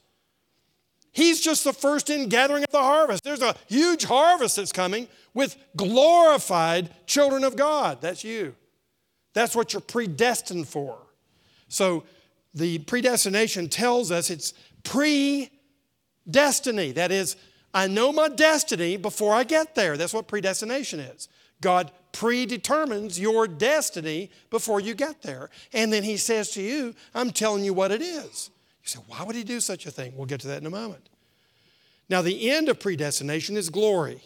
He's 1.12 1.41
just 1.41 1.64
the 1.64 1.73
first 1.73 2.11
in 2.11 2.29
gathering 2.29 2.62
of 2.64 2.71
the 2.71 2.79
harvest. 2.79 3.25
There's 3.25 3.41
a 3.41 3.57
huge 3.69 4.05
harvest 4.05 4.57
that's 4.57 4.73
coming 4.73 5.09
with 5.33 5.57
glorified 5.75 6.91
children 7.07 7.43
of 7.43 7.57
God. 7.57 8.03
That's 8.03 8.23
you. 8.23 8.55
That's 9.37 9.55
what 9.55 9.74
you're 9.74 9.82
predestined 9.82 10.66
for. 10.66 10.97
So 11.68 12.05
the 12.55 12.78
predestination 12.78 13.68
tells 13.68 14.11
us 14.11 14.30
it's 14.30 14.55
pre 14.82 15.51
destiny. 16.28 16.93
That 16.93 17.12
is, 17.12 17.37
I 17.74 17.87
know 17.87 18.14
my 18.14 18.30
destiny 18.30 18.97
before 18.97 19.34
I 19.34 19.45
get 19.45 19.74
there. 19.74 19.99
That's 19.99 20.14
what 20.14 20.26
predestination 20.26 21.01
is. 21.01 21.28
God 21.61 21.93
predetermines 22.12 23.20
your 23.20 23.47
destiny 23.47 24.30
before 24.49 24.80
you 24.80 24.95
get 24.95 25.20
there. 25.20 25.51
And 25.74 25.93
then 25.93 26.03
He 26.03 26.16
says 26.16 26.53
to 26.53 26.62
you, 26.62 26.95
I'm 27.14 27.30
telling 27.30 27.62
you 27.62 27.74
what 27.74 27.93
it 27.93 28.01
is. 28.01 28.49
You 28.82 28.89
say, 28.89 29.01
why 29.07 29.22
would 29.22 29.37
he 29.37 29.45
do 29.45 29.61
such 29.61 29.84
a 29.84 29.91
thing? 29.91 30.14
We'll 30.16 30.24
get 30.24 30.41
to 30.41 30.49
that 30.49 30.62
in 30.62 30.66
a 30.66 30.70
moment. 30.70 31.11
Now, 32.09 32.22
the 32.22 32.51
end 32.51 32.70
of 32.70 32.80
predestination 32.80 33.59
is 33.59 33.68
glory. 33.68 34.22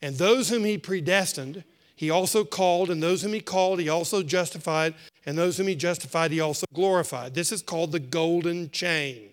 And 0.00 0.16
those 0.16 0.48
whom 0.48 0.64
he 0.64 0.78
predestined, 0.78 1.62
he 1.96 2.10
also 2.10 2.44
called, 2.44 2.90
and 2.90 3.02
those 3.02 3.22
whom 3.22 3.32
he 3.32 3.40
called, 3.40 3.78
he 3.78 3.88
also 3.88 4.22
justified, 4.22 4.94
and 5.26 5.38
those 5.38 5.56
whom 5.56 5.68
he 5.68 5.76
justified, 5.76 6.32
he 6.32 6.40
also 6.40 6.66
glorified. 6.74 7.34
This 7.34 7.52
is 7.52 7.62
called 7.62 7.92
the 7.92 8.00
golden 8.00 8.70
chain. 8.70 9.30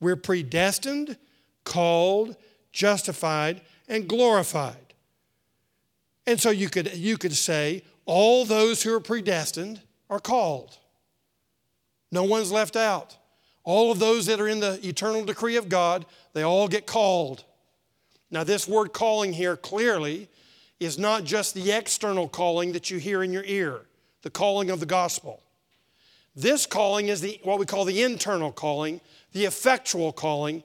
We're 0.00 0.16
predestined, 0.16 1.16
called, 1.64 2.36
justified, 2.72 3.62
and 3.88 4.08
glorified. 4.08 4.76
And 6.26 6.40
so 6.40 6.50
you 6.50 6.70
could, 6.70 6.94
you 6.94 7.18
could 7.18 7.34
say, 7.34 7.82
all 8.06 8.44
those 8.44 8.82
who 8.82 8.94
are 8.94 9.00
predestined 9.00 9.80
are 10.08 10.20
called. 10.20 10.78
No 12.12 12.22
one's 12.22 12.52
left 12.52 12.76
out. 12.76 13.16
All 13.64 13.90
of 13.90 13.98
those 13.98 14.26
that 14.26 14.40
are 14.40 14.48
in 14.48 14.60
the 14.60 14.78
eternal 14.86 15.24
decree 15.24 15.56
of 15.56 15.68
God, 15.68 16.06
they 16.32 16.42
all 16.42 16.68
get 16.68 16.86
called. 16.86 17.44
Now, 18.30 18.44
this 18.44 18.68
word 18.68 18.92
calling 18.92 19.32
here 19.32 19.56
clearly 19.56 20.28
is 20.84 20.98
not 20.98 21.24
just 21.24 21.54
the 21.54 21.72
external 21.72 22.28
calling 22.28 22.72
that 22.72 22.90
you 22.90 22.98
hear 22.98 23.22
in 23.22 23.32
your 23.32 23.44
ear, 23.44 23.82
the 24.22 24.30
calling 24.30 24.70
of 24.70 24.80
the 24.80 24.86
gospel. 24.86 25.40
This 26.36 26.66
calling 26.66 27.08
is 27.08 27.20
the, 27.20 27.40
what 27.42 27.58
we 27.58 27.66
call 27.66 27.84
the 27.84 28.02
internal 28.02 28.50
calling, 28.50 29.00
the 29.32 29.44
effectual 29.44 30.12
calling, 30.12 30.62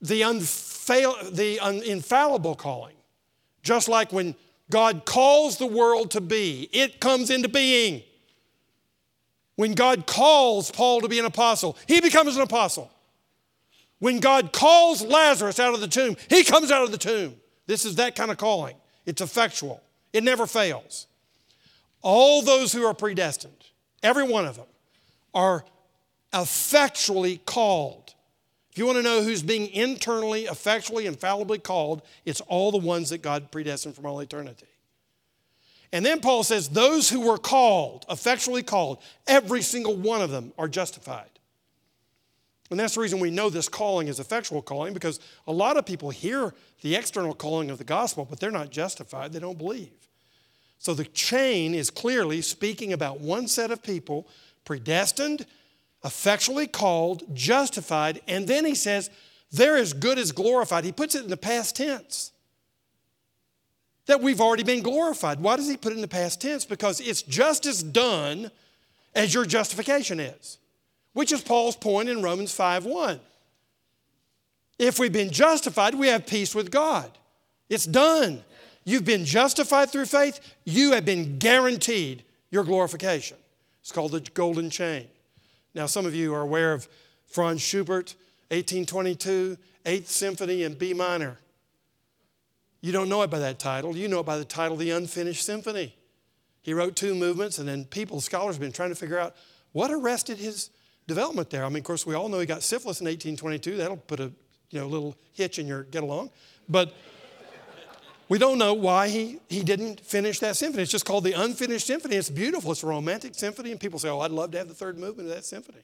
the, 0.00 0.22
unfail, 0.22 1.16
the 1.32 1.60
un, 1.60 1.82
infallible 1.82 2.54
calling. 2.54 2.94
Just 3.62 3.88
like 3.88 4.12
when 4.12 4.34
God 4.70 5.04
calls 5.04 5.58
the 5.58 5.66
world 5.66 6.10
to 6.12 6.20
be, 6.20 6.68
it 6.72 7.00
comes 7.00 7.30
into 7.30 7.48
being. 7.48 8.02
When 9.56 9.74
God 9.74 10.06
calls 10.06 10.70
Paul 10.70 11.00
to 11.02 11.08
be 11.08 11.18
an 11.18 11.24
apostle, 11.26 11.76
he 11.86 12.00
becomes 12.00 12.36
an 12.36 12.42
apostle. 12.42 12.90
When 13.98 14.18
God 14.20 14.52
calls 14.52 15.02
Lazarus 15.02 15.60
out 15.60 15.74
of 15.74 15.80
the 15.80 15.88
tomb, 15.88 16.16
he 16.28 16.44
comes 16.44 16.70
out 16.70 16.82
of 16.82 16.90
the 16.90 16.98
tomb. 16.98 17.36
This 17.66 17.84
is 17.84 17.96
that 17.96 18.16
kind 18.16 18.30
of 18.30 18.36
calling. 18.36 18.76
It's 19.06 19.20
effectual, 19.20 19.82
it 20.12 20.24
never 20.24 20.46
fails. 20.46 21.06
All 22.02 22.42
those 22.42 22.72
who 22.72 22.84
are 22.84 22.94
predestined, 22.94 23.52
every 24.02 24.24
one 24.24 24.44
of 24.44 24.56
them, 24.56 24.66
are 25.32 25.64
effectually 26.32 27.38
called. 27.38 28.14
If 28.70 28.78
you 28.78 28.86
want 28.86 28.98
to 28.98 29.02
know 29.02 29.22
who's 29.22 29.42
being 29.42 29.68
internally, 29.68 30.44
effectually, 30.44 31.06
infallibly 31.06 31.58
called, 31.58 32.02
it's 32.24 32.40
all 32.42 32.72
the 32.72 32.78
ones 32.78 33.10
that 33.10 33.22
God 33.22 33.50
predestined 33.50 33.94
from 33.94 34.04
all 34.04 34.20
eternity. 34.20 34.66
And 35.92 36.04
then 36.04 36.20
Paul 36.20 36.42
says, 36.42 36.68
Those 36.68 37.08
who 37.08 37.20
were 37.20 37.38
called, 37.38 38.04
effectually 38.10 38.64
called, 38.64 38.98
every 39.28 39.62
single 39.62 39.94
one 39.94 40.22
of 40.22 40.30
them 40.30 40.52
are 40.58 40.66
justified. 40.66 41.30
And 42.70 42.80
that's 42.80 42.94
the 42.94 43.00
reason 43.00 43.20
we 43.20 43.30
know 43.30 43.50
this 43.50 43.68
calling 43.68 44.08
is 44.08 44.18
effectual 44.18 44.62
calling 44.62 44.94
because 44.94 45.20
a 45.46 45.52
lot 45.52 45.76
of 45.76 45.84
people 45.84 46.10
hear 46.10 46.54
the 46.80 46.96
external 46.96 47.34
calling 47.34 47.70
of 47.70 47.78
the 47.78 47.84
gospel, 47.84 48.26
but 48.28 48.40
they're 48.40 48.50
not 48.50 48.70
justified. 48.70 49.32
They 49.32 49.38
don't 49.38 49.58
believe. 49.58 49.92
So 50.78 50.94
the 50.94 51.04
chain 51.04 51.74
is 51.74 51.90
clearly 51.90 52.42
speaking 52.42 52.92
about 52.92 53.20
one 53.20 53.48
set 53.48 53.70
of 53.70 53.82
people 53.82 54.28
predestined, 54.64 55.46
effectually 56.04 56.66
called, 56.66 57.22
justified, 57.34 58.20
and 58.28 58.46
then 58.46 58.64
he 58.64 58.74
says, 58.74 59.10
they're 59.52 59.76
as 59.76 59.92
good 59.92 60.18
as 60.18 60.32
glorified. 60.32 60.84
He 60.84 60.92
puts 60.92 61.14
it 61.14 61.22
in 61.22 61.30
the 61.30 61.36
past 61.36 61.76
tense 61.76 62.32
that 64.06 64.20
we've 64.20 64.40
already 64.40 64.64
been 64.64 64.82
glorified. 64.82 65.40
Why 65.40 65.56
does 65.56 65.68
he 65.68 65.76
put 65.76 65.92
it 65.92 65.96
in 65.96 66.02
the 66.02 66.08
past 66.08 66.40
tense? 66.40 66.64
Because 66.64 67.00
it's 67.00 67.22
just 67.22 67.64
as 67.64 67.82
done 67.82 68.50
as 69.14 69.32
your 69.32 69.46
justification 69.46 70.20
is, 70.20 70.58
which 71.14 71.32
is 71.32 71.40
Paul's 71.40 71.76
point 71.76 72.08
in 72.08 72.22
Romans 72.22 72.52
5:1. 72.52 73.20
If 74.78 74.98
we've 74.98 75.12
been 75.12 75.30
justified, 75.30 75.94
we 75.94 76.08
have 76.08 76.26
peace 76.26 76.54
with 76.54 76.70
God. 76.70 77.10
It's 77.70 77.86
done. 77.86 78.44
You've 78.84 79.04
been 79.04 79.24
justified 79.24 79.90
through 79.90 80.06
faith, 80.06 80.40
you 80.64 80.92
have 80.92 81.06
been 81.06 81.38
guaranteed 81.38 82.22
your 82.50 82.64
glorification. 82.64 83.38
It's 83.80 83.92
called 83.92 84.12
the 84.12 84.20
golden 84.20 84.68
chain. 84.68 85.08
Now, 85.74 85.86
some 85.86 86.06
of 86.06 86.14
you 86.14 86.34
are 86.34 86.42
aware 86.42 86.72
of 86.72 86.88
Franz 87.26 87.62
Schubert, 87.62 88.14
1822, 88.50 89.56
Eighth 89.86 90.08
Symphony 90.08 90.62
in 90.62 90.74
B 90.74 90.92
minor. 90.92 91.38
You 92.80 92.92
don't 92.92 93.08
know 93.08 93.22
it 93.22 93.30
by 93.30 93.38
that 93.38 93.58
title. 93.58 93.96
You 93.96 94.08
know 94.08 94.20
it 94.20 94.26
by 94.26 94.36
the 94.36 94.44
title, 94.44 94.76
The 94.76 94.90
Unfinished 94.90 95.44
Symphony. 95.44 95.96
He 96.62 96.74
wrote 96.74 96.96
two 96.96 97.14
movements, 97.14 97.58
and 97.58 97.68
then 97.68 97.86
people, 97.86 98.20
scholars, 98.20 98.56
have 98.56 98.60
been 98.60 98.72
trying 98.72 98.90
to 98.90 98.94
figure 98.94 99.18
out 99.18 99.34
what 99.72 99.90
arrested 99.90 100.38
his 100.38 100.70
development 101.06 101.50
there. 101.50 101.64
I 101.64 101.68
mean, 101.68 101.78
of 101.78 101.84
course, 101.84 102.06
we 102.06 102.14
all 102.14 102.28
know 102.28 102.38
he 102.38 102.46
got 102.46 102.62
syphilis 102.62 103.00
in 103.00 103.06
1822. 103.06 103.76
That'll 103.76 103.96
put 103.96 104.20
a 104.20 104.32
you 104.70 104.80
know, 104.80 104.86
little 104.86 105.16
hitch 105.32 105.58
in 105.58 105.66
your 105.66 105.84
get 105.84 106.02
along. 106.02 106.30
But 106.68 106.94
we 108.28 108.38
don't 108.38 108.58
know 108.58 108.74
why 108.74 109.08
he, 109.08 109.38
he 109.48 109.62
didn't 109.62 110.00
finish 110.00 110.38
that 110.40 110.56
symphony. 110.56 110.82
It's 110.82 110.92
just 110.92 111.04
called 111.04 111.24
the 111.24 111.32
Unfinished 111.32 111.86
Symphony. 111.86 112.16
It's 112.16 112.30
beautiful. 112.30 112.72
It's 112.72 112.82
a 112.82 112.86
romantic 112.86 113.34
symphony, 113.34 113.70
and 113.70 113.78
people 113.78 113.98
say, 113.98 114.08
oh, 114.08 114.20
I'd 114.20 114.30
love 114.30 114.50
to 114.52 114.58
have 114.58 114.68
the 114.68 114.74
third 114.74 114.98
movement 114.98 115.28
of 115.28 115.34
that 115.34 115.44
symphony. 115.44 115.82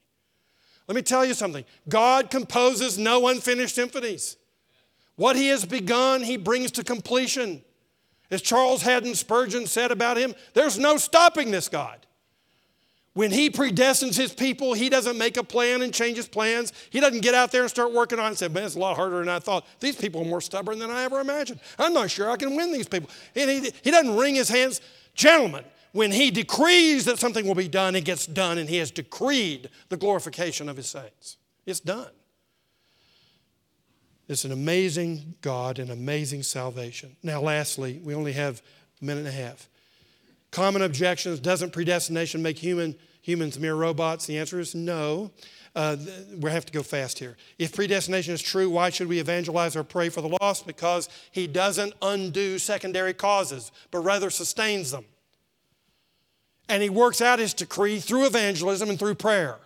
Let 0.88 0.96
me 0.96 1.02
tell 1.02 1.24
you 1.24 1.34
something 1.34 1.64
God 1.88 2.30
composes 2.30 2.98
no 2.98 3.28
unfinished 3.28 3.74
symphonies. 3.74 4.36
What 5.16 5.36
he 5.36 5.48
has 5.48 5.64
begun, 5.64 6.22
he 6.22 6.36
brings 6.36 6.70
to 6.72 6.82
completion. 6.82 7.62
As 8.30 8.40
Charles 8.40 8.82
Haddon 8.82 9.14
Spurgeon 9.14 9.66
said 9.66 9.90
about 9.90 10.16
him, 10.16 10.34
there's 10.54 10.78
no 10.78 10.96
stopping 10.96 11.50
this 11.50 11.68
God. 11.68 12.06
When 13.12 13.32
he 13.32 13.50
predestines 13.50 14.16
his 14.16 14.32
people, 14.32 14.72
he 14.72 14.88
doesn't 14.88 15.18
make 15.18 15.36
a 15.36 15.42
plan 15.42 15.82
and 15.82 15.92
change 15.92 16.16
his 16.16 16.28
plans. 16.28 16.72
He 16.90 17.00
doesn't 17.00 17.22
get 17.22 17.34
out 17.34 17.50
there 17.50 17.62
and 17.62 17.70
start 17.70 17.92
working 17.92 18.20
on 18.20 18.26
it 18.26 18.28
and 18.28 18.38
say, 18.38 18.48
man, 18.48 18.64
it's 18.64 18.76
a 18.76 18.78
lot 18.78 18.96
harder 18.96 19.18
than 19.18 19.28
I 19.28 19.40
thought. 19.40 19.66
These 19.80 19.96
people 19.96 20.22
are 20.22 20.26
more 20.26 20.40
stubborn 20.40 20.78
than 20.78 20.90
I 20.90 21.02
ever 21.02 21.20
imagined. 21.20 21.58
I'm 21.78 21.92
not 21.92 22.10
sure 22.10 22.30
I 22.30 22.36
can 22.36 22.54
win 22.54 22.72
these 22.72 22.86
people. 22.86 23.10
And 23.34 23.50
he, 23.50 23.72
he 23.82 23.90
doesn't 23.90 24.16
wring 24.16 24.36
his 24.36 24.48
hands. 24.48 24.80
Gentlemen, 25.14 25.64
when 25.92 26.12
he 26.12 26.30
decrees 26.30 27.04
that 27.06 27.18
something 27.18 27.44
will 27.44 27.56
be 27.56 27.66
done, 27.66 27.96
it 27.96 28.04
gets 28.04 28.26
done, 28.26 28.58
and 28.58 28.68
he 28.68 28.76
has 28.76 28.92
decreed 28.92 29.70
the 29.88 29.96
glorification 29.96 30.68
of 30.68 30.76
his 30.76 30.86
saints. 30.86 31.36
It's 31.66 31.80
done. 31.80 32.10
It's 34.28 34.44
an 34.44 34.52
amazing 34.52 35.34
God 35.40 35.80
and 35.80 35.90
amazing 35.90 36.44
salvation. 36.44 37.16
Now, 37.24 37.40
lastly, 37.40 38.00
we 38.04 38.14
only 38.14 38.34
have 38.34 38.62
a 39.02 39.04
minute 39.04 39.26
and 39.26 39.28
a 39.28 39.32
half. 39.32 39.68
Common 40.50 40.82
objections 40.82 41.40
Doesn't 41.40 41.72
predestination 41.72 42.42
make 42.42 42.58
human, 42.58 42.96
humans 43.22 43.58
mere 43.58 43.74
robots? 43.74 44.26
The 44.26 44.38
answer 44.38 44.60
is 44.60 44.74
no. 44.74 45.30
Uh, 45.76 45.96
we 46.38 46.50
have 46.50 46.66
to 46.66 46.72
go 46.72 46.82
fast 46.82 47.20
here. 47.20 47.36
If 47.58 47.74
predestination 47.74 48.34
is 48.34 48.42
true, 48.42 48.68
why 48.68 48.90
should 48.90 49.06
we 49.06 49.20
evangelize 49.20 49.76
or 49.76 49.84
pray 49.84 50.08
for 50.08 50.20
the 50.20 50.36
lost? 50.40 50.66
Because 50.66 51.08
he 51.30 51.46
doesn't 51.46 51.94
undo 52.02 52.58
secondary 52.58 53.14
causes, 53.14 53.70
but 53.92 54.00
rather 54.00 54.30
sustains 54.30 54.90
them. 54.90 55.04
And 56.68 56.82
he 56.82 56.90
works 56.90 57.20
out 57.20 57.38
his 57.38 57.54
decree 57.54 58.00
through 58.00 58.26
evangelism 58.26 58.90
and 58.90 58.98
through 58.98 59.14
prayer. 59.14 59.58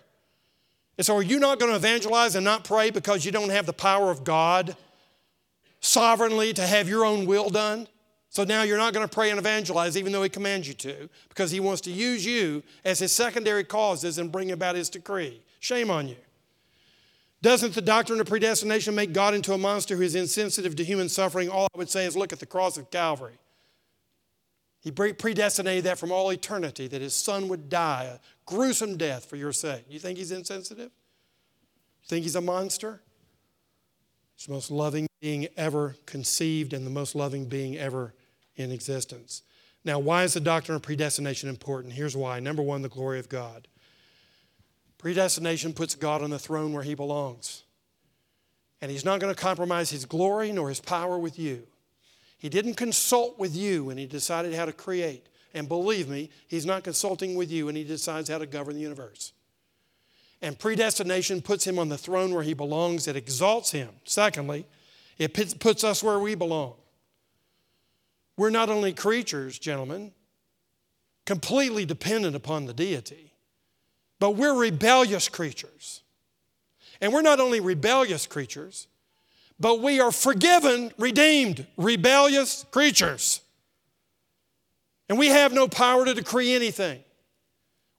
And 0.98 1.06
so, 1.06 1.16
are 1.16 1.22
you 1.22 1.38
not 1.38 1.58
going 1.58 1.70
to 1.72 1.76
evangelize 1.76 2.36
and 2.36 2.44
not 2.44 2.64
pray 2.64 2.90
because 2.90 3.24
you 3.24 3.32
don't 3.32 3.50
have 3.50 3.66
the 3.66 3.72
power 3.72 4.10
of 4.10 4.24
God 4.24 4.76
sovereignly 5.80 6.52
to 6.52 6.66
have 6.66 6.88
your 6.88 7.04
own 7.04 7.26
will 7.26 7.50
done? 7.50 7.88
So 8.34 8.42
now 8.42 8.64
you're 8.64 8.78
not 8.78 8.92
going 8.92 9.06
to 9.06 9.14
pray 9.14 9.30
and 9.30 9.38
evangelize 9.38 9.96
even 9.96 10.10
though 10.10 10.24
he 10.24 10.28
commands 10.28 10.66
you 10.66 10.74
to 10.74 11.08
because 11.28 11.52
he 11.52 11.60
wants 11.60 11.80
to 11.82 11.92
use 11.92 12.26
you 12.26 12.64
as 12.84 12.98
his 12.98 13.12
secondary 13.12 13.62
causes 13.62 14.18
and 14.18 14.32
bring 14.32 14.50
about 14.50 14.74
his 14.74 14.90
decree. 14.90 15.40
Shame 15.60 15.88
on 15.88 16.08
you. 16.08 16.16
Doesn't 17.42 17.74
the 17.74 17.80
doctrine 17.80 18.18
of 18.18 18.26
predestination 18.26 18.92
make 18.92 19.12
God 19.12 19.34
into 19.34 19.52
a 19.52 19.58
monster 19.58 19.94
who 19.94 20.02
is 20.02 20.16
insensitive 20.16 20.74
to 20.74 20.84
human 20.84 21.08
suffering? 21.08 21.48
All 21.48 21.68
I 21.72 21.78
would 21.78 21.88
say 21.88 22.06
is 22.06 22.16
look 22.16 22.32
at 22.32 22.40
the 22.40 22.46
cross 22.46 22.76
of 22.76 22.90
Calvary. 22.90 23.38
He 24.80 24.90
predestinated 24.90 25.84
that 25.84 26.00
from 26.00 26.10
all 26.10 26.30
eternity 26.30 26.88
that 26.88 27.00
his 27.00 27.14
son 27.14 27.46
would 27.46 27.68
die 27.68 28.04
a 28.04 28.18
gruesome 28.46 28.96
death 28.96 29.26
for 29.26 29.36
your 29.36 29.52
sake. 29.52 29.84
You 29.88 30.00
think 30.00 30.18
he's 30.18 30.32
insensitive? 30.32 30.90
You 32.02 32.08
think 32.08 32.24
he's 32.24 32.34
a 32.34 32.40
monster? 32.40 33.00
He's 34.34 34.46
the 34.46 34.52
most 34.52 34.72
loving 34.72 35.06
being 35.20 35.46
ever 35.56 35.94
conceived 36.04 36.72
and 36.72 36.84
the 36.84 36.90
most 36.90 37.14
loving 37.14 37.44
being 37.44 37.78
ever 37.78 38.12
in 38.56 38.70
existence. 38.70 39.42
Now, 39.84 39.98
why 39.98 40.24
is 40.24 40.34
the 40.34 40.40
doctrine 40.40 40.76
of 40.76 40.82
predestination 40.82 41.48
important? 41.48 41.94
Here's 41.94 42.16
why. 42.16 42.40
Number 42.40 42.62
one, 42.62 42.82
the 42.82 42.88
glory 42.88 43.18
of 43.18 43.28
God. 43.28 43.68
Predestination 44.98 45.74
puts 45.74 45.94
God 45.94 46.22
on 46.22 46.30
the 46.30 46.38
throne 46.38 46.72
where 46.72 46.82
he 46.82 46.94
belongs. 46.94 47.64
And 48.80 48.90
he's 48.90 49.04
not 49.04 49.20
going 49.20 49.34
to 49.34 49.40
compromise 49.40 49.90
his 49.90 50.06
glory 50.06 50.52
nor 50.52 50.68
his 50.68 50.80
power 50.80 51.18
with 51.18 51.38
you. 51.38 51.64
He 52.38 52.48
didn't 52.48 52.74
consult 52.74 53.38
with 53.38 53.54
you 53.54 53.84
when 53.84 53.98
he 53.98 54.06
decided 54.06 54.54
how 54.54 54.64
to 54.64 54.72
create. 54.72 55.28
And 55.52 55.68
believe 55.68 56.08
me, 56.08 56.30
he's 56.48 56.66
not 56.66 56.84
consulting 56.84 57.34
with 57.34 57.50
you 57.50 57.66
when 57.66 57.76
he 57.76 57.84
decides 57.84 58.28
how 58.28 58.38
to 58.38 58.46
govern 58.46 58.74
the 58.74 58.80
universe. 58.80 59.32
And 60.42 60.58
predestination 60.58 61.40
puts 61.42 61.66
him 61.66 61.78
on 61.78 61.88
the 61.88 61.96
throne 61.96 62.34
where 62.34 62.42
he 62.42 62.52
belongs, 62.52 63.08
it 63.08 63.16
exalts 63.16 63.70
him. 63.70 63.90
Secondly, 64.04 64.66
it 65.16 65.32
puts 65.58 65.84
us 65.84 66.02
where 66.02 66.18
we 66.18 66.34
belong. 66.34 66.74
We're 68.36 68.50
not 68.50 68.68
only 68.68 68.92
creatures, 68.92 69.58
gentlemen, 69.58 70.12
completely 71.24 71.84
dependent 71.84 72.34
upon 72.36 72.66
the 72.66 72.74
deity, 72.74 73.32
but 74.18 74.32
we're 74.32 74.54
rebellious 74.54 75.28
creatures. 75.28 76.02
And 77.00 77.12
we're 77.12 77.22
not 77.22 77.40
only 77.40 77.60
rebellious 77.60 78.26
creatures, 78.26 78.86
but 79.58 79.80
we 79.80 80.00
are 80.00 80.10
forgiven, 80.10 80.92
redeemed, 80.98 81.66
rebellious 81.76 82.64
creatures. 82.70 83.40
And 85.08 85.18
we 85.18 85.28
have 85.28 85.52
no 85.52 85.68
power 85.68 86.04
to 86.04 86.14
decree 86.14 86.54
anything. 86.54 87.00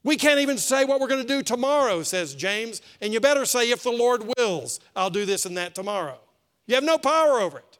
We 0.02 0.16
can't 0.16 0.40
even 0.40 0.58
say 0.58 0.84
what 0.84 1.00
we're 1.00 1.08
going 1.08 1.26
to 1.26 1.28
do 1.28 1.42
tomorrow, 1.42 2.02
says 2.02 2.34
James, 2.34 2.82
and 3.00 3.12
you 3.12 3.20
better 3.20 3.44
say, 3.44 3.70
if 3.70 3.82
the 3.82 3.90
Lord 3.90 4.32
wills, 4.36 4.80
I'll 4.94 5.10
do 5.10 5.24
this 5.24 5.46
and 5.46 5.56
that 5.56 5.74
tomorrow. 5.74 6.18
You 6.66 6.74
have 6.74 6.84
no 6.84 6.98
power 6.98 7.40
over 7.40 7.58
it. 7.58 7.78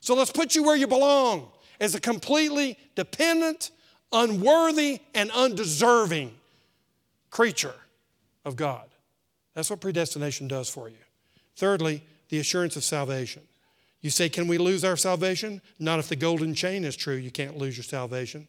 So 0.00 0.14
let's 0.14 0.32
put 0.32 0.54
you 0.54 0.64
where 0.64 0.76
you 0.76 0.86
belong 0.86 1.51
as 1.82 1.96
a 1.96 2.00
completely 2.00 2.78
dependent, 2.94 3.72
unworthy, 4.12 5.00
and 5.16 5.32
undeserving 5.32 6.32
creature 7.28 7.74
of 8.44 8.54
God. 8.54 8.88
That's 9.54 9.68
what 9.68 9.80
predestination 9.80 10.46
does 10.46 10.70
for 10.70 10.88
you. 10.88 10.96
Thirdly, 11.56 12.04
the 12.28 12.38
assurance 12.38 12.76
of 12.76 12.84
salvation. 12.84 13.42
You 14.00 14.10
say, 14.10 14.28
Can 14.28 14.46
we 14.46 14.58
lose 14.58 14.84
our 14.84 14.96
salvation? 14.96 15.60
Not 15.80 15.98
if 15.98 16.08
the 16.08 16.14
golden 16.14 16.54
chain 16.54 16.84
is 16.84 16.96
true, 16.96 17.16
you 17.16 17.32
can't 17.32 17.58
lose 17.58 17.76
your 17.76 17.84
salvation. 17.84 18.46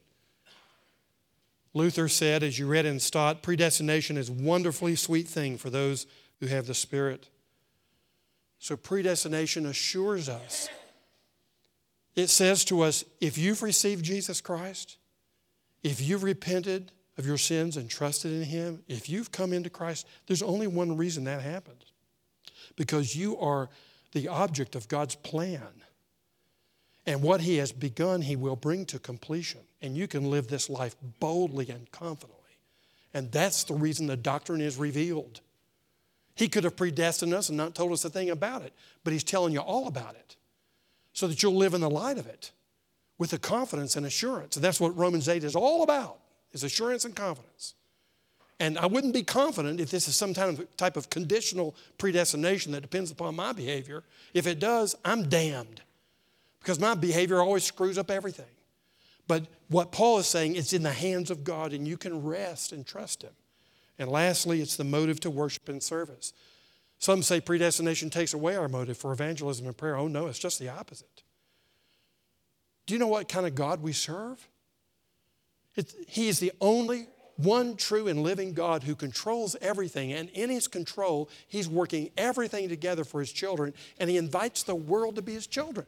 Luther 1.74 2.08
said, 2.08 2.44
as 2.44 2.60
you 2.60 2.68
read 2.68 2.86
in 2.86 3.00
Stott, 3.00 3.42
predestination 3.42 4.16
is 4.16 4.30
a 4.30 4.34
wonderfully 4.34 4.96
sweet 4.96 5.28
thing 5.28 5.58
for 5.58 5.72
those 5.72 6.06
who 6.40 6.46
have 6.46 6.68
the 6.68 6.76
Spirit. 6.76 7.30
So 8.60 8.78
predestination 8.78 9.66
assures 9.66 10.30
us. 10.30 10.70
It 12.16 12.28
says 12.28 12.64
to 12.66 12.82
us, 12.82 13.04
if 13.20 13.38
you've 13.38 13.64
received 13.64 14.06
Jesus 14.06 14.40
Christ, 14.40 14.98
if 15.82 16.00
you've 16.00 16.24
repented 16.24 16.92
of 17.18 17.26
your 17.26 17.38
sins 17.38 17.78
and 17.78 17.90
trusted 17.90 18.32
in 18.32 18.44
Him, 18.44 18.84
if 18.88 19.10
you've 19.10 19.32
come 19.32 19.54
into 19.54 19.70
Christ, 19.70 20.08
there's 20.28 20.42
only 20.42 20.68
one 20.68 20.96
reason 20.96 21.24
that 21.26 21.42
happens 21.42 21.92
because 22.76 23.16
you 23.16 23.38
are 23.40 23.70
the 24.14 24.28
object 24.28 24.76
of 24.76 24.88
God's 24.88 25.16
plan. 25.16 25.68
And 27.06 27.22
what 27.22 27.42
He 27.42 27.58
has 27.58 27.72
begun, 27.72 28.22
He 28.22 28.36
will 28.36 28.56
bring 28.56 28.86
to 28.88 29.00
completion. 29.00 29.62
And 29.82 29.98
you 29.98 30.08
can 30.08 30.30
live 30.30 30.48
this 30.48 30.70
life 30.70 30.96
boldly 31.20 31.70
and 31.70 31.92
confidently. 31.92 32.40
And 33.14 33.32
that's 33.32 33.64
the 33.66 33.74
reason 33.74 34.08
the 34.08 34.16
doctrine 34.16 34.62
is 34.62 34.78
revealed. 34.78 35.42
He 36.36 36.48
could 36.48 36.64
have 36.64 36.76
predestined 36.76 37.34
us 37.34 37.50
and 37.50 37.58
not 37.58 37.76
told 37.76 37.92
us 37.92 38.06
a 38.06 38.10
thing 38.10 38.30
about 38.30 38.62
it, 38.62 38.74
but 39.04 39.14
He's 39.14 39.24
telling 39.24 39.54
you 39.54 39.60
all 39.60 39.88
about 39.88 40.16
it 40.16 40.38
so 41.14 41.28
that 41.28 41.42
you'll 41.42 41.56
live 41.56 41.74
in 41.74 41.82
the 41.82 41.90
light 41.90 42.18
of 42.18 42.28
it 42.28 42.52
with 43.18 43.30
the 43.30 43.40
confidence 43.40 43.96
and 43.96 44.06
assurance. 44.06 44.56
And 44.56 44.66
that's 44.66 44.80
what 44.80 44.98
Romans 44.98 45.30
8 45.30 45.44
is 45.44 45.56
all 45.56 45.84
about, 45.84 46.18
is 46.52 46.64
assurance 46.64 47.06
and 47.06 47.16
confidence. 47.16 47.76
And 48.60 48.78
I 48.78 48.86
wouldn't 48.86 49.14
be 49.14 49.24
confident 49.24 49.80
if 49.80 49.90
this 49.90 50.08
is 50.08 50.16
some 50.16 50.34
type 50.34 50.98
of 50.98 51.10
conditional 51.10 51.76
predestination 51.98 52.72
that 52.72 52.82
depends 52.82 53.12
upon 53.12 53.36
my 53.36 53.52
behavior. 53.52 54.04
If 54.34 54.48
it 54.48 54.60
does, 54.60 54.96
I'm 55.04 55.30
damned 55.30 55.82
because 56.60 56.80
my 56.80 56.96
behavior 56.96 57.42
always 57.42 57.64
screws 57.64 57.98
up 57.98 58.10
everything. 58.10 58.46
But 59.28 59.46
what 59.70 59.92
Paul 59.92 60.20
is 60.20 60.28
saying, 60.28 60.56
it's 60.56 60.74
in 60.74 60.84
the 60.84 60.92
hands 60.92 61.32
of 61.32 61.44
God 61.44 61.74
and 61.74 61.88
you 61.88 61.98
can 61.98 62.24
rest 62.24 62.72
and 62.72 62.86
trust 62.86 63.24
Him. 63.24 63.34
And 64.00 64.10
lastly, 64.10 64.62
it's 64.62 64.76
the 64.76 64.84
motive 64.84 65.20
to 65.22 65.30
worship 65.30 65.70
and 65.70 65.82
service. 65.82 66.34
Some 67.04 67.22
say 67.22 67.42
predestination 67.42 68.10
takes 68.10 68.34
away 68.34 68.56
our 68.56 68.70
motive 68.70 68.98
for 68.98 69.12
evangelism 69.12 69.68
and 69.68 69.76
prayer. 69.76 69.98
Oh, 69.98 70.08
no, 70.08 70.28
it's 70.28 70.40
just 70.40 70.58
the 70.58 70.70
opposite. 70.70 71.24
Do 72.86 72.94
you 72.94 73.00
know 73.02 73.10
what 73.10 73.28
kind 73.28 73.46
of 73.46 73.56
God 73.56 73.84
we 73.84 73.92
serve? 73.92 74.48
It, 75.76 75.94
he 76.08 76.30
is 76.30 76.40
the 76.40 76.54
only 76.62 77.08
one 77.36 77.76
true 77.76 78.08
and 78.08 78.24
living 78.24 78.54
God 78.54 78.84
who 78.84 78.96
controls 78.96 79.58
everything. 79.60 80.14
And 80.14 80.30
in 80.30 80.50
His 80.50 80.70
control, 80.70 81.30
He's 81.46 81.68
working 81.68 82.10
everything 82.16 82.70
together 82.70 83.04
for 83.04 83.20
His 83.20 83.34
children, 83.34 83.74
and 84.00 84.10
He 84.10 84.16
invites 84.16 84.64
the 84.64 84.74
world 84.74 85.18
to 85.18 85.22
be 85.22 85.34
His 85.34 85.46
children. 85.46 85.88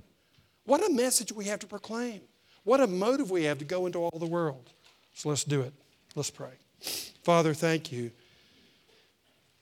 What 0.66 0.86
a 0.86 0.91
message 0.91 1.32
we 1.32 1.45
have 1.45 1.59
to 1.59 1.68
proclaim. 1.68 2.20
What 2.66 2.82
a 2.82 2.88
motive 2.88 3.32
we 3.32 3.45
have 3.45 3.59
to 3.59 3.66
go 3.66 3.86
into 3.86 3.99
all 3.99 4.20
the 4.20 4.26
world. 4.26 4.70
So 5.13 5.30
let's 5.30 5.45
do 5.45 5.61
it. 5.61 5.72
Let's 6.13 6.30
pray. 6.30 6.51
Father, 7.24 7.53
thank 7.53 7.89
you 7.89 8.11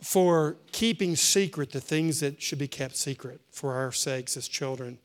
for 0.03 0.57
keeping 0.73 1.15
secret 1.15 1.71
the 1.71 1.79
things 1.79 2.19
that 2.19 2.41
should 2.41 2.59
be 2.59 2.67
kept 2.67 2.97
secret 2.97 3.39
for 3.51 3.73
our 3.73 3.91
sakes 3.91 4.35
as 4.35 4.49
children. 4.49 4.97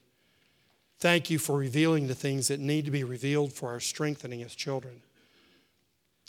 Thank 0.99 1.31
you 1.31 1.39
for 1.39 1.57
revealing 1.57 2.09
the 2.09 2.17
things 2.17 2.49
that 2.49 2.59
need 2.59 2.85
to 2.85 2.91
be 2.91 3.05
revealed 3.05 3.53
for 3.53 3.69
our 3.69 3.79
strengthening 3.79 4.43
as 4.43 4.57
children. 4.57 5.03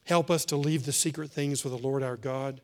Help 0.05 0.29
us 0.29 0.45
to 0.45 0.55
leave 0.55 0.85
the 0.85 0.91
secret 0.91 1.31
things 1.31 1.63
with 1.63 1.73
the 1.73 1.79
Lord 1.79 2.03
our 2.03 2.15
God 2.15 2.61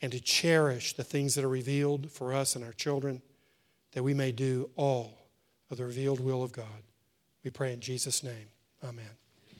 and 0.00 0.12
to 0.12 0.20
cherish 0.20 0.92
the 0.92 1.04
things 1.04 1.34
that 1.34 1.44
are 1.44 1.48
revealed 1.48 2.10
for 2.10 2.32
us 2.32 2.54
and 2.54 2.64
our 2.64 2.72
children, 2.72 3.20
that 3.92 4.04
we 4.04 4.14
may 4.14 4.30
do 4.30 4.70
all 4.76 5.26
of 5.70 5.76
the 5.76 5.84
revealed 5.84 6.20
will 6.20 6.44
of 6.44 6.52
God. 6.52 6.84
We 7.42 7.50
pray 7.50 7.72
in 7.72 7.80
Jesus' 7.80 8.22
name. 8.22 8.48
Amen. 8.84 9.10